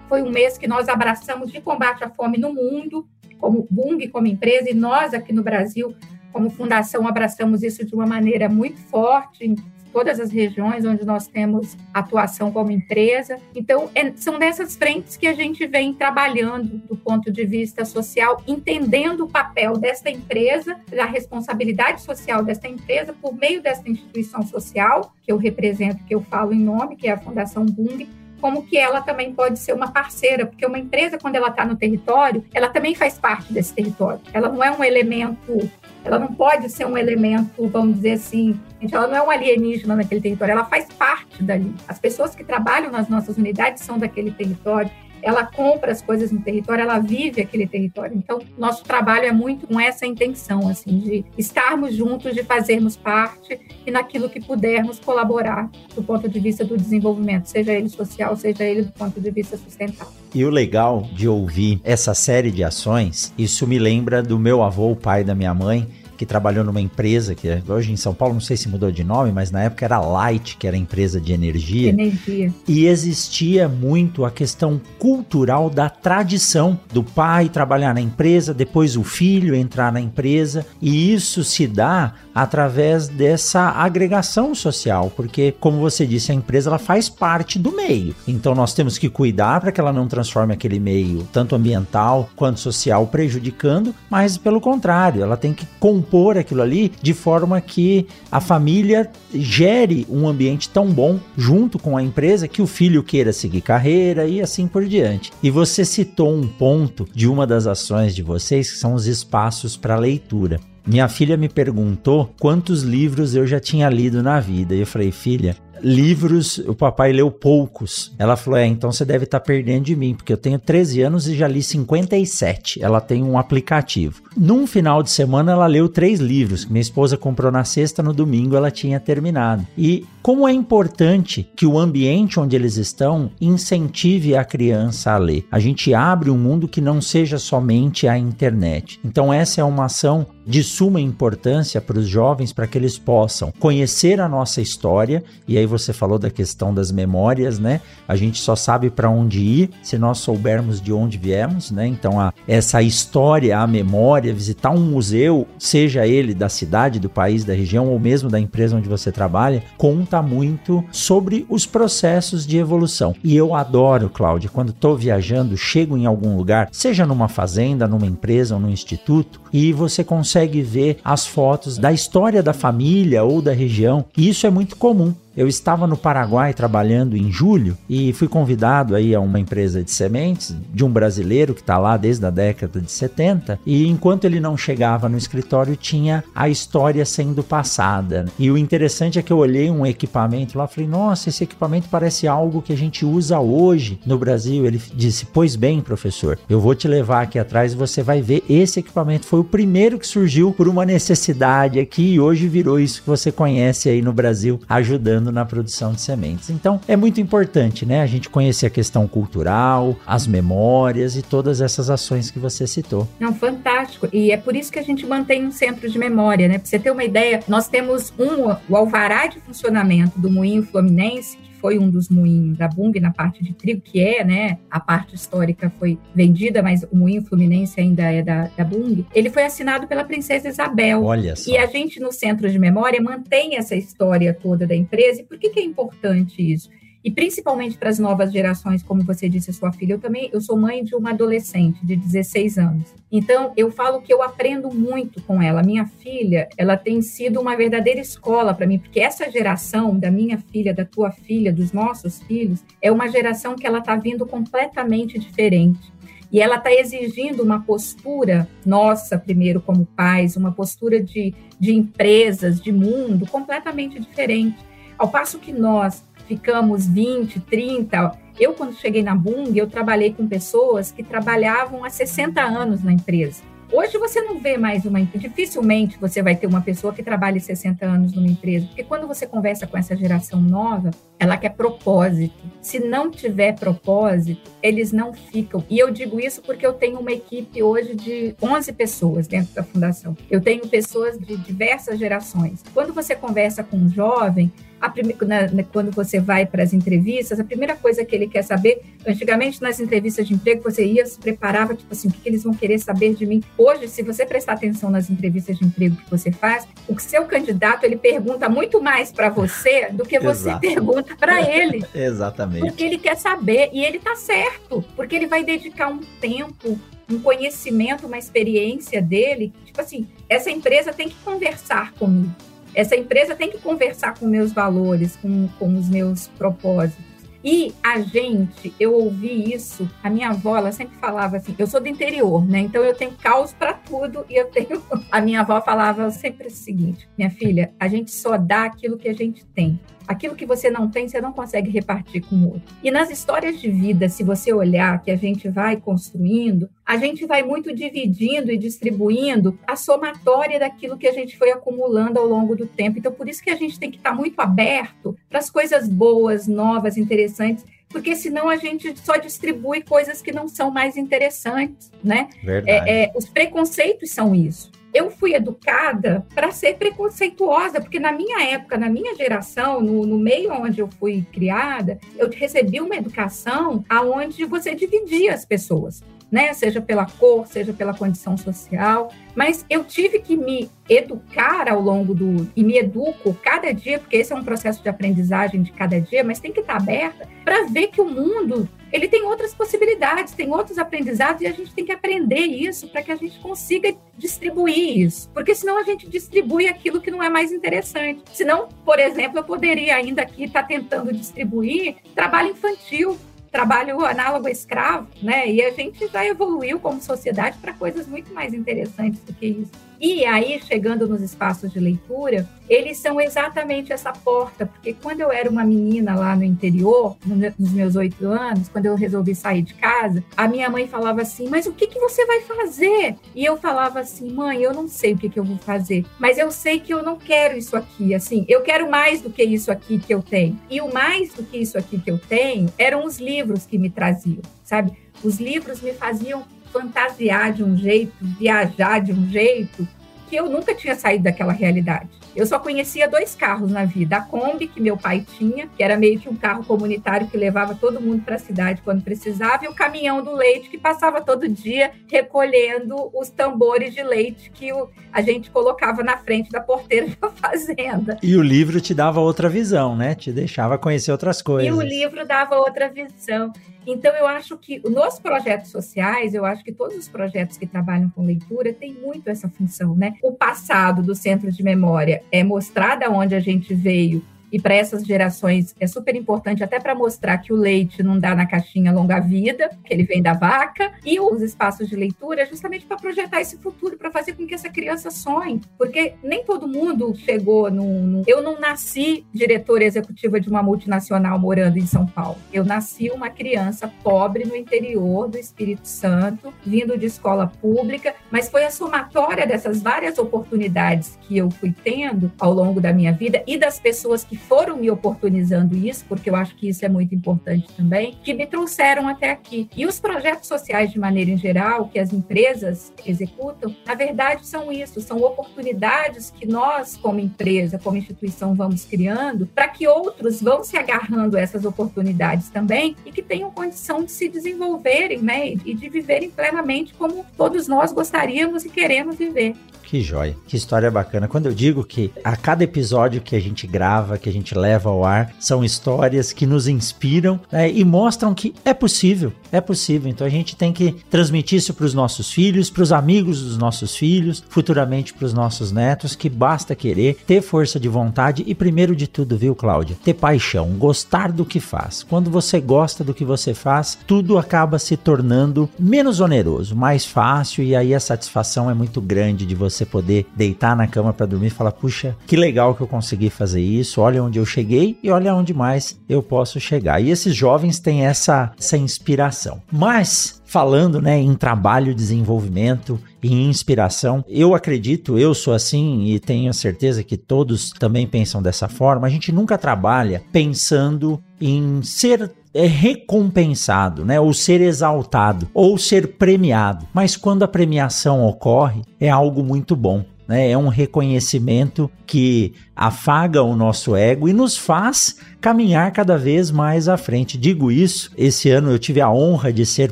foi 0.10 0.24
um 0.24 0.32
mês 0.32 0.58
que 0.58 0.68
nós 0.68 0.90
abraçamos 0.90 1.52
de 1.52 1.62
combate 1.62 2.04
à 2.04 2.10
fome 2.10 2.40
no 2.40 2.52
mundo, 2.52 3.08
como 3.38 3.68
Bung, 3.70 4.08
como 4.08 4.26
empresa, 4.26 4.68
e 4.68 4.74
nós 4.74 5.14
aqui 5.14 5.32
no 5.32 5.44
Brasil 5.44 5.96
como 6.34 6.50
fundação, 6.50 7.08
abraçamos 7.08 7.62
isso 7.62 7.86
de 7.86 7.94
uma 7.94 8.08
maneira 8.08 8.50
muito 8.50 8.80
forte, 8.80 9.54
todas 9.92 10.20
as 10.20 10.32
regiões 10.32 10.86
onde 10.86 11.06
nós 11.06 11.28
temos 11.28 11.78
atuação 11.94 12.52
como 12.52 12.72
empresa. 12.72 13.38
Então, 13.56 13.90
é, 13.94 14.12
são 14.16 14.40
dessas 14.40 14.76
frentes 14.76 15.18
que 15.18 15.28
a 15.28 15.34
gente 15.34 15.66
vem 15.68 15.94
trabalhando 15.94 16.78
do 16.88 16.96
ponto 16.96 17.32
de 17.32 17.46
vista 17.46 17.86
social, 17.86 18.42
entendendo 18.48 19.26
o 19.26 19.28
papel 19.28 19.78
desta 19.78 20.10
empresa, 20.10 20.80
a 21.00 21.06
responsabilidade 21.06 22.02
social 22.02 22.44
desta 22.44 22.68
empresa 22.68 23.14
por 23.14 23.34
meio 23.34 23.62
desta 23.62 23.90
instituição 23.90 24.44
social 24.44 25.14
que 25.24 25.32
eu 25.32 25.38
represento, 25.38 26.04
que 26.06 26.16
eu 26.16 26.22
falo 26.22 26.54
em 26.54 26.60
nome, 26.60 26.96
que 26.96 27.08
é 27.08 27.12
a 27.12 27.18
Fundação 27.18 27.66
Bung, 27.66 28.08
como 28.42 28.64
que 28.64 28.78
ela 28.78 29.02
também 29.02 29.34
pode 29.34 29.60
ser 29.60 29.74
uma 29.74 29.92
parceira, 29.92 30.48
porque 30.48 30.66
uma 30.66 30.80
empresa, 30.80 31.18
quando 31.18 31.36
ela 31.36 31.50
está 31.50 31.64
no 31.64 31.76
território, 31.76 32.44
ela 32.52 32.68
também 32.68 32.96
faz 32.96 33.20
parte 33.20 33.54
desse 33.54 33.74
território. 33.74 34.20
Ela 34.34 34.50
não 34.50 34.64
é 34.64 34.72
um 34.72 34.84
elemento 34.84 35.70
ela 36.04 36.18
não 36.18 36.34
pode 36.34 36.70
ser 36.70 36.86
um 36.86 36.98
elemento, 36.98 37.68
vamos 37.68 37.96
dizer 37.96 38.14
assim, 38.14 38.60
ela 38.92 39.08
não 39.08 39.16
é 39.16 39.22
um 39.22 39.30
alienígena 39.30 39.96
naquele 39.96 40.22
território, 40.22 40.54
ela 40.54 40.66
faz 40.66 40.86
parte 40.98 41.44
dali. 41.44 41.74
As 41.88 42.00
pessoas 42.00 42.36
que 42.36 42.44
trabalham 42.44 42.92
nas 42.92 43.08
nossas 43.08 43.38
unidades 43.38 43.84
são 43.84 43.98
daquele 43.98 44.32
território, 44.32 44.90
ela 45.22 45.46
compra 45.46 45.92
as 45.92 46.02
coisas 46.02 46.32
no 46.32 46.42
território, 46.42 46.84
ela 46.84 47.00
vive 47.00 47.42
aquele 47.42 47.68
território. 47.68 48.18
Então, 48.18 48.40
nosso 48.58 48.84
trabalho 48.84 49.26
é 49.26 49.32
muito 49.32 49.68
com 49.68 49.80
essa 49.80 50.06
intenção, 50.06 50.68
assim, 50.68 51.00
de 51.00 51.26
estarmos 51.38 51.96
juntos, 51.96 52.34
de 52.34 52.44
fazermos 52.44 52.96
parte 52.96 53.60
e 53.86 53.92
naquilo 53.92 54.30
que 54.30 54.40
pudermos 54.40 55.00
colaborar 55.00 55.70
do 55.96 56.04
ponto 56.04 56.28
de 56.28 56.40
vista 56.40 56.64
do 56.64 56.78
desenvolvimento, 56.78 57.46
seja 57.48 57.74
ele 57.74 57.90
social, 57.90 58.36
seja 58.36 58.64
ele 58.64 58.84
do 58.84 58.92
ponto 58.92 59.20
de 59.20 59.32
vista 59.32 59.58
sustentável. 59.58 60.14
E 60.34 60.46
o 60.46 60.50
legal 60.50 61.08
de 61.14 61.28
ouvir 61.28 61.80
essa 61.84 62.14
série 62.14 62.52
de 62.52 62.64
ações, 62.64 63.34
isso 63.38 63.68
me 63.68 63.78
lembra 63.78 64.24
do 64.24 64.40
meu 64.40 64.64
avô, 64.64 64.92
o 64.92 64.96
pai 64.96 65.24
da 65.24 65.36
minha 65.36 65.54
mãe, 65.54 65.88
que 66.22 66.26
trabalhou 66.28 66.64
numa 66.64 66.80
empresa 66.80 67.34
que 67.34 67.48
hoje 67.68 67.92
em 67.92 67.98
São 67.98 68.14
Paulo, 68.14 68.36
não 68.36 68.42
sei 68.42 68.56
se 68.56 68.70
mudou 68.70 68.92
de 68.92 69.04
nome, 69.04 69.32
mas 69.32 69.50
na 69.50 69.64
época 69.64 69.84
era 69.84 70.00
Light, 70.00 70.56
que 70.56 70.68
era 70.68 70.78
empresa 70.78 71.20
de 71.20 71.34
energia. 71.34 71.90
Energia. 71.90 72.54
E 72.68 72.86
existia 72.86 73.68
muito 73.68 74.24
a 74.24 74.30
questão 74.30 74.80
cultural 75.00 75.68
da 75.68 75.90
tradição 75.90 76.80
do 76.94 77.04
pai 77.04 77.50
trabalhar 77.50 77.96
na 77.96 78.02
empresa, 78.02 78.54
depois 78.54 78.96
o 78.96 79.04
filho 79.04 79.56
entrar 79.56 79.92
na 79.92 80.00
empresa, 80.00 80.64
e 80.80 81.12
isso 81.12 81.44
se 81.44 81.66
dá 81.66 82.14
através 82.36 83.08
dessa 83.08 83.72
agregação 83.72 84.54
social, 84.54 85.12
porque 85.16 85.56
como 85.60 85.80
você 85.80 86.06
disse, 86.06 86.32
a 86.32 86.36
empresa 86.36 86.70
ela 86.70 86.78
faz 86.78 87.10
parte 87.10 87.58
do 87.58 87.72
meio. 87.72 88.16
Então 88.28 88.54
nós 88.54 88.76
temos 88.76 89.00
que 89.00 89.10
cuidar 89.10 89.60
para 89.60 89.72
que 89.72 89.82
ela 89.82 89.92
não 89.92 90.08
transforme 90.08 90.54
aquele 90.54 90.80
meio 90.80 91.28
tanto 91.34 91.56
ambiental 91.56 92.30
quanto 92.36 92.60
social 92.60 93.08
prejudicando, 93.08 93.94
mas 94.08 94.38
pelo 94.38 94.62
contrário, 94.62 95.24
ela 95.24 95.36
tem 95.36 95.52
que 95.52 95.66
compor 95.80 96.11
aquilo 96.38 96.62
ali 96.62 96.92
de 97.02 97.14
forma 97.14 97.60
que 97.62 98.06
a 98.32 98.40
família 98.40 99.10
gere 99.34 100.06
um 100.10 100.28
ambiente 100.28 100.70
tão 100.70 100.88
bom 100.88 101.20
junto 101.38 101.80
com 101.80 101.96
a 101.96 102.04
empresa 102.04 102.48
que 102.48 102.62
o 102.62 102.68
filho 102.68 103.04
queira 103.04 103.32
seguir 103.32 103.62
carreira 103.62 104.28
e 104.28 104.42
assim 104.42 104.68
por 104.68 104.86
diante. 104.86 105.32
E 105.42 105.50
você 105.50 105.86
citou 105.86 106.34
um 106.34 106.48
ponto 106.48 107.08
de 107.14 107.28
uma 107.28 107.48
das 107.48 107.68
ações 107.68 108.14
de 108.14 108.22
vocês 108.22 108.72
que 108.72 108.78
são 108.78 108.94
os 108.94 109.08
espaços 109.08 109.78
para 109.78 109.96
leitura. 109.96 110.60
Minha 110.86 111.08
filha 111.08 111.38
me 111.38 111.48
perguntou 111.48 112.34
quantos 112.40 112.82
livros 112.82 113.36
eu 113.36 113.46
já 113.46 113.60
tinha 113.60 113.88
lido 113.88 114.24
na 114.24 114.40
vida. 114.40 114.74
E 114.74 114.80
eu 114.80 114.88
falei, 114.88 115.12
filha, 115.12 115.56
livros 115.84 116.58
o 116.60 116.74
papai 116.74 117.12
leu 117.12 117.30
poucos. 117.30 118.14
Ela 118.18 118.36
falou: 118.36 118.60
É, 118.60 118.66
então 118.66 118.92
você 118.92 119.06
deve 119.06 119.26
estar 119.26 119.40
tá 119.40 119.46
perdendo 119.46 119.86
de 119.86 119.96
mim, 119.96 120.14
porque 120.16 120.34
eu 120.34 120.38
tenho 120.38 120.60
13 120.60 121.02
anos 121.02 121.28
e 121.28 121.36
já 121.36 121.48
li 121.48 121.62
57. 121.62 122.84
Ela 122.84 123.02
tem 123.02 123.24
um 123.24 123.38
aplicativo. 123.38 124.22
Num 124.36 124.66
final 124.66 125.04
de 125.04 125.10
semana, 125.10 125.52
ela 125.52 125.68
leu 125.68 125.90
três 125.90 126.20
livros 126.20 126.66
minha 126.66 126.82
esposa 126.82 127.18
comprou 127.18 127.52
na 127.52 127.64
sexta, 127.64 128.02
no 128.02 128.14
domingo 128.14 128.56
ela 128.56 128.72
tinha 128.72 129.00
terminado. 129.00 129.68
E 129.78 130.06
como 130.22 130.48
é 130.48 130.52
importante 130.52 131.48
que 131.56 131.66
o 131.66 131.80
ambiente 131.80 132.40
onde 132.40 132.56
eles 132.56 132.78
estão 132.78 133.32
incentive 133.40 134.36
a 134.36 134.44
criança 134.44 135.12
a 135.12 135.18
ler. 135.18 135.46
A 135.52 135.60
gente 135.60 135.94
abre 135.94 136.30
um 136.30 136.38
mundo 136.38 136.68
que 136.68 136.80
não 136.80 137.02
seja 137.02 137.38
somente 137.40 138.08
a 138.08 138.18
internet. 138.18 139.00
Então, 139.04 139.34
essa 139.34 139.62
é 139.62 139.64
uma 139.64 139.86
ação 139.86 140.28
de 140.46 140.64
suma 140.64 141.00
importância 141.00 141.82
para 141.82 142.00
os 142.00 142.08
jovens 142.08 142.54
para 142.54 142.68
que 142.68 142.78
eles 142.78 142.98
possam 142.98 143.52
conhecer 143.60 144.20
a 144.20 144.28
nossa 144.28 144.62
história. 144.62 145.24
E 145.48 145.58
aí 145.58 145.66
você 145.66 145.94
falou 145.94 146.18
da 146.18 146.30
questão 146.30 146.74
das 146.74 146.92
memórias, 146.92 147.60
né? 147.60 147.82
A 148.08 148.16
gente 148.16 148.40
só 148.40 148.56
sabe 148.56 148.90
para 148.90 149.10
onde 149.10 149.40
ir 149.40 149.70
se 149.84 149.98
nós 149.98 150.20
soubermos 150.20 150.82
de 150.82 150.92
onde 150.92 151.18
viemos, 151.18 151.72
né? 151.72 151.88
Então, 151.88 152.20
a, 152.20 152.34
essa 152.48 152.82
história, 152.82 153.58
a 153.58 153.68
memória, 153.68 154.34
visitar 154.34 154.72
um 154.72 154.82
museu, 154.82 155.48
seja 155.58 156.08
ele 156.08 156.34
da 156.34 156.50
cidade, 156.50 157.00
do 157.00 157.10
país, 157.10 157.44
da 157.44 157.54
região 157.54 157.88
ou 157.88 158.00
mesmo 158.00 158.30
da 158.30 158.40
empresa 158.40 158.76
onde 158.76 158.90
você 158.90 159.12
trabalha, 159.12 159.64
conta 159.78 160.22
muito 160.22 160.84
sobre 160.92 161.46
os 161.50 161.66
processos 161.66 162.46
de 162.46 162.58
evolução. 162.58 163.16
E 163.24 163.36
eu 163.36 163.56
adoro, 163.56 164.10
Cláudia, 164.10 164.50
quando 164.50 164.70
estou 164.70 164.96
viajando, 164.96 165.58
chego 165.58 165.98
em 165.98 166.06
algum 166.06 166.36
lugar, 166.36 166.70
seja 166.72 167.06
numa 167.06 167.28
fazenda, 167.28 167.88
numa 167.88 168.06
empresa 168.06 168.56
ou 168.56 168.62
num 168.62 168.70
instituto, 168.70 169.41
e 169.54 169.74
você 169.74 170.04
consegue 170.04 170.62
ver 170.62 170.98
as 171.04 171.26
fotos 171.26 171.78
da 171.78 171.92
história 171.92 172.42
da 172.42 172.54
família 172.54 173.24
ou 173.24 173.42
da 173.42 173.54
região. 173.54 174.06
E 174.16 174.30
isso 174.30 174.48
é 174.48 174.50
muito 174.50 174.76
comum. 174.76 175.14
Eu 175.36 175.48
estava 175.48 175.88
no 175.88 175.96
Paraguai 175.96 176.54
trabalhando 176.54 177.16
em 177.16 177.32
julho 177.32 177.78
e 177.90 178.12
fui 178.12 178.28
convidado 178.28 178.96
aí 178.96 179.16
a 179.16 179.20
uma 179.22 179.40
empresa 179.40 179.82
de 179.82 179.90
sementes 179.90 180.54
de 180.74 180.84
um 180.84 180.90
brasileiro 180.90 181.54
que 181.54 181.62
está 181.62 181.78
lá 181.78 181.96
desde 181.96 182.26
a 182.26 182.30
década 182.30 182.82
de 182.82 182.92
70 182.92 183.58
e 183.66 183.88
enquanto 183.88 184.26
ele 184.26 184.42
não 184.42 184.58
chegava 184.58 185.08
no 185.08 185.18
escritório 185.18 185.78
tinha 185.78 186.22
a 186.36 186.50
história 186.50 187.06
sendo 187.06 187.44
passada. 187.44 188.26
E 188.38 188.52
o 188.52 188.58
interessante 188.58 189.20
é 189.20 189.22
que 189.22 189.32
eu 189.32 189.38
olhei 189.38 189.72
um 189.72 189.86
equipamento 189.86 190.58
lá, 190.58 190.68
falei: 190.68 190.90
"Nossa, 190.90 191.30
esse 191.30 191.46
equipamento 191.46 191.88
parece 191.90 192.28
algo 192.28 192.62
que 192.62 192.74
a 192.74 192.78
gente 192.78 193.06
usa 193.06 193.40
hoje 193.40 194.00
no 194.06 194.18
Brasil". 194.18 194.66
Ele 194.66 194.82
disse: 194.94 195.26
"Pois 195.26 195.56
bem, 195.56 195.80
professor, 195.80 196.38
eu 196.50 196.60
vou 196.60 196.76
te 196.76 196.90
levar 196.90 197.22
aqui 197.22 197.40
atrás 197.40 197.72
e 197.72 197.78
você 197.78 198.04
vai 198.04 198.22
ver 198.22 198.44
esse 198.50 198.82
equipamento 198.82 199.26
foi 199.26 199.40
o 199.40 199.46
primeiro 199.46 199.98
que 199.98 200.08
surgiu 200.08 200.52
por 200.52 200.68
uma 200.68 200.86
necessidade 200.86 201.80
aqui 201.80 202.14
e 202.14 202.20
hoje 202.20 202.50
virou 202.50 202.78
isso 202.80 203.02
que 203.02 203.08
você 203.08 203.32
conhece 203.32 203.88
aí 203.88 204.02
no 204.02 204.12
Brasil, 204.12 204.60
ajudando 204.68 205.21
ajudando 205.22 205.32
na 205.32 205.46
produção 205.46 205.94
de 205.94 206.02
sementes. 206.02 206.50
Então 206.50 206.82
é 206.88 206.96
muito 206.96 207.22
importante, 207.22 207.86
né, 207.86 208.02
a 208.02 208.06
gente 208.08 208.30
conhecer 208.30 208.66
a 208.66 208.70
questão 208.70 209.08
cultural, 209.08 209.96
as 210.06 210.26
memórias 210.26 211.16
e 211.16 211.22
todas 211.22 211.62
essas 211.62 211.90
ações 211.90 212.32
que 212.32 212.40
você 212.40 212.66
citou. 212.66 213.08
Não, 213.20 213.34
fantástico. 213.34 214.08
E 214.12 214.32
é 214.32 214.38
por 214.38 214.56
isso 214.56 214.72
que 214.72 214.80
a 214.80 214.84
gente 214.84 215.06
mantém 215.06 215.46
um 215.46 215.52
centro 215.52 215.90
de 215.90 215.98
memória, 215.98 216.48
né? 216.48 216.58
Para 216.58 216.68
você 216.68 216.80
ter 216.80 216.92
uma 216.92 217.04
ideia, 217.04 217.42
nós 217.48 217.68
temos 217.68 218.12
um 218.18 218.52
o 218.68 218.76
alvará 218.76 219.28
de 219.28 219.40
funcionamento 219.40 220.20
do 220.20 220.32
Moinho 220.32 220.64
Fluminense 220.64 221.38
foi 221.62 221.78
um 221.78 221.90
dos 221.90 222.10
moinhos 222.10 222.58
da 222.58 222.68
Bung 222.68 223.00
na 223.00 223.12
parte 223.12 223.44
de 223.44 223.54
trigo, 223.54 223.80
que 223.82 224.02
é, 224.02 224.24
né, 224.24 224.58
a 224.70 224.80
parte 224.80 225.16
histórica 225.16 225.72
foi 225.80 225.98
vendida, 226.14 226.64
mas 226.64 226.84
o 226.92 226.96
moinho 226.96 227.22
fluminense 227.22 227.80
ainda 227.80 228.04
é 228.12 228.24
da, 228.24 228.50
da 228.58 228.64
Bung, 228.64 229.06
ele 229.14 229.30
foi 229.30 229.44
assinado 229.44 229.88
pela 229.88 230.04
princesa 230.04 230.50
Isabel. 230.50 231.04
Olha 231.04 231.36
só. 231.36 231.50
E 231.50 231.58
a 231.58 231.68
gente 231.68 232.00
no 232.00 232.12
Centro 232.12 232.50
de 232.50 232.58
Memória 232.58 233.00
mantém 233.02 233.56
essa 233.56 233.76
história 233.76 234.34
toda 234.34 234.66
da 234.66 234.76
empresa. 234.76 235.22
E 235.22 235.24
por 235.24 235.38
que, 235.38 235.50
que 235.50 235.60
é 235.60 235.64
importante 235.64 236.42
isso? 236.42 236.70
E 237.04 237.10
principalmente 237.10 237.78
para 237.78 237.90
as 237.90 237.98
novas 237.98 238.32
gerações, 238.32 238.84
como 238.84 239.04
você 239.04 239.28
disse, 239.28 239.52
sua 239.52 239.72
filha. 239.72 239.94
Eu 239.94 240.00
também, 240.00 240.30
eu 240.32 240.40
sou 240.40 240.58
mãe 240.58 240.84
de 240.84 240.96
uma 240.96 241.12
adolescente 241.12 241.84
de 241.86 241.96
16 241.96 242.58
anos. 242.58 242.94
Então, 243.12 243.54
eu 243.58 243.72
falo 243.72 244.02
que 244.02 244.14
eu 244.14 244.22
aprendo 244.22 244.72
muito 244.72 245.22
com 245.24 245.42
ela. 245.42 245.64
Minha 245.64 245.86
filha, 245.86 246.48
ela 246.58 246.78
tem 246.78 247.02
sido 247.02 247.42
uma 247.42 247.56
verdadeira 247.56 248.00
escola 248.00 248.54
para 248.54 248.68
mim, 248.68 248.78
porque 248.80 249.00
essa 249.00 249.30
geração 249.30 249.98
da 249.98 250.12
minha 250.12 250.38
filha, 250.38 250.74
da 250.74 250.86
tua 250.86 251.12
filha, 251.12 251.52
dos 251.52 251.72
nossos 251.72 252.22
filhos, 252.24 252.64
é 252.82 252.92
uma 252.92 253.08
geração 253.10 253.56
que 253.56 253.66
ela 253.66 253.80
está 253.80 253.96
vindo 253.96 254.26
completamente 254.26 255.18
diferente. 255.18 255.92
E 256.32 256.40
ela 256.40 256.56
está 256.56 256.72
exigindo 256.72 257.44
uma 257.44 257.62
postura 257.62 258.48
nossa, 258.66 259.18
primeiro, 259.18 259.60
como 259.60 259.86
pais, 259.86 260.38
uma 260.38 260.54
postura 260.54 261.02
de, 261.02 261.34
de 261.60 261.74
empresas, 261.74 262.62
de 262.62 262.72
mundo, 262.72 263.28
completamente 263.28 264.00
diferente. 264.00 264.58
Ao 264.98 265.10
passo 265.10 265.40
que 265.40 265.52
nós 265.52 266.04
ficamos 266.32 266.88
20, 266.88 267.42
30. 267.42 268.18
Eu, 268.40 268.54
quando 268.54 268.74
cheguei 268.74 269.04
na 269.04 269.14
Bung, 269.14 269.52
eu 269.54 269.68
trabalhei 269.68 270.14
com 270.14 270.26
pessoas 270.26 270.90
que 270.90 271.04
trabalhavam 271.04 271.84
há 271.84 271.90
60 271.90 272.42
anos 272.42 272.82
na 272.82 272.94
empresa. 272.94 273.44
Hoje 273.70 273.98
você 273.98 274.22
não 274.22 274.38
vê 274.38 274.58
mais 274.58 274.86
uma 274.86 275.02
dificilmente 275.02 275.98
você 275.98 276.22
vai 276.22 276.36
ter 276.36 276.46
uma 276.46 276.60
pessoa 276.62 276.94
que 276.94 277.02
trabalhe 277.02 277.40
60 277.40 277.86
anos 277.86 278.14
numa 278.14 278.28
empresa, 278.28 278.68
porque 278.68 278.84
quando 278.84 279.08
você 279.08 279.26
conversa 279.26 279.66
com 279.66 279.78
essa 279.78 279.96
geração 279.96 280.42
nova, 280.42 280.92
ela 281.18 281.38
quer 281.38 281.50
propósito. 281.50 282.34
Se 282.62 282.80
não 282.80 283.10
tiver 283.10 283.54
propósito, 283.58 284.52
eles 284.62 284.92
não 284.92 285.14
ficam. 285.14 285.64
E 285.70 285.80
eu 285.80 285.90
digo 285.90 286.20
isso 286.20 286.42
porque 286.42 286.66
eu 286.66 286.74
tenho 286.74 287.00
uma 287.00 287.12
equipe 287.12 287.62
hoje 287.64 287.96
de 287.96 288.36
11 288.42 288.74
pessoas 288.74 289.28
dentro 289.28 289.54
da 289.54 289.64
fundação. 289.64 290.16
Eu 290.30 290.42
tenho 290.42 290.68
pessoas 290.68 291.18
de 291.18 291.36
diversas 291.38 292.00
gerações. 292.00 292.64
Quando 292.74 292.94
você 292.94 293.16
conversa 293.16 293.64
com 293.64 293.78
um 293.78 293.90
jovem, 293.90 294.52
Prime... 294.90 295.16
Na, 295.22 295.48
na, 295.48 295.64
quando 295.64 295.92
você 295.92 296.20
vai 296.20 296.46
para 296.46 296.64
as 296.64 296.74
entrevistas, 296.74 297.40
a 297.40 297.44
primeira 297.44 297.76
coisa 297.76 298.04
que 298.04 298.16
ele 298.16 298.28
quer 298.28 298.44
saber, 298.44 298.82
antigamente 299.06 299.62
nas 299.62 299.80
entrevistas 299.80 300.28
de 300.28 300.34
emprego, 300.34 300.64
você 300.64 300.86
ia, 300.86 301.06
se 301.06 301.20
preparava, 301.20 301.76
tipo 301.76 301.92
assim, 301.92 302.08
o 302.08 302.12
que, 302.12 302.22
que 302.22 302.30
eles 302.30 302.44
vão 302.44 302.54
querer 302.54 302.80
saber 302.80 303.14
de 303.14 303.26
mim? 303.26 303.44
Hoje, 303.58 303.88
se 303.88 304.02
você 304.02 304.26
prestar 304.26 304.54
atenção 304.54 304.90
nas 304.90 305.10
entrevistas 305.10 305.58
de 305.58 305.66
emprego 305.66 305.96
que 305.96 306.10
você 306.10 306.32
faz, 306.32 306.68
o 306.88 307.00
seu 307.00 307.26
candidato, 307.26 307.84
ele 307.84 307.96
pergunta 307.96 308.50
muito 308.50 308.82
mais 308.82 309.12
para 309.12 309.30
você 309.30 309.90
do 309.92 310.06
que 310.06 310.20
você 310.20 310.50
Exato. 310.50 310.60
pergunta 310.60 311.16
para 311.16 311.42
ele. 311.50 311.86
Exatamente. 311.94 312.66
Porque 312.66 312.84
ele 312.84 312.98
quer 312.98 313.16
saber, 313.18 313.70
e 313.74 313.84
ele 313.84 314.00
tá 314.00 314.16
certo, 314.16 314.84
porque 314.96 315.16
ele 315.16 315.28
vai 315.28 315.44
dedicar 315.44 315.90
um 315.90 316.00
tempo, 316.20 316.80
um 317.10 317.20
conhecimento, 317.20 318.08
uma 318.08 318.18
experiência 318.18 319.02
dele. 319.02 319.54
Tipo 319.66 319.82
assim, 319.82 320.08
essa 320.30 320.50
empresa 320.50 320.94
tem 320.94 321.10
que 321.10 321.16
conversar 321.24 321.94
comigo. 321.94 322.34
Essa 322.74 322.96
empresa 322.96 323.36
tem 323.36 323.50
que 323.50 323.60
conversar 323.60 324.18
com 324.18 324.26
meus 324.26 324.54
valores, 324.54 325.16
com, 325.18 325.48
com 325.60 325.78
os 325.78 325.90
meus 325.90 326.28
propósitos. 326.28 327.12
E 327.44 327.74
a 327.82 328.00
gente, 328.00 328.74
eu 328.80 328.94
ouvi 328.94 329.52
isso, 329.52 329.90
a 330.04 330.10
minha 330.12 330.30
avó, 330.30 330.58
ela 330.58 330.72
sempre 330.72 330.96
falava 330.98 331.38
assim, 331.38 331.56
eu 331.58 331.66
sou 331.66 331.82
do 331.82 331.88
interior, 331.88 332.46
né? 332.46 332.60
Então 332.60 332.84
eu 332.84 332.94
tenho 332.94 333.12
caos 333.14 333.52
para 333.52 333.74
tudo 333.74 334.24
e 334.30 334.36
eu 334.36 334.46
tenho. 334.46 334.82
A 335.10 335.20
minha 335.20 335.42
avó 335.42 335.60
falava 335.60 336.12
sempre 336.12 336.48
o 336.48 336.52
seguinte: 336.52 337.10
minha 337.18 337.32
filha, 337.32 337.74
a 337.80 337.88
gente 337.88 338.12
só 338.12 338.38
dá 338.38 338.66
aquilo 338.66 338.98
que 338.98 339.10
a 339.10 339.14
gente 339.14 339.44
tem. 339.44 339.80
Aquilo 340.08 340.36
que 340.36 340.46
você 340.46 340.70
não 340.70 340.90
tem, 340.90 341.08
você 341.08 341.22
não 341.22 341.32
consegue 341.32 341.70
repartir 341.70 342.24
com 342.26 342.36
o 342.36 342.46
outro. 342.54 342.76
E 342.84 342.92
nas 342.92 343.10
histórias 343.10 343.60
de 343.60 343.70
vida, 343.70 344.10
se 344.10 344.24
você 344.24 344.54
olhar 344.54 345.02
que 345.02 345.12
a 345.12 345.16
gente 345.16 345.50
vai 345.50 345.78
construindo, 345.78 346.70
a 346.86 346.98
gente 346.98 347.26
vai 347.26 347.44
muito 347.44 347.74
dividindo 347.74 348.52
e 348.52 348.58
distribuindo 348.58 349.58
a 349.66 349.76
somatória 349.76 350.60
daquilo 350.60 350.98
que 350.98 351.08
a 351.08 351.14
gente 351.14 351.38
foi 351.38 351.52
acumulando 351.52 352.20
ao 352.20 352.28
longo 352.28 352.56
do 352.56 352.66
tempo. 352.66 353.00
Então, 353.00 353.12
por 353.12 353.30
isso 353.30 353.44
que 353.44 353.50
a 353.50 353.56
gente 353.56 353.80
tem 353.80 353.90
que 353.90 353.98
estar 353.98 354.14
muito 354.14 354.40
aberto 354.40 355.18
para 355.30 355.40
as 355.40 355.50
coisas 355.50 355.88
boas, 355.88 356.48
novas, 356.48 356.98
interessantes 356.98 357.66
porque 357.92 358.16
senão 358.16 358.48
a 358.48 358.56
gente 358.56 358.98
só 358.98 359.18
distribui 359.18 359.82
coisas 359.82 360.22
que 360.22 360.32
não 360.32 360.48
são 360.48 360.72
mais 360.72 360.96
interessantes, 360.96 361.92
né? 362.02 362.30
É, 362.66 363.04
é, 363.04 363.12
os 363.14 363.28
preconceitos 363.28 364.12
são 364.12 364.34
isso 364.34 364.72
eu 364.94 365.10
fui 365.10 365.34
educada 365.34 366.26
para 366.34 366.52
ser 366.52 366.76
preconceituosa, 366.76 367.80
porque 367.80 368.00
na 368.00 368.12
minha 368.12 368.44
época, 368.44 368.78
na 368.78 368.90
minha 368.90 369.16
geração, 369.16 369.82
no, 369.82 370.06
no, 370.06 370.18
meio 370.18 370.52
onde 370.54 370.82
eu 370.82 370.90
fui 371.00 371.26
criada, 371.32 372.00
eu 372.18 372.30
recebi 372.30 372.80
uma 372.82 372.96
educação 372.96 373.84
aonde 373.90 374.46
você 374.46 374.76
dividia 374.76 375.34
as 375.34 375.46
pessoas, 375.46 376.04
né? 376.32 376.54
Seja 376.54 376.82
pela 376.82 377.06
cor, 377.06 377.48
seja 377.48 377.74
pela 377.74 377.94
condição 377.94 378.38
social. 378.38 379.12
Mas 379.36 379.66
eu 379.70 379.84
tive 379.84 380.20
que 380.20 380.36
me 380.38 380.70
educar 380.90 381.70
ao 381.70 381.82
longo 381.82 382.14
do. 382.14 382.50
e 382.56 382.64
me 382.64 382.78
educo 382.78 383.34
cada 383.42 383.74
dia, 383.74 384.00
porque 384.00 384.18
esse 384.18 384.34
é 384.34 384.36
um 384.36 384.44
processo 384.44 384.82
de 384.82 384.90
aprendizagem 384.90 385.62
de 385.62 385.72
cada 385.72 386.00
dia, 386.00 386.24
mas 386.24 386.40
tem 386.40 386.52
que 386.52 386.60
estar 386.60 386.78
aberta 386.78 387.28
para 387.44 387.66
ver 387.68 387.88
que 387.88 388.02
o 388.02 388.10
mundo 388.10 388.68
ele 388.92 389.08
tem 389.08 389.24
outras 389.24 389.54
possibilidades, 389.54 390.34
tem 390.34 390.52
outros 390.52 390.78
aprendizados 390.78 391.42
e 391.42 391.48
a 391.48 391.52
gente 391.52 391.74
tem 391.74 391.86
que 391.86 391.92
aprender 391.92 392.46
isso 392.46 392.88
para 392.90 393.02
que 393.02 393.12
a 393.12 393.16
gente 393.16 393.40
consiga 393.40 393.96
distribuir 394.18 395.00
isso, 395.00 395.30
porque 395.34 395.56
senão 395.56 395.78
a 395.78 395.84
gente 395.84 396.08
distribui 396.10 396.68
aquilo 396.68 397.02
que 397.02 397.12
não 397.12 397.24
é 397.24 397.30
mais 397.30 397.52
interessante. 397.52 398.22
Senão, 398.34 398.68
por 398.86 399.00
exemplo, 399.00 399.40
eu 399.40 399.44
poderia 399.44 399.96
ainda 399.96 400.22
aqui 400.22 400.44
estar 400.44 400.62
tá 400.62 400.68
tentando 400.68 401.14
distribuir 401.14 401.96
trabalho 402.14 402.52
infantil, 402.52 403.18
trabalho 403.52 404.06
análogo 404.06 404.48
escravo, 404.48 405.08
né? 405.22 405.50
E 405.50 405.62
a 405.62 405.72
gente 405.72 406.08
já 406.08 406.26
evoluiu 406.26 406.80
como 406.80 407.02
sociedade 407.02 407.58
para 407.60 407.74
coisas 407.74 408.08
muito 408.08 408.34
mais 408.34 408.54
interessantes 408.54 409.20
do 409.22 409.34
que 409.34 409.46
isso. 409.46 409.91
E 410.02 410.26
aí, 410.26 410.60
chegando 410.68 411.08
nos 411.08 411.22
espaços 411.22 411.72
de 411.72 411.80
leitura, 411.80 412.50
eles 412.68 412.98
são 412.98 413.22
exatamente 413.22 413.94
essa 413.94 414.12
porta, 414.12 414.66
porque 414.66 414.96
quando 414.96 415.22
eu 415.22 415.32
era 415.32 415.48
uma 415.48 415.64
menina 415.64 416.16
lá 416.16 416.36
no 416.36 416.44
interior, 416.44 417.16
nos 417.24 417.72
meus 417.72 417.96
oito 417.96 418.26
anos, 418.26 418.68
quando 418.68 418.88
eu 418.88 418.96
resolvi 418.96 419.36
sair 419.36 419.62
de 419.62 419.76
casa, 419.76 420.24
a 420.36 420.48
minha 420.48 420.72
mãe 420.72 420.88
falava 420.88 421.22
assim: 421.22 421.48
Mas 421.50 421.68
o 421.68 421.72
que, 421.72 421.86
que 421.86 422.00
você 422.00 422.26
vai 422.26 422.42
fazer? 422.42 423.16
E 423.36 423.46
eu 423.46 423.58
falava 423.58 424.00
assim: 424.00 424.34
Mãe, 424.34 424.64
eu 424.64 424.74
não 424.74 424.88
sei 424.88 425.14
o 425.14 425.18
que, 425.20 425.30
que 425.30 425.40
eu 425.40 425.44
vou 425.44 425.60
fazer, 425.60 426.04
mas 426.18 426.40
eu 426.40 426.50
sei 426.50 426.80
que 426.80 426.92
eu 426.92 427.04
não 427.04 427.18
quero 427.20 427.56
isso 427.56 427.78
aqui. 427.78 428.16
Assim, 428.16 428.44
eu 428.48 428.62
quero 428.64 428.90
mais 428.90 429.22
do 429.22 429.30
que 429.30 429.44
isso 429.44 429.72
aqui 429.72 430.00
que 430.00 430.12
eu 430.12 430.24
tenho. 430.24 430.60
E 430.68 430.82
o 430.82 430.92
mais 430.92 431.32
do 431.32 431.44
que 431.44 431.60
isso 431.60 431.78
aqui 431.78 432.00
que 432.00 432.10
eu 432.10 432.18
tenho 432.18 432.74
eram 432.76 433.06
os 433.06 433.20
livros 433.20 433.68
que 433.68 433.78
me 433.78 433.92
traziam, 433.92 434.42
sabe? 434.64 434.94
Os 435.24 435.40
livros 435.40 435.80
me 435.80 435.94
faziam 435.94 436.44
fantasiar 436.72 437.54
de 437.54 437.64
um 437.64 437.76
jeito, 437.78 438.14
viajar 438.22 439.00
de 439.00 439.12
um 439.12 439.30
jeito, 439.30 439.88
que 440.30 440.36
eu 440.38 440.50
nunca 440.50 440.74
tinha 440.74 440.96
saído 440.96 441.26
daquela 441.26 441.52
realidade. 441.52 442.10
Eu 442.34 442.46
só 442.46 442.58
conhecia 442.58 443.10
dois 443.10 443.36
carros 443.36 443.70
na 443.70 443.84
vida: 443.84 444.16
a 444.16 444.22
Kombi, 444.22 444.68
que 444.68 444.80
meu 444.80 444.96
pai 444.96 445.26
tinha, 445.38 445.68
que 445.68 445.84
era 445.84 445.98
meio 445.98 446.20
que 446.20 446.30
um 446.30 446.36
carro 446.36 446.64
comunitário 446.64 447.28
que 447.28 447.36
levava 447.36 447.76
todo 447.76 448.00
mundo 448.00 448.24
para 448.24 448.36
a 448.36 448.40
cidade 448.40 448.82
quando 448.82 449.04
precisava, 449.04 449.66
e 449.66 449.68
o 449.68 449.74
caminhão 449.74 450.24
do 450.24 450.34
leite, 450.34 450.70
que 450.70 450.78
passava 450.78 451.20
todo 451.20 451.48
dia 451.50 451.92
recolhendo 452.10 453.12
os 453.14 453.30
tambores 453.30 453.94
de 453.94 454.02
leite 454.02 454.50
que 454.52 454.72
a 455.12 455.22
gente 455.22 455.52
colocava 455.52 456.04
na 456.04 456.18
frente 456.18 456.50
da 456.50 456.62
porteira 456.62 457.10
da 457.20 457.30
fazenda. 457.30 458.18
E 458.24 458.38
o 458.38 458.42
livro 458.42 458.80
te 458.80 458.94
dava 458.94 459.20
outra 459.20 459.50
visão, 459.50 459.96
né? 459.98 460.16
Te 460.16 460.32
deixava 460.32 460.78
conhecer 460.78 461.12
outras 461.12 461.42
coisas. 461.42 461.68
E 461.68 461.78
o 461.78 461.82
livro 461.82 462.26
dava 462.26 462.56
outra 462.56 462.88
visão. 462.88 463.52
Então, 463.86 464.16
eu 464.16 464.28
acho 464.28 464.58
que 464.58 464.80
nos 464.88 465.20
projetos 465.20 465.72
sociais, 465.72 466.34
eu 466.34 466.46
acho 466.46 466.64
que 466.64 466.72
todos 466.72 466.96
os 466.96 467.08
projetos 467.08 467.58
que 467.58 467.66
trabalham 467.66 468.10
com 468.10 468.24
leitura 468.24 468.74
têm 468.74 468.94
muito 468.94 469.30
essa 469.30 469.50
função, 469.50 469.96
né? 469.96 470.14
O 470.22 470.34
passado 470.34 471.02
do 471.02 471.16
centro 471.16 471.52
de 471.52 471.64
memória 471.64 472.24
é 472.32 472.44
mostrar 472.44 472.96
da 472.96 473.10
onde 473.10 473.34
a 473.34 473.40
gente 473.40 473.74
veio 473.74 474.24
e 474.52 474.60
para 474.60 474.76
essas 474.76 475.06
gerações 475.06 475.76
é 475.80 475.88
super 475.88 476.16
importante 476.16 476.64
até 476.64 476.80
para 476.80 476.94
mostrar 476.94 477.38
que 477.38 477.54
o 477.54 477.56
leite 477.56 478.04
não 478.04 478.20
dá 478.20 478.36
na 478.36 478.46
caixinha 478.46 478.92
longa 478.92 479.20
vida, 479.20 479.70
que 479.84 479.94
ele 479.94 480.04
vem 480.04 480.22
da 480.22 480.34
vaca, 480.34 480.92
e 481.06 481.20
os 481.20 481.42
espaços 481.42 481.88
de 481.88 481.96
leitura 481.96 482.42
é 482.42 482.46
justamente 482.46 482.86
para 482.86 482.98
projetar 482.98 483.40
esse 483.42 483.58
futuro, 483.58 483.98
para 483.98 484.12
fazer 484.12 484.34
com 484.34 484.46
que 484.46 484.54
essa 484.54 484.70
criança 484.70 485.10
sonhe, 485.10 485.62
porque 485.78 486.14
nem 486.24 486.44
todo 486.44 486.68
mundo 486.68 487.14
chegou 487.16 487.72
no, 487.72 488.24
Eu 488.28 488.42
não 488.42 488.60
nasci 488.60 489.26
diretora 489.34 489.84
executiva 489.84 490.40
de 490.40 490.50
uma 490.50 490.62
multinacional 490.62 491.40
morando 491.40 491.78
em 491.78 491.86
São 491.86 492.06
Paulo. 492.06 492.38
Eu 492.52 492.66
nasci 492.66 493.10
uma 493.10 493.30
criança 493.30 493.92
pobre 494.04 494.46
no 494.46 494.56
interior 494.56 495.28
do 495.28 495.38
Espírito 495.38 495.88
Santo, 495.88 496.54
vindo 496.66 496.98
de 496.98 497.06
escola 497.06 497.48
pública, 497.48 498.16
mas 498.30 498.50
foi 498.50 498.66
a 498.66 498.72
somatória 498.72 499.46
dessas 499.48 499.82
várias 499.82 500.18
oportunidades 500.18 501.18
que 501.22 501.38
eu 501.38 501.50
fui 501.50 501.74
tendo 501.84 502.32
ao 502.40 502.54
longo 502.54 502.82
da 502.82 502.94
minha 502.94 503.14
vida 503.14 503.44
e 503.48 503.58
das 503.58 503.80
pessoas 503.80 504.24
que 504.24 504.41
foram 504.48 504.78
me 504.78 504.90
oportunizando 504.90 505.76
isso, 505.76 506.06
porque 506.08 506.30
eu 506.30 506.36
acho 506.36 506.56
que 506.56 506.70
isso 506.70 506.86
é 506.86 506.90
muito 506.90 507.16
importante 507.16 507.68
também, 507.76 508.18
que 508.24 508.34
me 508.34 508.46
trouxeram 508.46 509.08
até 509.08 509.32
aqui. 509.32 509.70
E 509.76 509.86
os 509.86 510.00
projetos 510.00 510.48
sociais, 510.48 510.92
de 510.92 511.00
maneira 511.00 511.32
em 511.32 511.38
geral, 511.38 511.88
que 511.88 512.00
as 512.00 512.12
empresas 512.12 512.92
executam, 513.06 513.76
na 513.86 513.96
verdade 513.96 514.46
são 514.46 514.72
isso, 514.72 515.02
são 515.02 515.22
oportunidades 515.22 516.32
que 516.32 516.46
nós, 516.46 516.98
como 516.98 517.20
empresa, 517.20 517.80
como 517.80 517.98
instituição, 517.98 518.54
vamos 518.54 518.86
criando 518.86 519.48
para 519.48 519.68
que 519.68 519.88
outros 519.88 520.42
vão 520.42 520.64
se 520.64 520.78
agarrando 520.78 521.38
a 521.38 521.42
essas 521.42 521.66
oportunidades 521.66 522.50
também 522.50 522.96
e 523.06 523.12
que 523.12 523.22
tenham 523.22 523.52
condição 523.52 524.04
de 524.04 524.12
se 524.12 524.28
desenvolverem 524.28 525.20
né, 525.20 525.54
e 525.66 525.74
de 525.74 525.90
viverem 525.90 526.30
plenamente 526.30 526.94
como 526.94 527.26
todos 527.38 527.68
nós 527.68 527.92
gostaríamos 527.92 528.66
e 528.66 528.70
queremos 528.70 529.16
viver. 529.16 529.56
Que 529.92 530.00
joia, 530.00 530.38
que 530.48 530.56
história 530.56 530.90
bacana. 530.90 531.28
Quando 531.28 531.48
eu 531.48 531.54
digo 531.54 531.84
que 531.84 532.14
a 532.24 532.38
cada 532.38 532.64
episódio 532.64 533.20
que 533.20 533.36
a 533.36 533.42
gente 533.42 533.68
grava, 533.68 534.18
que 534.18 534.30
a 534.30 534.32
gente 534.32 534.58
leva 534.58 534.90
ao 534.90 535.04
ar 535.04 535.34
são 535.38 535.66
histórias 535.66 536.32
que 536.32 536.46
nos 536.46 536.66
inspiram 536.66 537.42
né, 537.52 537.70
e 537.70 537.84
mostram 537.84 538.34
que 538.34 538.56
é 538.64 538.74
possível, 538.74 539.34
é 539.52 539.60
possível. 539.60 540.10
Então 540.10 540.26
a 540.26 540.30
gente 540.30 540.56
tem 540.56 540.72
que 540.72 540.94
transmitir 541.10 541.58
isso 541.58 541.74
para 541.74 541.86
os 541.86 541.94
nossos 541.94 542.32
filhos, 542.32 542.70
para 542.70 542.84
os 542.84 542.94
amigos 542.94 543.44
dos 543.44 543.58
nossos 543.58 543.94
filhos, 543.94 544.42
futuramente 544.48 545.14
para 545.14 545.26
os 545.26 545.34
nossos 545.34 545.74
netos, 545.74 546.16
que 546.16 546.30
basta 546.30 546.74
querer 546.74 547.18
ter 547.28 547.42
força 547.42 547.78
de 547.78 547.90
vontade 547.90 548.46
e 548.48 548.56
primeiro 548.56 548.96
de 548.96 549.08
tudo, 549.08 549.38
viu, 549.38 549.54
Cláudia, 549.54 549.98
ter 550.06 550.14
paixão, 550.14 550.70
gostar 550.70 551.34
do 551.34 551.44
que 551.44 551.60
faz. 551.60 552.02
Quando 552.02 552.32
você 552.32 552.62
gosta 552.62 553.04
do 553.04 553.14
que 553.14 553.26
você 553.26 553.54
faz, 553.54 553.98
tudo 554.08 554.38
acaba 554.38 554.80
se 554.80 554.96
tornando 554.96 555.70
menos 555.78 556.22
oneroso, 556.22 556.78
mais 556.78 557.06
fácil 557.06 557.62
e 557.62 557.76
aí 557.76 557.94
a 557.94 558.00
satisfação 558.00 558.70
é 558.70 558.74
muito 558.74 559.02
grande 559.02 559.46
de 559.46 559.54
você 559.54 559.81
poder 559.86 560.26
deitar 560.36 560.76
na 560.76 560.88
cama 560.88 561.14
para 561.14 561.26
dormir 561.26 561.48
e 561.48 561.52
falar: 561.52 561.72
"Puxa, 561.72 562.16
que 562.26 562.36
legal 562.36 562.76
que 562.76 562.82
eu 562.82 562.88
consegui 562.88 563.30
fazer 563.30 563.62
isso. 563.62 564.02
Olha 564.02 564.24
onde 564.24 564.40
eu 564.40 564.46
cheguei 564.46 564.98
e 565.04 565.10
olha 565.10 565.36
onde 565.36 565.54
mais 565.54 566.00
eu 566.08 566.22
posso 566.22 566.60
chegar". 566.60 567.02
E 567.02 567.10
esses 567.10 567.36
jovens 567.36 567.80
têm 567.80 568.06
essa 568.06 568.52
essa 568.58 568.78
inspiração. 568.78 569.62
Mas 569.72 570.42
falando 570.52 571.02
né, 571.02 571.18
em 571.18 571.34
trabalho, 571.34 571.96
desenvolvimento 571.96 573.00
e 573.24 573.34
inspiração. 573.34 574.26
Eu 574.28 574.54
acredito, 574.54 575.18
eu 575.18 575.34
sou 575.34 575.54
assim 575.54 576.08
e 576.08 576.20
tenho 576.20 576.54
certeza 576.54 577.06
que 577.06 577.16
todos 577.16 577.70
também 577.72 578.06
pensam 578.06 578.42
dessa 578.42 578.68
forma. 578.68 579.08
A 579.08 579.10
gente 579.10 579.32
nunca 579.32 579.58
trabalha 579.58 580.22
pensando 580.30 581.24
em 581.40 581.82
ser 581.84 582.30
é 582.54 582.66
recompensado, 582.66 584.06
né, 584.06 584.20
ou 584.20 584.34
ser 584.34 584.62
exaltado, 584.62 585.48
ou 585.54 585.78
ser 585.78 586.18
premiado. 586.18 586.86
Mas 586.94 587.16
quando 587.16 587.44
a 587.44 587.48
premiação 587.48 588.26
ocorre, 588.26 588.82
é 589.00 589.10
algo 589.10 589.44
muito 589.44 589.76
bom. 589.76 590.04
Né? 590.28 590.52
É 590.52 590.58
um 590.58 590.68
reconhecimento 590.68 591.90
que 592.06 592.54
afaga 592.82 593.44
o 593.44 593.56
nosso 593.56 593.96
ego 593.96 594.28
e 594.28 594.34
nos 594.34 594.58
faz 594.58 595.16
caminhar 595.40 595.92
cada 595.92 596.18
vez 596.18 596.52
mais 596.52 596.88
à 596.88 596.98
frente. 596.98 597.38
Digo 597.38 597.72
isso, 597.72 598.12
esse 598.16 598.50
ano 598.50 598.72
eu 598.72 598.78
tive 598.78 599.02
a 599.02 599.12
honra 599.12 599.52
de 599.52 599.66
ser 599.66 599.92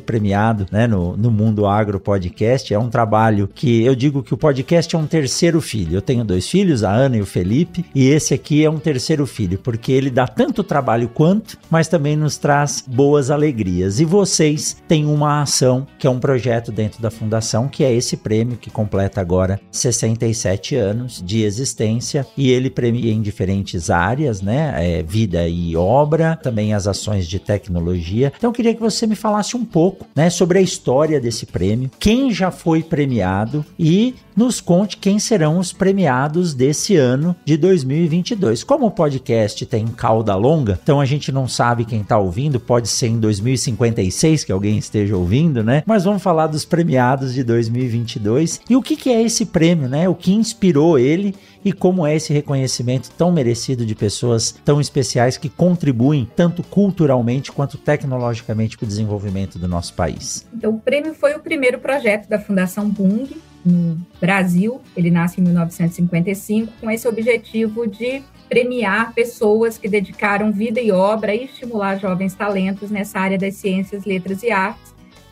premiado 0.00 0.66
né, 0.70 0.86
no, 0.86 1.16
no 1.16 1.30
Mundo 1.30 1.66
Agro 1.66 1.98
Podcast. 1.98 2.72
É 2.72 2.78
um 2.78 2.88
trabalho 2.88 3.48
que 3.52 3.84
eu 3.84 3.94
digo 3.96 4.22
que 4.22 4.32
o 4.32 4.36
podcast 4.36 4.94
é 4.94 4.98
um 4.98 5.06
terceiro 5.06 5.60
filho. 5.60 5.96
Eu 5.96 6.02
tenho 6.02 6.24
dois 6.24 6.48
filhos, 6.48 6.84
a 6.84 6.92
Ana 6.92 7.16
e 7.16 7.20
o 7.20 7.26
Felipe, 7.26 7.84
e 7.94 8.08
esse 8.08 8.32
aqui 8.32 8.64
é 8.64 8.70
um 8.70 8.78
terceiro 8.78 9.26
filho, 9.26 9.58
porque 9.58 9.90
ele 9.90 10.10
dá 10.10 10.26
tanto 10.26 10.62
trabalho 10.62 11.08
quanto, 11.08 11.58
mas 11.68 11.88
também 11.88 12.16
nos 12.16 12.36
traz 12.36 12.84
boas 12.86 13.30
alegrias. 13.30 13.98
E 13.98 14.04
vocês 14.04 14.76
têm 14.86 15.04
uma 15.04 15.42
ação 15.42 15.86
que 15.98 16.06
é 16.06 16.10
um 16.10 16.20
projeto 16.20 16.70
dentro 16.70 17.02
da 17.02 17.10
fundação, 17.10 17.66
que 17.66 17.82
é 17.82 17.92
esse 17.92 18.16
prêmio 18.16 18.56
que 18.56 18.70
completa 18.70 19.20
agora 19.20 19.60
67 19.70 20.76
anos 20.76 21.22
de 21.24 21.42
existência 21.42 22.26
e 22.36 22.50
ele 22.50 22.70
premia 22.80 23.12
em 23.12 23.20
diferentes 23.20 23.90
áreas, 23.90 24.40
né? 24.40 24.72
É, 24.78 25.02
vida 25.02 25.46
e 25.46 25.76
obra, 25.76 26.34
também 26.42 26.72
as 26.72 26.86
ações 26.86 27.28
de 27.28 27.38
tecnologia. 27.38 28.32
Então 28.34 28.48
eu 28.48 28.54
queria 28.54 28.72
que 28.72 28.80
você 28.80 29.06
me 29.06 29.14
falasse 29.14 29.54
um 29.54 29.66
pouco, 29.66 30.06
né, 30.16 30.30
sobre 30.30 30.58
a 30.58 30.62
história 30.62 31.20
desse 31.20 31.44
prêmio, 31.44 31.90
quem 31.98 32.32
já 32.32 32.50
foi 32.50 32.82
premiado 32.82 33.62
e 33.78 34.14
nos 34.34 34.58
conte 34.58 34.96
quem 34.96 35.18
serão 35.18 35.58
os 35.58 35.74
premiados 35.74 36.54
desse 36.54 36.96
ano 36.96 37.36
de 37.44 37.58
2022. 37.58 38.64
Como 38.64 38.86
o 38.86 38.90
podcast 38.90 39.66
tem 39.66 39.86
cauda 39.88 40.34
longa, 40.34 40.80
então 40.82 40.98
a 40.98 41.04
gente 41.04 41.30
não 41.30 41.46
sabe 41.46 41.84
quem 41.84 42.00
está 42.00 42.16
ouvindo, 42.16 42.58
pode 42.58 42.88
ser 42.88 43.08
em 43.08 43.20
2056 43.20 44.44
que 44.44 44.52
alguém 44.52 44.78
esteja 44.78 45.14
ouvindo, 45.14 45.62
né? 45.62 45.82
Mas 45.84 46.04
vamos 46.04 46.22
falar 46.22 46.46
dos 46.46 46.64
premiados 46.64 47.34
de 47.34 47.44
2022 47.44 48.62
e 48.70 48.74
o 48.74 48.80
que, 48.80 48.96
que 48.96 49.10
é 49.10 49.22
esse 49.22 49.44
prêmio, 49.44 49.86
né? 49.86 50.08
O 50.08 50.14
que 50.14 50.32
inspirou 50.32 50.98
ele 50.98 51.34
e 51.64 51.72
como 51.72 52.06
é 52.06 52.16
esse 52.16 52.32
reconhecimento 52.32 53.10
tão 53.10 53.30
merecido 53.32 53.84
de 53.84 53.94
pessoas 53.94 54.54
tão 54.64 54.80
especiais 54.80 55.36
que 55.36 55.48
contribuem 55.48 56.28
tanto 56.36 56.62
culturalmente 56.62 57.52
quanto 57.52 57.78
tecnologicamente 57.78 58.76
para 58.76 58.84
o 58.84 58.88
desenvolvimento 58.88 59.58
do 59.58 59.68
nosso 59.68 59.94
país. 59.94 60.46
Então, 60.54 60.74
o 60.74 60.80
prêmio 60.80 61.14
foi 61.14 61.34
o 61.34 61.40
primeiro 61.40 61.78
projeto 61.78 62.28
da 62.28 62.38
Fundação 62.38 62.88
Bung 62.88 63.28
no 63.64 63.98
Brasil. 64.20 64.80
Ele 64.96 65.10
nasce 65.10 65.40
em 65.40 65.44
1955 65.44 66.72
com 66.80 66.90
esse 66.90 67.06
objetivo 67.06 67.86
de 67.86 68.22
premiar 68.48 69.12
pessoas 69.14 69.78
que 69.78 69.88
dedicaram 69.88 70.50
vida 70.50 70.80
e 70.80 70.90
obra 70.90 71.34
e 71.34 71.44
estimular 71.44 71.96
jovens 71.96 72.34
talentos 72.34 72.90
nessa 72.90 73.20
área 73.20 73.38
das 73.38 73.54
ciências, 73.54 74.04
letras 74.04 74.42
e 74.42 74.50
artes 74.50 74.89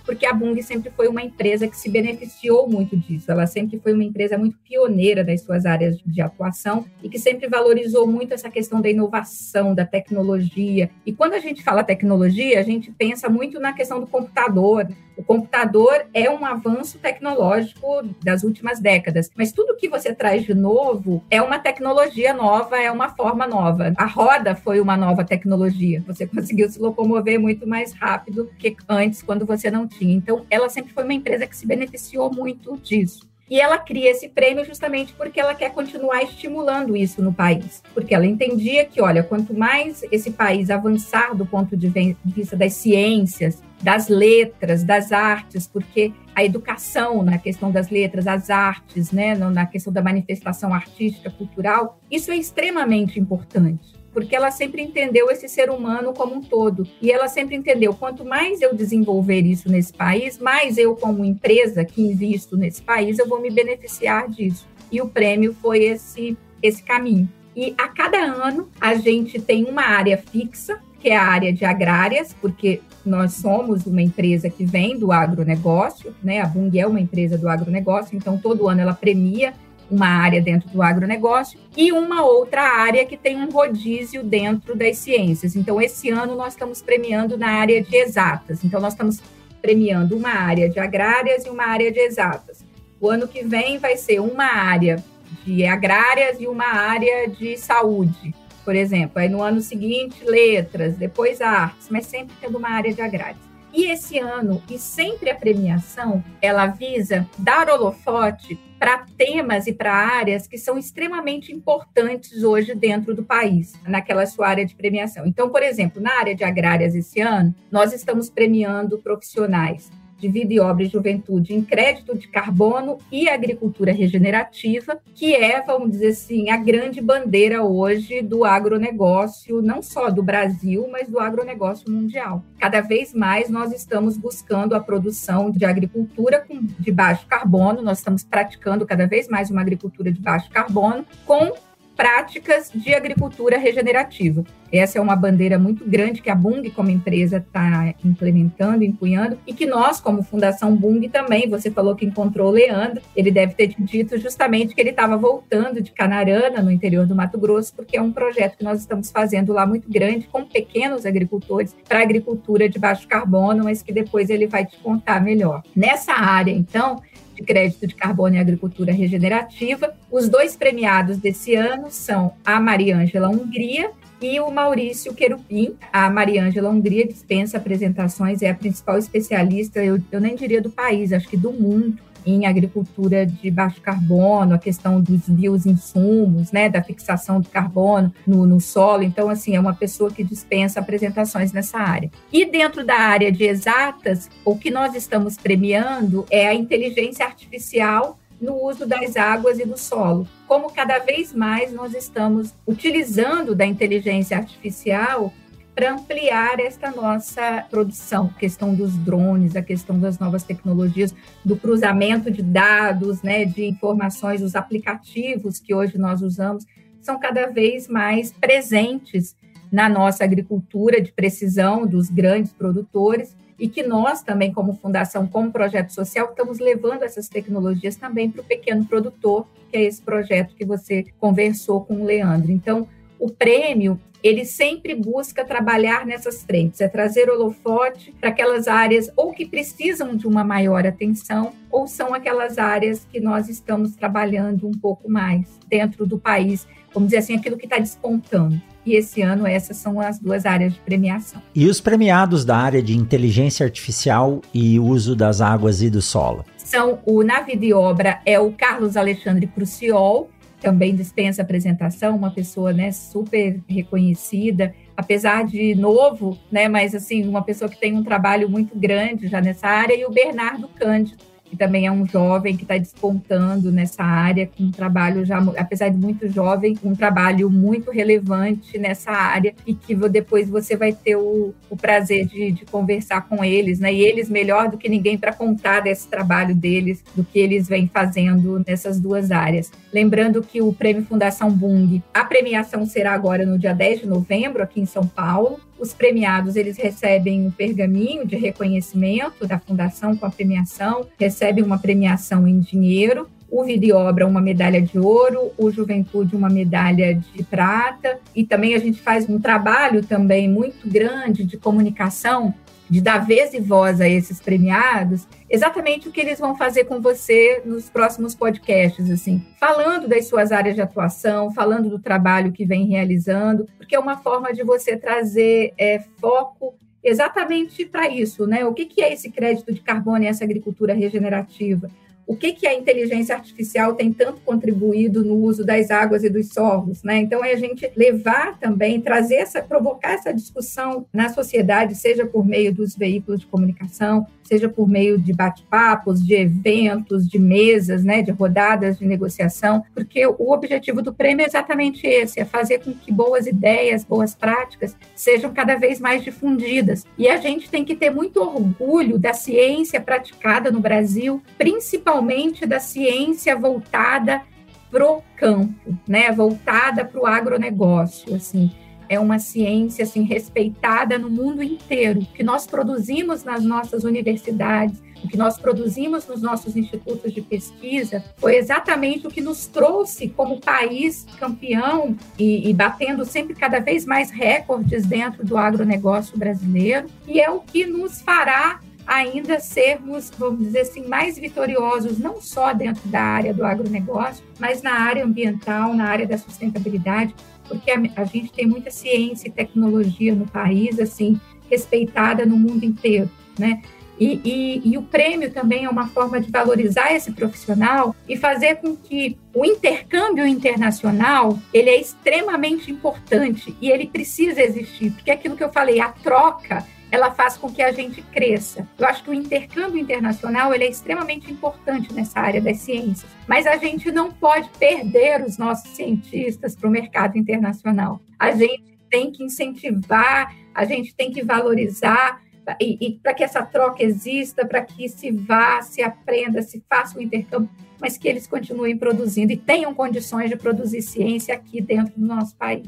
porque 0.09 0.25
a 0.25 0.33
Bung 0.33 0.59
sempre 0.63 0.91
foi 0.97 1.07
uma 1.07 1.21
empresa 1.21 1.69
que 1.69 1.77
se 1.77 1.91
beneficiou 1.91 2.67
muito 2.67 2.97
disso. 2.97 3.31
Ela 3.31 3.47
sempre 3.47 3.79
foi 3.79 3.93
uma 3.93 4.03
empresa 4.03 4.39
muito 4.39 4.57
pioneira 4.67 5.23
das 5.23 5.43
suas 5.43 5.67
áreas 5.67 5.99
de 5.99 6.23
atuação 6.23 6.87
e 7.03 7.11
que 7.11 7.19
sempre 7.19 7.47
valorizou 7.47 8.07
muito 8.07 8.33
essa 8.33 8.49
questão 8.49 8.81
da 8.81 8.89
inovação, 8.89 9.75
da 9.75 9.85
tecnologia. 9.85 10.89
E 11.05 11.13
quando 11.13 11.35
a 11.35 11.39
gente 11.39 11.63
fala 11.63 11.85
tecnologia, 11.85 12.59
a 12.59 12.63
gente 12.63 12.91
pensa 12.91 13.29
muito 13.29 13.61
na 13.61 13.75
questão 13.75 14.01
do 14.01 14.07
computador. 14.07 14.89
O 15.15 15.23
computador 15.23 16.07
é 16.15 16.31
um 16.31 16.47
avanço 16.47 16.99
tecnológico 16.99 18.03
das 18.23 18.45
últimas 18.45 18.79
décadas, 18.79 19.29
mas 19.37 19.51
tudo 19.51 19.77
que 19.77 19.89
você 19.89 20.15
traz 20.15 20.45
de 20.45 20.55
novo 20.55 21.25
é 21.29 21.43
uma 21.43 21.59
tecnologia 21.59 22.33
nova, 22.33 22.81
é 22.81 22.91
uma 22.91 23.09
forma 23.09 23.45
nova. 23.45 23.93
A 23.97 24.07
roda 24.07 24.55
foi 24.55 24.81
uma 24.81 24.97
nova 24.97 25.25
tecnologia. 25.25 26.03
Você 26.07 26.25
conseguiu 26.29 26.71
se 26.71 26.81
locomover 26.81 27.39
muito 27.41 27.67
mais 27.67 27.93
rápido 27.93 28.49
que 28.59 28.77
antes, 28.89 29.21
quando 29.21 29.45
você 29.45 29.71
não 29.71 29.89
tinha 29.89 29.98
Então, 30.05 30.45
ela 30.51 30.69
sempre 30.69 30.93
foi 30.93 31.05
uma 31.05 31.15
empresa 31.15 31.47
que 31.47 31.57
se 31.57 31.67
beneficiou 31.67 32.33
muito 32.33 32.77
disso. 32.79 33.29
E 33.51 33.59
ela 33.59 33.79
cria 33.79 34.11
esse 34.11 34.29
prêmio 34.29 34.65
justamente 34.65 35.15
porque 35.15 35.41
ela 35.41 35.55
quer 35.55 35.73
continuar 35.73 36.23
estimulando 36.23 36.95
isso 36.95 37.23
no 37.23 37.33
país. 37.33 37.83
Porque 37.95 38.15
ela 38.15 38.27
entendia 38.27 38.85
que, 38.85 39.01
olha, 39.01 39.23
quanto 39.23 39.55
mais 39.55 40.03
esse 40.13 40.31
país 40.33 40.69
avançar 40.69 41.35
do 41.35 41.47
ponto 41.47 41.75
de 41.77 41.89
vista 42.25 42.57
das 42.57 42.75
ciências, 42.75 43.63
das 43.83 44.09
letras, 44.09 44.85
das 44.85 45.13
artes, 45.13 45.67
porque 45.67 46.13
a 46.35 46.45
educação 46.45 47.23
na 47.23 47.39
questão 47.39 47.71
das 47.71 47.89
letras, 47.89 48.27
as 48.27 48.51
artes, 48.51 49.13
né, 49.13 49.35
na 49.35 49.65
questão 49.65 49.93
da 49.93 50.03
manifestação 50.03 50.75
artística, 50.75 51.31
cultural, 51.31 51.99
isso 52.11 52.31
é 52.31 52.37
extremamente 52.37 53.19
importante 53.19 53.98
porque 54.13 54.35
ela 54.35 54.51
sempre 54.51 54.83
entendeu 54.83 55.31
esse 55.31 55.49
ser 55.49 55.71
humano 55.71 56.13
como 56.13 56.35
um 56.35 56.43
todo. 56.43 56.87
E 57.01 57.11
ela 57.11 57.29
sempre 57.29 57.57
entendeu: 57.57 57.95
quanto 57.95 58.25
mais 58.25 58.61
eu 58.61 58.75
desenvolver 58.75 59.43
isso 59.43 59.71
nesse 59.71 59.93
país, 59.93 60.39
mais 60.39 60.79
eu, 60.79 60.95
como 60.97 61.25
empresa 61.25 61.85
que 61.85 62.03
invisto 62.03 62.57
nesse 62.57 62.83
país, 62.83 63.19
eu 63.19 63.29
vou 63.29 63.41
me 63.41 63.51
beneficiar 63.51 64.29
disso. 64.29 64.67
E 64.91 65.01
o 65.01 65.09
prêmio 65.09 65.55
foi 65.61 65.85
esse, 65.85 66.37
esse 66.63 66.83
caminho. 66.83 67.29
E 67.55 67.75
a 67.77 67.89
cada 67.89 68.19
ano 68.19 68.69
a 68.81 68.95
gente 68.95 69.41
tem 69.41 69.65
uma 69.65 69.83
área 69.83 70.17
fixa, 70.17 70.79
que 71.01 71.09
é 71.09 71.17
a 71.17 71.25
área 71.25 71.53
de 71.53 71.65
agrárias, 71.65 72.35
porque 72.41 72.81
nós 73.05 73.35
somos 73.35 73.87
uma 73.87 74.03
empresa 74.03 74.51
que 74.51 74.65
vem 74.65 74.99
do 74.99 75.13
agronegócio, 75.13 76.15
né? 76.23 76.41
A 76.41 76.47
Bung 76.47 76.77
é 76.79 76.87
uma 76.87 77.01
empresa 77.01 77.39
do 77.39 77.49
agronegócio, 77.49 78.17
então 78.17 78.39
todo 78.39 78.69
ano 78.69 78.81
ela 78.81 78.95
premia 78.95 79.55
uma 79.91 80.07
área 80.07 80.41
dentro 80.41 80.69
do 80.69 80.83
agronegócio 80.83 81.59
e 81.77 81.93
uma 81.93 82.23
outra 82.23 82.63
área 82.63 83.05
que 83.05 83.17
tem 83.17 83.37
um 83.37 83.51
rodízio 83.51 84.23
dentro 84.23 84.77
das 84.77 84.99
ciências. 84.99 85.57
Então, 85.57 85.81
esse 85.81 86.11
ano 86.11 86.37
nós 86.37 86.53
estamos 86.53 86.83
premiando 86.83 87.37
na 87.37 87.49
área 87.49 87.83
de 87.83 87.97
exatas. 87.97 88.65
Então, 88.65 88.81
nós 88.81 88.93
estamos 88.93 89.21
premiando 89.61 90.17
uma 90.17 90.31
área 90.31 90.69
de 90.69 90.79
agrárias 90.79 91.47
e 91.47 91.51
uma 91.51 91.65
área 91.65 91.91
de 91.91 92.01
exatas. 92.01 92.65
O 93.01 93.09
ano 93.09 93.27
que 93.29 93.45
vem 93.45 93.79
vai 93.79 93.97
ser 93.97 94.21
uma 94.21 94.47
área 94.47 95.03
de 95.45 95.65
agrárias 95.65 96.41
e 96.41 96.47
uma 96.47 96.67
área 96.67 97.29
de 97.29 97.57
saúde, 97.57 98.35
por 98.65 98.75
exemplo. 98.75 99.19
Aí 99.21 99.29
no 99.29 99.43
ano 99.43 99.61
seguinte, 99.61 100.25
letras, 100.25 100.97
depois 100.97 101.41
artes, 101.41 101.89
mas 101.91 102.07
sempre 102.07 102.35
tendo 102.41 102.59
uma 102.59 102.71
área 102.71 102.93
de 102.93 103.01
agrárias. 103.01 103.48
E 103.73 103.91
esse 103.91 104.19
ano, 104.19 104.63
e 104.71 104.79
sempre 104.79 105.31
a 105.31 105.35
premiação, 105.35 106.25
ela 106.41 106.67
visa 106.67 107.29
dar 107.39 107.69
holofote 107.69 108.59
para 108.79 109.05
temas 109.17 109.67
e 109.67 109.73
para 109.73 109.93
áreas 109.93 110.47
que 110.47 110.57
são 110.57 110.79
extremamente 110.79 111.53
importantes 111.53 112.43
hoje 112.45 112.75
dentro 112.75 113.15
do 113.15 113.25
país, 113.25 113.75
naquela 113.87 114.25
sua 114.25 114.49
área 114.49 114.65
de 114.65 114.75
premiação. 114.75 115.27
Então, 115.27 115.51
por 115.51 115.63
exemplo, 115.63 116.01
na 116.01 116.19
área 116.19 116.35
de 116.35 116.45
agrárias 116.45 116.95
esse 116.95 117.21
ano, 117.21 117.55
nós 117.71 117.93
estamos 117.93 118.31
premiando 118.31 118.99
profissionais 118.99 119.91
de 120.19 120.29
Vida 120.29 120.53
e 120.53 120.61
Obra 120.61 120.85
e 120.85 120.89
Juventude 120.89 121.55
em 121.55 121.63
crédito 121.63 122.17
de 122.17 122.29
carbono 122.29 122.99
e 123.11 123.29
agricultura 123.29 123.93
regenerativa, 123.93 125.01
que 125.15 125.35
é, 125.35 125.63
vamos 125.65 125.93
dizer 125.93 126.09
assim, 126.09 126.51
a 126.51 126.57
grande 126.57 127.01
bandeira 127.01 127.63
hoje 127.63 128.21
do 128.23 128.45
agronegócio, 128.45 129.63
não 129.63 129.81
só 129.83 130.11
do 130.11 130.23
Brasil, 130.23 130.89
mas 130.91 131.09
do 131.09 131.19
agronegócio 131.19 131.91
mundial. 131.91 132.43
Cada 132.59 132.81
vez 132.81 133.15
mais 133.15 133.49
nós 133.49 133.73
estamos 133.73 134.17
buscando 134.17 134.75
a 134.75 134.81
produção 134.81 135.51
de 135.51 135.65
agricultura 135.65 136.45
de 136.79 136.93
baixo 136.93 137.27
carbono, 137.27 137.83
nós 137.83 137.99
estamos 137.99 138.25
praticando 138.25 138.85
cada 138.85 139.07
vez 139.07 139.29
mais 139.29 139.51
uma 139.51 139.61
agricultura 139.61 140.11
de 140.11 140.21
baixo 140.21 140.51
carbono 140.51 141.05
com 141.25 141.53
práticas 141.99 142.71
de 142.73 142.95
agricultura 142.95 143.59
regenerativa. 143.59 144.45
Essa 144.71 145.01
é 145.01 145.03
uma 145.03 145.17
bandeira 145.17 145.59
muito 145.59 145.85
grande 145.85 146.23
que 146.23 146.31
a 146.31 146.35
Bung, 146.35 146.71
como 146.71 146.91
empresa, 146.91 147.39
está 147.39 147.93
implementando, 148.05 148.85
empunhando, 148.85 149.37
e 149.45 149.53
que 149.53 149.67
nós, 149.67 150.01
como 150.01 150.23
Fundação 150.23 150.77
Bung, 150.77 151.09
também. 151.09 151.49
Você 151.49 151.73
falou 151.73 151.97
que 151.97 152.07
encontrou 152.07 152.51
o 152.51 152.53
Leandro, 152.53 153.03
ele 153.17 153.33
deve 153.33 153.55
ter 153.55 153.75
dito 153.77 154.17
justamente 154.17 154.77
que 154.77 154.81
ele 154.81 154.91
estava 154.91 155.17
voltando 155.17 155.83
de 155.83 155.91
Canarana, 155.91 156.63
no 156.63 156.71
interior 156.71 157.05
do 157.05 157.17
Mato 157.17 157.37
Grosso, 157.37 157.75
porque 157.75 157.97
é 157.97 158.03
um 158.03 158.13
projeto 158.13 158.59
que 158.59 158.65
nós 158.65 158.79
estamos 158.79 159.11
fazendo 159.11 159.53
lá 159.53 159.67
muito 159.67 159.91
grande, 159.91 160.29
com 160.29 160.45
pequenos 160.45 161.05
agricultores, 161.05 161.75
para 161.89 162.01
agricultura 162.01 162.69
de 162.69 162.79
baixo 162.79 163.09
carbono, 163.09 163.65
mas 163.65 163.83
que 163.83 163.93
depois 163.93 164.31
ele 164.31 164.47
vai 164.47 164.65
te 164.65 164.77
contar 164.79 165.21
melhor. 165.21 165.65
Nessa 165.75 166.13
área, 166.13 166.53
então, 166.53 167.03
de 167.39 167.45
crédito 167.45 167.87
de 167.87 167.95
carbono 167.95 168.35
e 168.35 168.39
agricultura 168.39 168.93
regenerativa. 168.93 169.95
Os 170.11 170.29
dois 170.29 170.57
premiados 170.57 171.19
desse 171.19 171.55
ano 171.55 171.87
são 171.91 172.33
a 172.45 172.59
Mariângela 172.61 173.29
Hungria 173.29 173.91
e 174.21 174.41
o 174.41 174.51
Maurício 174.51 175.15
Querupim. 175.15 175.77
A 175.93 176.11
Mariângela 176.11 176.69
Hungria 176.69 177.07
dispensa 177.07 177.57
apresentações, 177.57 178.43
é 178.43 178.51
a 178.51 178.55
principal 178.55 178.99
especialista, 178.99 179.83
eu, 179.83 180.01
eu 180.11 180.21
nem 180.21 180.35
diria 180.35 180.61
do 180.61 180.71
país, 180.71 181.13
acho 181.13 181.29
que 181.29 181.37
do 181.37 181.53
mundo, 181.53 181.97
em 182.29 182.47
agricultura 182.47 183.25
de 183.25 183.51
baixo 183.51 183.81
carbono, 183.81 184.55
a 184.55 184.59
questão 184.59 185.01
dos 185.01 185.29
bioinsumos, 185.29 186.53
né, 186.53 186.69
da 186.69 186.83
fixação 186.83 187.41
do 187.41 187.49
carbono 187.49 188.13
no, 188.27 188.47
no, 188.47 188.61
solo. 188.61 189.03
Então, 189.03 189.29
assim, 189.31 189.57
é 189.57 189.61
uma 189.61 189.75
pessoa 189.75 190.11
que 190.11 190.23
dispensa 190.23 190.81
apresentações 190.81 191.53
nessa 191.53 191.79
área. 191.79 192.11
E 192.33 192.45
dentro 192.45 192.85
da 192.85 192.97
área 192.97 193.33
de 193.33 193.45
exatas, 193.45 194.29
o 194.45 194.57
que 194.57 194.71
nós 194.71 194.95
estamos 194.95 195.37
premiando 195.37 196.27
é 196.31 196.47
a 196.49 196.55
inteligência 196.55 197.25
artificial 197.25 198.19
no 198.41 198.55
uso 198.63 198.87
das 198.87 199.17
águas 199.17 199.59
e 199.59 199.65
do 199.65 199.77
solo. 199.77 200.29
Como 200.47 200.73
cada 200.73 200.99
vez 200.99 201.35
mais 201.35 201.73
nós 201.73 201.95
estamos 201.95 202.55
utilizando 202.67 203.55
da 203.55 203.67
inteligência 203.67 204.37
artificial 204.37 205.33
para 205.79 205.93
ampliar 205.93 206.59
esta 206.59 206.91
nossa 206.91 207.65
produção, 207.71 208.33
a 208.35 208.41
questão 208.41 208.75
dos 208.75 208.97
drones, 208.97 209.55
a 209.55 209.63
questão 209.63 209.97
das 209.97 210.19
novas 210.19 210.43
tecnologias, 210.43 211.15
do 211.45 211.57
cruzamento 211.57 212.33
de 212.33 212.43
dados, 212.43 213.23
né, 213.23 213.45
de 213.45 213.65
informações, 213.65 214.43
os 214.43 214.57
aplicativos 214.57 215.61
que 215.61 215.73
hoje 215.73 215.97
nós 215.97 216.21
usamos 216.21 216.67
são 217.01 217.17
cada 217.17 217.47
vez 217.47 217.87
mais 217.87 218.33
presentes 218.33 219.37
na 219.71 219.89
nossa 219.89 220.25
agricultura 220.25 221.01
de 221.01 221.13
precisão 221.13 221.87
dos 221.87 222.11
grandes 222.11 222.53
produtores 222.53 223.37
e 223.57 223.69
que 223.69 223.85
nós 223.85 224.21
também, 224.21 224.53
como 224.53 224.77
fundação, 224.83 225.29
como 225.29 225.53
projeto 225.53 225.91
social, 225.91 226.31
estamos 226.31 226.59
levando 226.59 227.05
essas 227.05 227.29
tecnologias 227.29 227.95
também 227.95 228.29
para 228.29 228.41
o 228.41 228.45
pequeno 228.45 228.85
produtor, 228.85 229.47
que 229.71 229.77
é 229.77 229.85
esse 229.85 230.03
projeto 230.03 230.57
que 230.57 230.65
você 230.65 231.05
conversou 231.21 231.85
com 231.85 232.03
o 232.03 232.05
Leandro. 232.05 232.51
Então, 232.51 232.89
o 233.17 233.31
prêmio 233.31 234.01
ele 234.23 234.45
sempre 234.45 234.95
busca 234.95 235.45
trabalhar 235.45 236.05
nessas 236.05 236.43
frentes, 236.43 236.81
é 236.81 236.89
trazer 236.89 237.31
holofote 237.31 238.15
para 238.21 238.31
aquelas 238.31 238.67
áreas 238.67 239.11
ou 239.17 239.33
que 239.33 239.47
precisam 239.47 240.17
de 240.17 240.27
uma 240.27 240.43
maior 240.43 240.87
atenção, 240.87 241.53
ou 241.71 241.87
são 241.87 242.15
aquelas 242.15 242.59
áreas 242.59 243.07
que 243.11 243.21
nós 243.21 243.49
estamos 243.49 243.95
trabalhando 243.95 244.67
um 244.67 244.73
pouco 244.73 245.11
mais 245.11 245.59
dentro 245.69 246.07
do 246.07 246.19
país, 246.19 246.67
vamos 246.93 247.11
dizer 247.11 247.19
assim, 247.19 247.37
aquilo 247.37 247.57
que 247.57 247.67
está 247.67 247.79
despontando. 247.79 248.61
E 248.85 248.95
esse 248.95 249.21
ano 249.21 249.47
essas 249.47 249.77
são 249.77 250.01
as 250.01 250.19
duas 250.19 250.47
áreas 250.47 250.73
de 250.73 250.81
premiação. 250.81 251.43
E 251.55 251.67
os 251.67 251.79
premiados 251.79 252.45
da 252.45 252.57
área 252.57 252.83
de 252.83 252.97
inteligência 252.97 253.65
artificial 253.65 254.41
e 254.53 254.81
uso 254.81 255.15
das 255.15 255.43
águas 255.43 255.83
e 255.83 255.91
do 255.91 256.01
solo? 256.01 256.45
São 256.57 256.99
o 257.05 257.23
na 257.23 257.41
vida 257.43 257.67
e 257.67 257.73
obra 257.75 258.21
é 258.25 258.41
o 258.41 258.51
Carlos 258.53 258.97
Alexandre 258.97 259.47
Cruciol, 259.47 260.31
também 260.61 260.95
dispensa 260.95 261.43
apresentação, 261.43 262.17
uma 262.17 262.31
pessoa 262.31 262.73
né, 262.73 262.91
super 262.93 263.61
reconhecida, 263.69 264.75
apesar 264.97 265.45
de 265.45 265.75
novo, 265.75 266.39
né, 266.51 266.69
mas 266.69 266.95
assim, 266.95 267.27
uma 267.29 267.43
pessoa 267.43 267.69
que 267.69 267.79
tem 267.79 267.95
um 267.97 268.03
trabalho 268.03 268.49
muito 268.49 268.77
grande 268.77 269.29
já 269.29 269.41
nessa 269.41 269.67
área, 269.69 269.95
e 269.95 270.05
o 270.05 270.11
Bernardo 270.11 270.69
Cândido, 270.69 271.23
que 271.49 271.57
também 271.57 271.87
é 271.87 271.93
um 271.93 272.07
jovem 272.07 272.57
que 272.57 272.63
está 272.63 272.77
despontando 272.77 273.73
nessa 273.73 274.03
área, 274.03 274.47
com 274.47 274.65
um 274.65 274.71
trabalho 274.71 275.25
já, 275.25 275.39
apesar 275.57 275.89
de 275.89 275.97
muito 275.97 276.29
jovem, 276.29 276.79
um 276.85 276.95
trabalho 276.95 277.51
muito 277.51 277.91
relevante 277.91 278.79
nessa 278.79 279.11
área 279.11 279.55
e 279.67 279.75
que 279.75 279.95
depois 279.95 280.49
você 280.49 280.77
vai 280.77 280.93
ter 280.93 281.17
o, 281.17 281.55
o 281.71 281.77
prazer 281.77 282.27
de, 282.27 282.53
de, 282.53 282.65
conversar 282.67 283.29
com 283.29 283.45
eles, 283.45 283.79
né? 283.79 283.93
E 283.93 284.01
eles 284.01 284.29
melhor 284.29 284.69
do 284.69 284.77
que 284.77 284.89
ninguém 284.89 285.17
para 285.17 285.33
contar 285.33 285.81
desse 285.81 286.09
trabalho 286.09 286.55
deles, 286.55 287.03
do 287.15 287.25
que 287.25 287.39
eles 287.39 287.69
vêm 287.69 287.89
fazendo 287.93 288.63
nessas 288.67 289.01
duas 289.01 289.31
áreas. 289.31 289.71
Lembrando 289.93 290.43
que 290.43 290.61
o 290.61 290.73
Prêmio 290.73 291.05
Fundação 291.05 291.51
Bung, 291.51 292.03
a 292.13 292.25
premiação 292.25 292.85
será 292.85 293.13
agora 293.13 293.47
no 293.47 293.59
dia 293.59 293.75
10 293.75 294.01
de 294.01 294.07
novembro, 294.07 294.63
aqui 294.63 294.81
em 294.81 294.87
São 294.87 295.07
Paulo. 295.07 295.61
Os 295.79 295.95
premiados, 295.95 296.57
eles 296.57 296.77
recebem 296.77 297.47
um 297.47 297.51
pergaminho 297.51 298.27
de 298.27 298.37
reconhecimento 298.37 299.47
da 299.47 299.59
fundação 299.59 300.17
com 300.17 300.27
a 300.27 300.31
premiação, 300.31 301.07
recebem 301.19 301.63
uma 301.63 301.79
premiação 301.79 302.49
em 302.49 302.59
dinheiro, 302.59 303.29
o 303.51 303.65
Vida 303.65 303.97
Obra 303.97 304.27
uma 304.27 304.41
medalha 304.41 304.83
de 304.83 304.99
ouro, 304.99 305.53
o 305.57 305.71
Juventude 305.71 306.37
uma 306.37 306.51
medalha 306.51 307.15
de 307.15 307.43
prata, 307.45 308.19
e 308.35 308.45
também 308.45 308.75
a 308.75 308.79
gente 308.79 309.01
faz 309.01 309.29
um 309.29 309.41
trabalho 309.41 310.05
também 310.05 310.49
muito 310.49 310.89
grande 310.89 311.45
de 311.45 311.57
comunicação 311.57 312.53
de 312.89 313.01
dar 313.01 313.19
vez 313.19 313.53
e 313.55 313.61
voz 313.61 314.01
a 314.01 314.09
esses 314.09 314.41
premiados, 314.41 315.27
exatamente 315.49 316.09
o 316.09 316.13
que 316.13 316.21
eles 316.21 316.39
vão 316.39 316.57
fazer 316.57 316.85
com 316.85 317.01
você 317.01 317.63
nos 317.65 317.91
próximos 317.91 318.35
podcasts, 318.35 319.11
assim, 319.11 319.45
falando 319.59 320.09
das 320.09 320.27
suas 320.27 320.53
áreas 320.53 320.75
de 320.75 320.81
atuação, 320.81 321.53
falando 321.53 321.91
do 321.91 321.99
trabalho 321.99 322.53
que 322.53 322.65
vem 322.65 322.87
realizando, 322.87 323.67
porque 323.77 323.95
é 323.95 323.99
uma 323.99 324.17
forma 324.17 324.53
de 324.53 324.63
você 324.63 324.97
trazer 324.97 325.73
é, 325.77 326.01
foco 326.21 326.75
exatamente 327.03 327.85
para 327.85 328.09
isso, 328.09 328.47
né? 328.47 328.65
O 328.65 328.75
que, 328.75 328.87
que 328.87 329.03
é 329.03 329.13
esse 329.13 329.31
crédito 329.31 329.73
de 329.73 329.81
carbono 329.81 330.25
e 330.25 330.27
essa 330.27 330.45
agricultura 330.45 330.95
regenerativa? 330.95 331.91
O 332.29 332.37
que, 332.37 332.53
que 332.53 332.67
a 332.67 332.75
inteligência 332.75 333.35
artificial 333.35 333.95
tem 333.95 334.13
tanto 334.13 334.43
contribuído 334.43 335.25
no 335.25 335.35
uso 335.37 335.65
das 335.65 335.91
águas 335.91 336.23
e 336.23 336.29
dos 336.29 336.51
solos, 336.51 337.03
né? 337.03 337.17
Então 337.17 337.43
é 337.43 337.53
a 337.53 337.57
gente 337.57 337.91
levar 337.97 338.59
também, 338.59 339.01
trazer 339.01 339.37
essa, 339.37 339.63
provocar 339.63 340.13
essa 340.13 340.31
discussão 340.31 341.07
na 341.11 341.31
sociedade, 341.31 341.95
seja 341.95 342.27
por 342.27 342.45
meio 342.45 342.73
dos 342.75 342.95
veículos 342.95 343.41
de 343.41 343.47
comunicação, 343.47 344.27
seja 344.43 344.69
por 344.69 344.87
meio 344.87 345.19
de 345.19 345.33
bate-papos, 345.33 346.25
de 346.25 346.35
eventos, 346.35 347.27
de 347.27 347.39
mesas, 347.39 348.05
né, 348.05 348.23
de 348.23 348.31
rodadas 348.31 348.99
de 348.99 349.07
negociação, 349.07 349.85
porque 349.95 350.27
o 350.27 350.53
objetivo 350.53 351.03
do 351.03 351.13
prêmio 351.13 351.45
é 351.45 351.47
exatamente 351.47 352.07
esse, 352.07 352.41
é 352.41 352.45
fazer 352.45 352.81
com 352.81 352.93
que 352.93 353.13
boas 353.13 353.47
ideias, 353.47 354.05
boas 354.05 354.35
práticas 354.35 354.97
sejam 355.15 355.53
cada 355.53 355.77
vez 355.77 355.99
mais 356.01 356.23
difundidas. 356.23 357.07
E 357.17 357.29
a 357.29 357.37
gente 357.39 357.71
tem 357.71 357.85
que 357.85 357.95
ter 357.95 358.11
muito 358.11 358.41
orgulho 358.41 359.19
da 359.19 359.33
ciência 359.33 360.01
praticada 360.01 360.71
no 360.71 360.81
Brasil, 360.81 361.43
principalmente 361.57 362.18
da 362.67 362.81
ciência 362.81 363.57
voltada 363.57 364.43
pro 364.91 365.23
campo, 365.37 365.97
né, 366.07 366.33
voltada 366.33 367.05
para 367.05 367.21
o 367.21 367.27
agronegócio, 367.27 368.35
assim 368.35 368.71
é 369.09 369.19
uma 369.19 369.39
ciência 369.39 370.05
assim 370.05 370.23
respeitada 370.23 371.19
no 371.19 371.31
mundo 371.31 371.63
inteiro. 371.63 372.21
O 372.21 372.27
que 372.27 372.43
nós 372.43 372.67
produzimos 372.67 373.43
nas 373.43 373.65
nossas 373.65 374.05
universidades, 374.05 375.03
o 375.25 375.29
que 375.29 375.37
nós 375.37 375.59
produzimos 375.59 376.27
nos 376.27 376.43
nossos 376.43 376.77
institutos 376.77 377.33
de 377.33 377.41
pesquisa, 377.41 378.23
foi 378.37 378.57
exatamente 378.57 379.27
o 379.27 379.31
que 379.31 379.41
nos 379.41 379.67
trouxe 379.67 380.29
como 380.29 380.61
país 380.61 381.27
campeão 381.41 382.17
e, 382.39 382.69
e 382.69 382.75
batendo 382.75 383.25
sempre 383.25 383.55
cada 383.55 383.81
vez 383.81 384.05
mais 384.05 384.31
recordes 384.31 385.07
dentro 385.07 385.45
do 385.45 385.57
agronegócio 385.57 386.39
brasileiro, 386.39 387.09
e 387.27 387.41
é 387.41 387.51
o 387.51 387.61
que 387.61 387.87
nos 387.87 388.21
fará 388.21 388.81
ainda 389.09 389.59
sermos, 389.59 390.31
vamos 390.39 390.67
dizer 390.67 390.81
assim, 390.81 391.09
mais 391.09 391.39
vitoriosos, 391.39 392.19
não 392.19 392.43
só 392.43 392.75
dentro 392.75 393.09
da 393.09 393.23
área 393.23 393.55
do 393.55 393.65
agronegócio, 393.65 394.45
mas 394.61 394.83
na 394.83 394.93
área 394.93 395.25
ambiental, 395.25 395.95
na 395.95 396.05
área 396.05 396.27
da 396.27 396.37
sustentabilidade, 396.37 397.35
porque 397.67 397.91
a, 397.91 397.99
a 398.17 398.25
gente 398.25 398.53
tem 398.53 398.67
muita 398.67 398.91
ciência 398.91 399.49
e 399.49 399.51
tecnologia 399.51 400.35
no 400.35 400.47
país, 400.47 401.01
assim, 401.01 401.41
respeitada 401.71 402.45
no 402.45 402.59
mundo 402.59 402.85
inteiro, 402.85 403.31
né? 403.59 403.81
E, 404.21 404.41
e, 404.45 404.93
e, 404.93 404.99
o 404.99 405.03
prêmio 405.03 405.49
também 405.53 405.85
é 405.85 405.89
uma 405.89 406.09
forma 406.09 406.41
de 406.41 406.51
valorizar 406.51 407.13
esse 407.13 407.31
profissional 407.31 408.15
e 408.29 408.37
fazer 408.37 408.77
com 408.77 408.97
que 408.97 409.39
o 409.55 409.65
intercâmbio 409.65 410.45
internacional 410.45 411.57
ele 411.73 411.89
é 411.89 412.01
extremamente 412.01 412.91
importante 412.91 413.77
e 413.81 413.89
ele 413.89 414.09
precisa 414.09 414.61
existir, 414.61 415.13
porque 415.13 415.31
é 415.31 415.35
aquilo 415.35 415.57
que 415.57 415.63
eu 415.63 415.73
falei, 415.73 416.01
a 416.01 416.09
troca 416.09 416.85
ela 417.11 417.31
faz 417.31 417.57
com 417.57 417.73
que 417.73 417.83
a 417.83 417.93
gente 417.93 418.23
cresça. 418.23 418.87
Eu 418.99 419.07
acho 419.07 419.25
que 419.25 419.31
o 419.31 419.35
intercâmbio 419.35 419.99
internacional 419.99 420.75
ele 420.75 420.85
é 420.85 420.89
extremamente 420.89 421.51
importante 421.51 422.13
nessa 422.13 422.41
área 422.41 422.61
das 422.61 422.79
ciências, 422.79 423.31
mas 423.47 423.67
a 423.67 423.77
gente 423.77 424.11
não 424.11 424.31
pode 424.31 424.69
perder 424.79 425.45
os 425.45 425.59
nossos 425.59 425.91
cientistas 425.91 426.77
para 426.77 426.89
o 426.89 426.93
mercado 426.93 427.39
internacional. 427.39 428.21
A 428.39 428.51
gente 428.53 428.99
tem 429.11 429.31
que 429.31 429.43
incentivar, 429.43 430.55
a 430.75 430.85
gente 430.85 431.15
tem 431.15 431.33
que 431.33 431.43
valorizar, 431.43 432.41
e, 432.81 432.99
e 433.01 433.19
para 433.19 433.33
que 433.33 433.43
essa 433.43 433.63
troca 433.63 434.03
exista, 434.03 434.67
para 434.67 434.83
que 434.83 435.09
se 435.09 435.31
vá, 435.31 435.81
se 435.81 436.03
aprenda, 436.03 436.61
se 436.61 436.83
faça 436.89 437.19
o 437.19 437.23
intercâmbio, 437.23 437.71
mas 438.01 438.19
que 438.19 438.29
eles 438.29 438.47
continuem 438.47 438.97
produzindo 438.97 439.53
e 439.53 439.57
tenham 439.57 439.95
condições 439.95 440.51
de 440.51 440.57
produzir 440.57 441.03
ciência 441.03 441.55
aqui 441.55 441.81
dentro 441.81 442.13
do 442.19 442.27
nosso 442.27 442.55
país. 442.57 442.87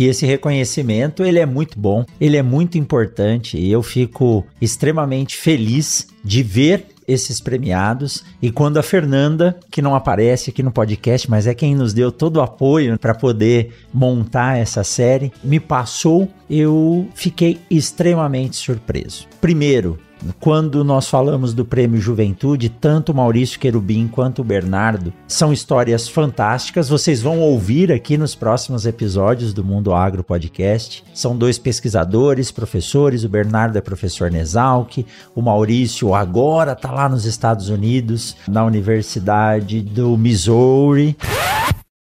E 0.00 0.06
esse 0.06 0.24
reconhecimento, 0.24 1.22
ele 1.22 1.38
é 1.38 1.44
muito 1.44 1.78
bom, 1.78 2.06
ele 2.18 2.38
é 2.38 2.42
muito 2.42 2.78
importante 2.78 3.58
e 3.58 3.70
eu 3.70 3.82
fico 3.82 4.46
extremamente 4.58 5.36
feliz 5.36 6.08
de 6.24 6.42
ver 6.42 6.86
esses 7.06 7.38
premiados. 7.38 8.24
E 8.40 8.50
quando 8.50 8.78
a 8.78 8.82
Fernanda, 8.82 9.60
que 9.70 9.82
não 9.82 9.94
aparece 9.94 10.48
aqui 10.48 10.62
no 10.62 10.72
podcast, 10.72 11.28
mas 11.28 11.46
é 11.46 11.52
quem 11.52 11.74
nos 11.74 11.92
deu 11.92 12.10
todo 12.10 12.38
o 12.38 12.40
apoio 12.40 12.98
para 12.98 13.14
poder 13.14 13.74
montar 13.92 14.56
essa 14.56 14.82
série, 14.82 15.30
me 15.44 15.60
passou, 15.60 16.30
eu 16.48 17.06
fiquei 17.14 17.58
extremamente 17.70 18.56
surpreso. 18.56 19.28
Primeiro, 19.38 19.98
quando 20.38 20.84
nós 20.84 21.08
falamos 21.08 21.54
do 21.54 21.64
Prêmio 21.64 22.00
Juventude, 22.00 22.68
tanto 22.68 23.14
Maurício 23.14 23.58
Querubim 23.58 24.08
quanto 24.08 24.42
o 24.42 24.44
Bernardo 24.44 25.12
são 25.26 25.52
histórias 25.52 26.08
fantásticas. 26.08 26.88
Vocês 26.88 27.22
vão 27.22 27.40
ouvir 27.40 27.92
aqui 27.92 28.16
nos 28.16 28.34
próximos 28.34 28.86
episódios 28.86 29.52
do 29.52 29.64
Mundo 29.64 29.92
Agro 29.92 30.22
Podcast. 30.22 31.04
São 31.14 31.36
dois 31.36 31.58
pesquisadores, 31.58 32.50
professores. 32.50 33.24
O 33.24 33.28
Bernardo 33.28 33.76
é 33.76 33.80
professor 33.80 34.30
Nesalc, 34.30 35.06
o 35.34 35.42
Maurício 35.42 36.14
agora 36.14 36.72
está 36.72 36.90
lá 36.90 37.08
nos 37.08 37.24
Estados 37.24 37.68
Unidos, 37.68 38.36
na 38.48 38.64
Universidade 38.64 39.80
do 39.82 40.16
Missouri. 40.16 41.16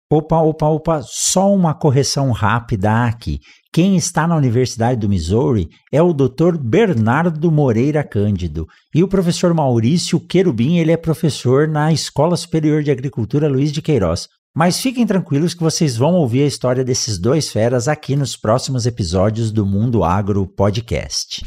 Opa, 0.09 0.39
opa, 0.39 0.67
opa, 0.67 1.01
só 1.03 1.53
uma 1.53 1.73
correção 1.73 2.31
rápida 2.31 3.05
aqui. 3.05 3.41
Quem 3.77 3.95
está 3.95 4.27
na 4.27 4.35
Universidade 4.35 4.99
do 4.99 5.07
Missouri 5.07 5.69
é 5.91 6.01
o 6.01 6.11
Dr. 6.11 6.57
Bernardo 6.59 7.51
Moreira 7.51 8.03
Cândido. 8.03 8.67
E 8.91 9.03
o 9.03 9.07
professor 9.07 9.53
Maurício 9.53 10.19
Querubim, 10.19 10.77
ele 10.77 10.91
é 10.91 10.97
professor 10.97 11.67
na 11.67 11.93
Escola 11.93 12.35
Superior 12.35 12.81
de 12.81 12.89
Agricultura 12.89 13.47
Luiz 13.47 13.71
de 13.71 13.83
Queiroz. 13.83 14.29
Mas 14.51 14.79
fiquem 14.79 15.05
tranquilos 15.05 15.53
que 15.53 15.61
vocês 15.61 15.95
vão 15.95 16.15
ouvir 16.15 16.41
a 16.41 16.47
história 16.47 16.83
desses 16.83 17.19
dois 17.19 17.49
feras 17.51 17.87
aqui 17.87 18.15
nos 18.15 18.35
próximos 18.35 18.87
episódios 18.87 19.51
do 19.51 19.63
Mundo 19.63 20.03
Agro 20.03 20.47
Podcast 20.47 21.43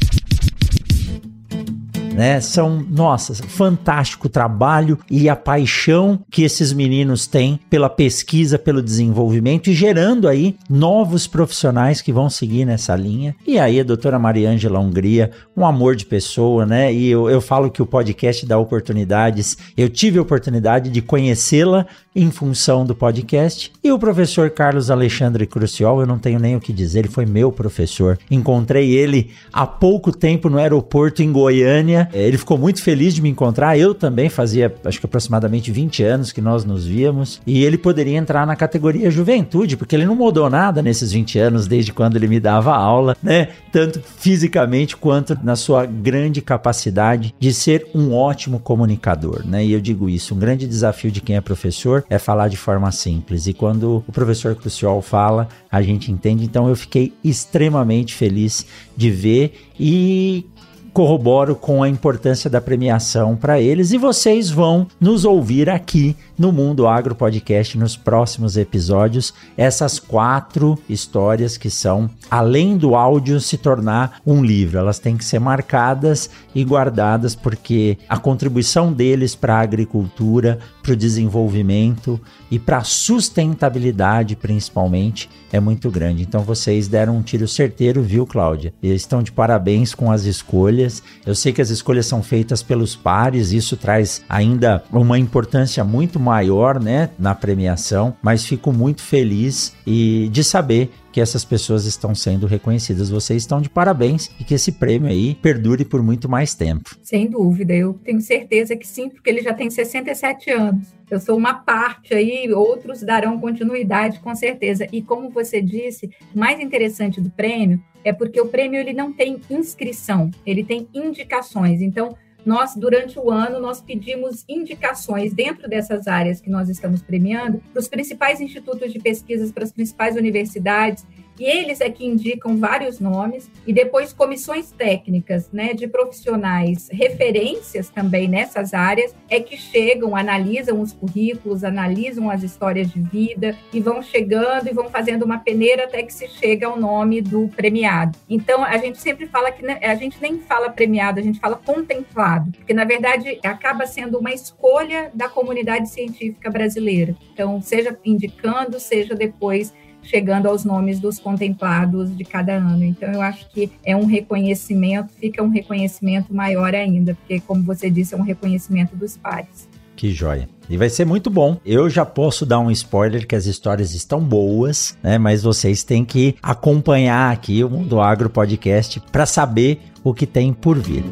né? 2.20 2.38
São, 2.38 2.84
nossa, 2.86 3.32
fantástico 3.34 4.28
trabalho 4.28 4.98
e 5.10 5.26
a 5.26 5.34
paixão 5.34 6.20
que 6.30 6.42
esses 6.42 6.70
meninos 6.70 7.26
têm 7.26 7.58
pela 7.70 7.88
pesquisa, 7.88 8.58
pelo 8.58 8.82
desenvolvimento 8.82 9.70
e 9.70 9.74
gerando 9.74 10.28
aí 10.28 10.54
novos 10.68 11.26
profissionais 11.26 12.02
que 12.02 12.12
vão 12.12 12.28
seguir 12.28 12.66
nessa 12.66 12.94
linha. 12.94 13.34
E 13.46 13.58
aí 13.58 13.80
a 13.80 13.84
doutora 13.84 14.18
Mariângela 14.18 14.78
Hungria, 14.78 15.30
um 15.56 15.64
amor 15.64 15.96
de 15.96 16.04
pessoa, 16.04 16.66
né? 16.66 16.92
E 16.92 17.08
eu, 17.08 17.30
eu 17.30 17.40
falo 17.40 17.70
que 17.70 17.80
o 17.80 17.86
podcast 17.86 18.44
dá 18.44 18.58
oportunidades. 18.58 19.56
Eu 19.74 19.88
tive 19.88 20.18
a 20.18 20.22
oportunidade 20.22 20.90
de 20.90 21.00
conhecê-la 21.00 21.86
em 22.14 22.30
função 22.30 22.84
do 22.84 22.94
podcast. 22.94 23.72
E 23.82 23.90
o 23.90 23.98
professor 23.98 24.50
Carlos 24.50 24.90
Alexandre 24.90 25.46
Cruciol, 25.46 26.00
eu 26.00 26.06
não 26.06 26.18
tenho 26.18 26.38
nem 26.38 26.56
o 26.56 26.60
que 26.60 26.72
dizer, 26.72 27.00
ele 27.00 27.08
foi 27.08 27.24
meu 27.24 27.52
professor. 27.52 28.18
Encontrei 28.30 28.92
ele 28.92 29.30
há 29.52 29.66
pouco 29.66 30.12
tempo 30.12 30.50
no 30.50 30.58
aeroporto 30.58 31.22
em 31.22 31.32
Goiânia. 31.32 32.09
É, 32.12 32.22
ele 32.26 32.38
ficou 32.38 32.58
muito 32.58 32.82
feliz 32.82 33.14
de 33.14 33.22
me 33.22 33.28
encontrar. 33.28 33.78
Eu 33.78 33.94
também 33.94 34.28
fazia, 34.28 34.74
acho 34.84 35.00
que 35.00 35.06
aproximadamente 35.06 35.70
20 35.70 36.02
anos 36.02 36.32
que 36.32 36.40
nós 36.40 36.64
nos 36.64 36.86
víamos. 36.86 37.40
E 37.46 37.64
ele 37.64 37.78
poderia 37.78 38.16
entrar 38.16 38.46
na 38.46 38.56
categoria 38.56 39.10
juventude, 39.10 39.76
porque 39.76 39.94
ele 39.94 40.04
não 40.04 40.14
mudou 40.14 40.48
nada 40.50 40.82
nesses 40.82 41.12
20 41.12 41.38
anos, 41.38 41.66
desde 41.66 41.92
quando 41.92 42.16
ele 42.16 42.28
me 42.28 42.40
dava 42.40 42.74
aula, 42.74 43.16
né? 43.22 43.48
Tanto 43.72 44.00
fisicamente 44.00 44.96
quanto 44.96 45.38
na 45.42 45.56
sua 45.56 45.86
grande 45.86 46.40
capacidade 46.40 47.34
de 47.38 47.52
ser 47.52 47.86
um 47.94 48.12
ótimo 48.12 48.58
comunicador, 48.58 49.44
né? 49.44 49.64
E 49.64 49.72
eu 49.72 49.80
digo 49.80 50.08
isso, 50.08 50.34
um 50.34 50.38
grande 50.38 50.66
desafio 50.66 51.10
de 51.10 51.20
quem 51.20 51.36
é 51.36 51.40
professor 51.40 52.04
é 52.08 52.18
falar 52.18 52.48
de 52.48 52.56
forma 52.56 52.90
simples. 52.92 53.46
E 53.46 53.52
quando 53.52 54.04
o 54.06 54.12
professor 54.12 54.54
Crucial 54.54 55.00
fala, 55.02 55.48
a 55.70 55.82
gente 55.82 56.10
entende. 56.10 56.44
Então 56.44 56.68
eu 56.68 56.76
fiquei 56.76 57.12
extremamente 57.22 58.14
feliz 58.14 58.66
de 58.96 59.10
ver 59.10 59.68
e 59.78 60.46
corroboro 60.92 61.54
com 61.54 61.82
a 61.82 61.88
importância 61.88 62.50
da 62.50 62.60
premiação 62.60 63.36
para 63.36 63.60
eles 63.60 63.92
e 63.92 63.98
vocês 63.98 64.50
vão 64.50 64.86
nos 65.00 65.24
ouvir 65.24 65.70
aqui 65.70 66.16
no 66.38 66.52
Mundo 66.52 66.86
Agro 66.86 67.14
Podcast 67.14 67.78
nos 67.78 67.96
próximos 67.96 68.56
episódios. 68.56 69.32
Essas 69.56 69.98
quatro 69.98 70.78
histórias 70.88 71.56
que 71.56 71.70
são 71.70 72.10
além 72.30 72.76
do 72.76 72.94
áudio 72.94 73.40
se 73.40 73.56
tornar 73.56 74.20
um 74.26 74.42
livro, 74.42 74.78
elas 74.78 74.98
têm 74.98 75.16
que 75.16 75.24
ser 75.24 75.38
marcadas 75.38 76.30
e 76.54 76.64
guardadas 76.64 77.34
porque 77.34 77.98
a 78.08 78.16
contribuição 78.16 78.92
deles 78.92 79.34
para 79.34 79.56
a 79.56 79.60
agricultura, 79.60 80.58
para 80.82 80.92
o 80.92 80.96
desenvolvimento 80.96 82.20
e 82.50 82.58
para 82.58 82.78
a 82.78 82.84
sustentabilidade 82.84 84.36
principalmente 84.36 85.28
é 85.52 85.60
muito 85.60 85.90
grande. 85.90 86.22
Então 86.22 86.42
vocês 86.42 86.88
deram 86.88 87.16
um 87.16 87.22
tiro 87.22 87.46
certeiro, 87.46 88.02
viu, 88.02 88.26
Cláudia? 88.26 88.72
Eles 88.82 89.02
estão 89.02 89.22
de 89.22 89.32
parabéns 89.32 89.94
com 89.94 90.10
as 90.10 90.24
escolhas. 90.24 91.02
Eu 91.24 91.34
sei 91.34 91.52
que 91.52 91.62
as 91.62 91.70
escolhas 91.70 92.06
são 92.06 92.22
feitas 92.22 92.62
pelos 92.62 92.94
pares, 92.96 93.52
isso 93.52 93.76
traz 93.76 94.22
ainda 94.28 94.82
uma 94.92 95.18
importância 95.18 95.84
muito 95.84 96.18
maior, 96.18 96.80
né, 96.80 97.10
na 97.18 97.34
premiação, 97.34 98.14
mas 98.22 98.44
fico 98.44 98.72
muito 98.72 99.02
feliz 99.02 99.74
e 99.86 100.28
de 100.32 100.44
saber 100.44 100.90
que 101.12 101.20
essas 101.20 101.44
pessoas 101.44 101.84
estão 101.84 102.14
sendo 102.14 102.46
reconhecidas. 102.46 103.10
Vocês 103.10 103.42
estão 103.42 103.60
de 103.60 103.68
parabéns 103.68 104.30
e 104.38 104.44
que 104.44 104.54
esse 104.54 104.72
prêmio 104.72 105.08
aí 105.08 105.34
perdure 105.34 105.84
por 105.84 106.02
muito 106.02 106.28
mais 106.28 106.54
tempo. 106.54 106.96
Sem 107.02 107.28
dúvida, 107.28 107.74
eu 107.74 107.94
tenho 108.04 108.20
certeza 108.20 108.76
que 108.76 108.86
sim, 108.86 109.08
porque 109.08 109.28
ele 109.28 109.42
já 109.42 109.52
tem 109.52 109.70
67 109.70 110.50
anos. 110.50 110.88
Eu 111.10 111.18
sou 111.18 111.36
uma 111.36 111.54
parte 111.54 112.14
aí, 112.14 112.52
outros 112.52 113.02
darão 113.02 113.40
continuidade 113.40 114.20
com 114.20 114.34
certeza. 114.34 114.86
E 114.92 115.02
como 115.02 115.28
você 115.30 115.60
disse, 115.60 116.10
mais 116.34 116.60
interessante 116.60 117.20
do 117.20 117.30
prêmio 117.30 117.82
é 118.04 118.12
porque 118.12 118.40
o 118.40 118.46
prêmio 118.46 118.78
ele 118.78 118.92
não 118.92 119.12
tem 119.12 119.40
inscrição, 119.50 120.30
ele 120.46 120.64
tem 120.64 120.88
indicações. 120.94 121.82
Então, 121.82 122.16
nós, 122.44 122.74
durante 122.74 123.18
o 123.18 123.30
ano, 123.30 123.60
nós 123.60 123.80
pedimos 123.80 124.44
indicações 124.48 125.32
dentro 125.32 125.68
dessas 125.68 126.06
áreas 126.06 126.40
que 126.40 126.50
nós 126.50 126.68
estamos 126.68 127.02
premiando 127.02 127.62
para 127.72 127.80
os 127.80 127.88
principais 127.88 128.40
institutos 128.40 128.92
de 128.92 128.98
pesquisas, 128.98 129.52
para 129.52 129.64
as 129.64 129.72
principais 129.72 130.16
universidades, 130.16 131.06
e 131.40 131.44
eles 131.44 131.80
é 131.80 131.88
que 131.88 132.04
indicam 132.04 132.58
vários 132.58 133.00
nomes, 133.00 133.50
e 133.66 133.72
depois 133.72 134.12
comissões 134.12 134.70
técnicas 134.70 135.50
né, 135.50 135.72
de 135.72 135.88
profissionais, 135.88 136.90
referências 136.92 137.88
também 137.88 138.28
nessas 138.28 138.74
áreas, 138.74 139.14
é 139.28 139.40
que 139.40 139.56
chegam, 139.56 140.14
analisam 140.14 140.82
os 140.82 140.92
currículos, 140.92 141.64
analisam 141.64 142.28
as 142.28 142.42
histórias 142.42 142.90
de 142.90 143.00
vida, 143.00 143.56
e 143.72 143.80
vão 143.80 144.02
chegando 144.02 144.68
e 144.68 144.74
vão 144.74 144.90
fazendo 144.90 145.24
uma 145.24 145.38
peneira 145.38 145.84
até 145.84 146.02
que 146.02 146.12
se 146.12 146.28
chega 146.28 146.66
ao 146.66 146.78
nome 146.78 147.22
do 147.22 147.48
premiado. 147.48 148.18
Então, 148.28 148.62
a 148.62 148.76
gente 148.76 148.98
sempre 148.98 149.26
fala 149.26 149.50
que 149.50 149.64
a 149.66 149.94
gente 149.94 150.20
nem 150.20 150.38
fala 150.40 150.68
premiado, 150.68 151.20
a 151.20 151.22
gente 151.22 151.40
fala 151.40 151.56
contemplado, 151.56 152.52
porque 152.52 152.74
na 152.74 152.84
verdade 152.84 153.40
acaba 153.42 153.86
sendo 153.86 154.18
uma 154.18 154.32
escolha 154.32 155.10
da 155.14 155.28
comunidade 155.28 155.88
científica 155.88 156.50
brasileira. 156.50 157.16
Então, 157.32 157.62
seja 157.62 157.96
indicando, 158.04 158.78
seja 158.78 159.14
depois 159.14 159.72
chegando 160.02 160.46
aos 160.46 160.64
nomes 160.64 161.00
dos 161.00 161.18
contemplados 161.18 162.16
de 162.16 162.24
cada 162.24 162.54
ano. 162.54 162.84
Então, 162.84 163.10
eu 163.10 163.20
acho 163.20 163.48
que 163.50 163.70
é 163.84 163.94
um 163.94 164.06
reconhecimento, 164.06 165.12
fica 165.18 165.42
um 165.42 165.48
reconhecimento 165.48 166.34
maior 166.34 166.74
ainda, 166.74 167.14
porque, 167.14 167.40
como 167.40 167.62
você 167.62 167.90
disse, 167.90 168.14
é 168.14 168.16
um 168.16 168.22
reconhecimento 168.22 168.96
dos 168.96 169.16
pares. 169.16 169.68
Que 169.96 170.10
joia. 170.10 170.48
E 170.68 170.78
vai 170.78 170.88
ser 170.88 171.04
muito 171.04 171.28
bom. 171.28 171.58
Eu 171.66 171.90
já 171.90 172.06
posso 172.06 172.46
dar 172.46 172.58
um 172.58 172.70
spoiler 172.70 173.26
que 173.26 173.36
as 173.36 173.44
histórias 173.44 173.92
estão 173.92 174.20
boas, 174.20 174.96
né? 175.02 175.18
Mas 175.18 175.42
vocês 175.42 175.84
têm 175.84 176.04
que 176.04 176.36
acompanhar 176.42 177.32
aqui 177.32 177.62
o 177.62 177.68
Mundo 177.68 178.00
Agro 178.00 178.30
Podcast 178.30 178.98
para 179.12 179.26
saber 179.26 179.80
o 180.02 180.14
que 180.14 180.26
tem 180.26 180.54
por 180.54 180.78
vir. 180.78 181.04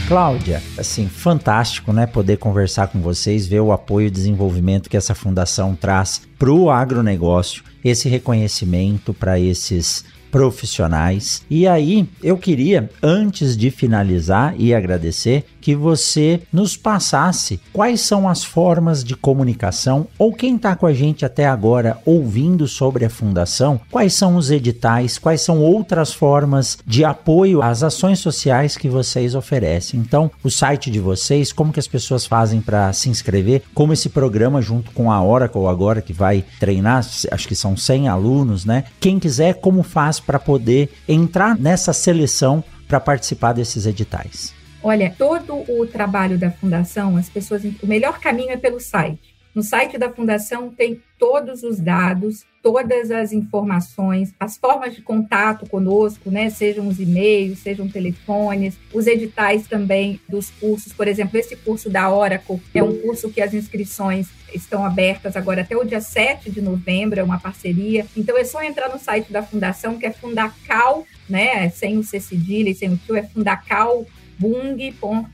Cláudia, 0.09 0.62
assim, 0.79 1.09
fantástico, 1.09 1.93
né? 1.93 2.07
Poder 2.07 2.37
conversar 2.37 2.87
com 2.87 3.01
vocês, 3.01 3.47
ver 3.47 3.61
o 3.61 3.72
apoio 3.72 4.07
e 4.07 4.11
desenvolvimento 4.11 4.89
que 4.89 4.97
essa 4.97 5.16
fundação 5.16 5.74
traz 5.74 6.22
para 6.39 6.51
o 6.51 6.70
agronegócio, 6.70 7.64
esse 7.89 8.09
reconhecimento 8.09 9.14
para 9.14 9.39
esses 9.39 10.05
profissionais. 10.30 11.43
E 11.49 11.66
aí, 11.66 12.09
eu 12.22 12.37
queria, 12.37 12.91
antes 13.03 13.57
de 13.57 13.70
finalizar 13.70 14.55
e 14.59 14.74
agradecer, 14.74 15.45
que 15.67 15.75
você 15.75 16.43
nos 16.53 16.77
passasse 16.77 17.59
quais 17.73 18.01
são 18.01 18.29
as 18.29 18.45
formas 18.45 19.03
de 19.03 19.17
comunicação 19.17 20.07
ou 20.17 20.33
quem 20.33 20.55
está 20.55 20.77
com 20.77 20.87
a 20.87 20.93
gente 20.93 21.25
até 21.25 21.45
agora 21.45 21.99
ouvindo 22.07 22.69
sobre 22.69 23.05
a 23.05 23.11
fundação, 23.11 23.81
quais 23.91 24.14
são 24.14 24.37
os 24.37 24.53
editais, 24.53 25.19
quais 25.19 25.41
são 25.41 25.59
outras 25.59 26.12
formas 26.12 26.79
de 26.87 27.05
apoio 27.05 27.62
às 27.62 27.83
ações 27.83 28.21
sociais 28.21 28.77
que 28.77 28.89
vocês 28.89 29.35
oferecem. 29.35 29.99
Então, 29.99 30.31
o 30.45 30.49
site 30.53 30.89
de 30.89 31.01
vocês, 31.01 31.53
como 31.53 31.73
que 31.73 31.81
as 31.81 31.89
pessoas 31.89 32.25
fazem 32.25 32.61
para 32.61 32.93
se 32.93 33.09
inscrever, 33.09 33.64
como 33.75 33.93
esse 33.93 34.09
programa 34.09 34.62
junto 34.62 34.93
com 34.93 35.11
a 35.11 35.21
Oracle 35.21 35.67
agora 35.67 36.01
que 36.01 36.12
vai 36.12 36.45
treinar, 36.61 37.05
acho 37.33 37.49
que 37.49 37.57
são 37.57 37.77
100 37.77 38.07
alunos, 38.07 38.64
né? 38.64 38.85
Quem 39.01 39.19
quiser, 39.19 39.55
como 39.55 39.83
faz 39.83 40.21
para 40.21 40.39
poder 40.39 40.93
entrar 41.09 41.59
nessa 41.59 41.93
seleção 41.93 42.62
para 42.87 43.01
participar 43.01 43.53
desses 43.53 43.85
editais? 43.85 44.55
Olha, 44.89 45.12
todo 45.18 45.64
o 45.68 45.84
trabalho 45.84 46.39
da 46.39 46.49
fundação, 46.49 47.16
as 47.16 47.28
pessoas, 47.28 47.64
o 47.64 47.87
melhor 47.89 48.20
caminho 48.20 48.53
é 48.53 48.57
pelo 48.57 48.78
site. 48.78 49.34
No 49.53 49.61
site 49.61 49.99
da 49.99 50.12
fundação 50.12 50.70
tem 50.70 51.03
todos 51.18 51.64
os 51.64 51.80
dados, 51.80 52.47
todas 52.62 53.11
as 53.11 53.32
informações, 53.32 54.32
as 54.39 54.57
formas 54.57 54.95
de 54.95 55.03
contato 55.03 55.68
conosco, 55.68 56.30
né? 56.30 56.51
Sejam 56.51 56.87
os 56.87 57.01
e-mails, 57.01 57.59
sejam 57.59 57.89
telefones, 57.89 58.78
os 58.93 59.09
editais 59.09 59.66
também 59.66 60.20
dos 60.28 60.51
cursos. 60.51 60.93
Por 60.93 61.09
exemplo, 61.09 61.37
esse 61.37 61.57
curso 61.57 61.91
da 61.91 62.09
Oracle 62.09 62.62
é 62.72 62.80
um 62.80 62.97
curso 62.99 63.28
que 63.28 63.43
as 63.43 63.55
inscrições 63.55 64.28
estão 64.55 64.87
abertas 64.87 65.34
agora 65.34 65.62
até 65.62 65.76
o 65.76 65.82
dia 65.82 66.01
7 66.01 66.49
de 66.49 66.61
novembro, 66.61 67.18
é 67.18 67.24
uma 67.24 67.41
parceria. 67.41 68.07
Então 68.16 68.39
é 68.39 68.45
só 68.45 68.62
entrar 68.62 68.89
no 68.89 69.01
site 69.01 69.32
da 69.32 69.43
fundação, 69.43 69.99
que 69.99 70.07
é 70.07 70.12
Fundacal, 70.12 71.05
né? 71.28 71.68
Sem 71.70 71.99
o 71.99 72.05
C 72.05 72.20
cedilha 72.20 72.70
e 72.70 72.74
sem 72.74 72.93
o 72.93 72.97
tio, 72.97 73.16
é 73.16 73.24
Fundacal 73.24 74.07
bung.org.br, 74.39 75.28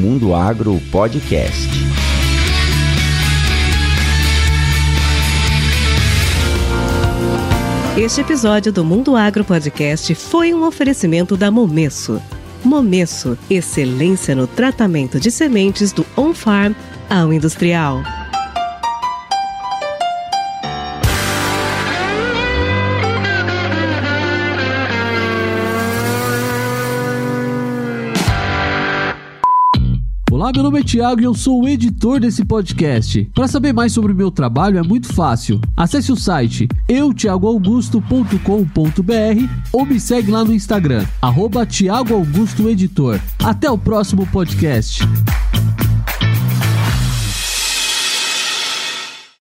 Mundo 0.00 0.34
Agro 0.34 0.80
Podcast. 0.90 1.68
Este 7.98 8.22
episódio 8.22 8.72
do 8.72 8.82
Mundo 8.82 9.14
Agro 9.14 9.44
Podcast 9.44 10.14
foi 10.14 10.54
um 10.54 10.66
oferecimento 10.66 11.36
da 11.36 11.50
Momesso. 11.50 12.18
Momesso, 12.64 13.36
excelência 13.50 14.34
no 14.34 14.46
tratamento 14.46 15.20
de 15.20 15.30
sementes 15.30 15.92
do 15.92 16.06
on-farm 16.16 16.72
ao 17.10 17.30
industrial. 17.30 18.02
Meu 30.52 30.64
nome 30.64 30.80
é 30.80 30.82
Thiago 30.82 31.20
e 31.20 31.24
eu 31.24 31.34
sou 31.34 31.62
o 31.62 31.68
editor 31.68 32.18
desse 32.18 32.44
podcast. 32.44 33.30
Para 33.34 33.46
saber 33.46 33.72
mais 33.72 33.92
sobre 33.92 34.12
o 34.12 34.16
meu 34.16 34.32
trabalho 34.32 34.78
é 34.78 34.82
muito 34.82 35.12
fácil. 35.12 35.60
Acesse 35.76 36.10
o 36.10 36.16
site 36.16 36.66
eutiagoaugusto.com.br 36.88 39.48
ou 39.72 39.86
me 39.86 40.00
segue 40.00 40.30
lá 40.30 40.44
no 40.44 40.52
Instagram, 40.52 41.06
arroba 41.22 41.66
Augusto 41.90 42.68
Editor. 42.68 43.20
Até 43.44 43.70
o 43.70 43.78
próximo 43.78 44.26
podcast. 44.26 45.04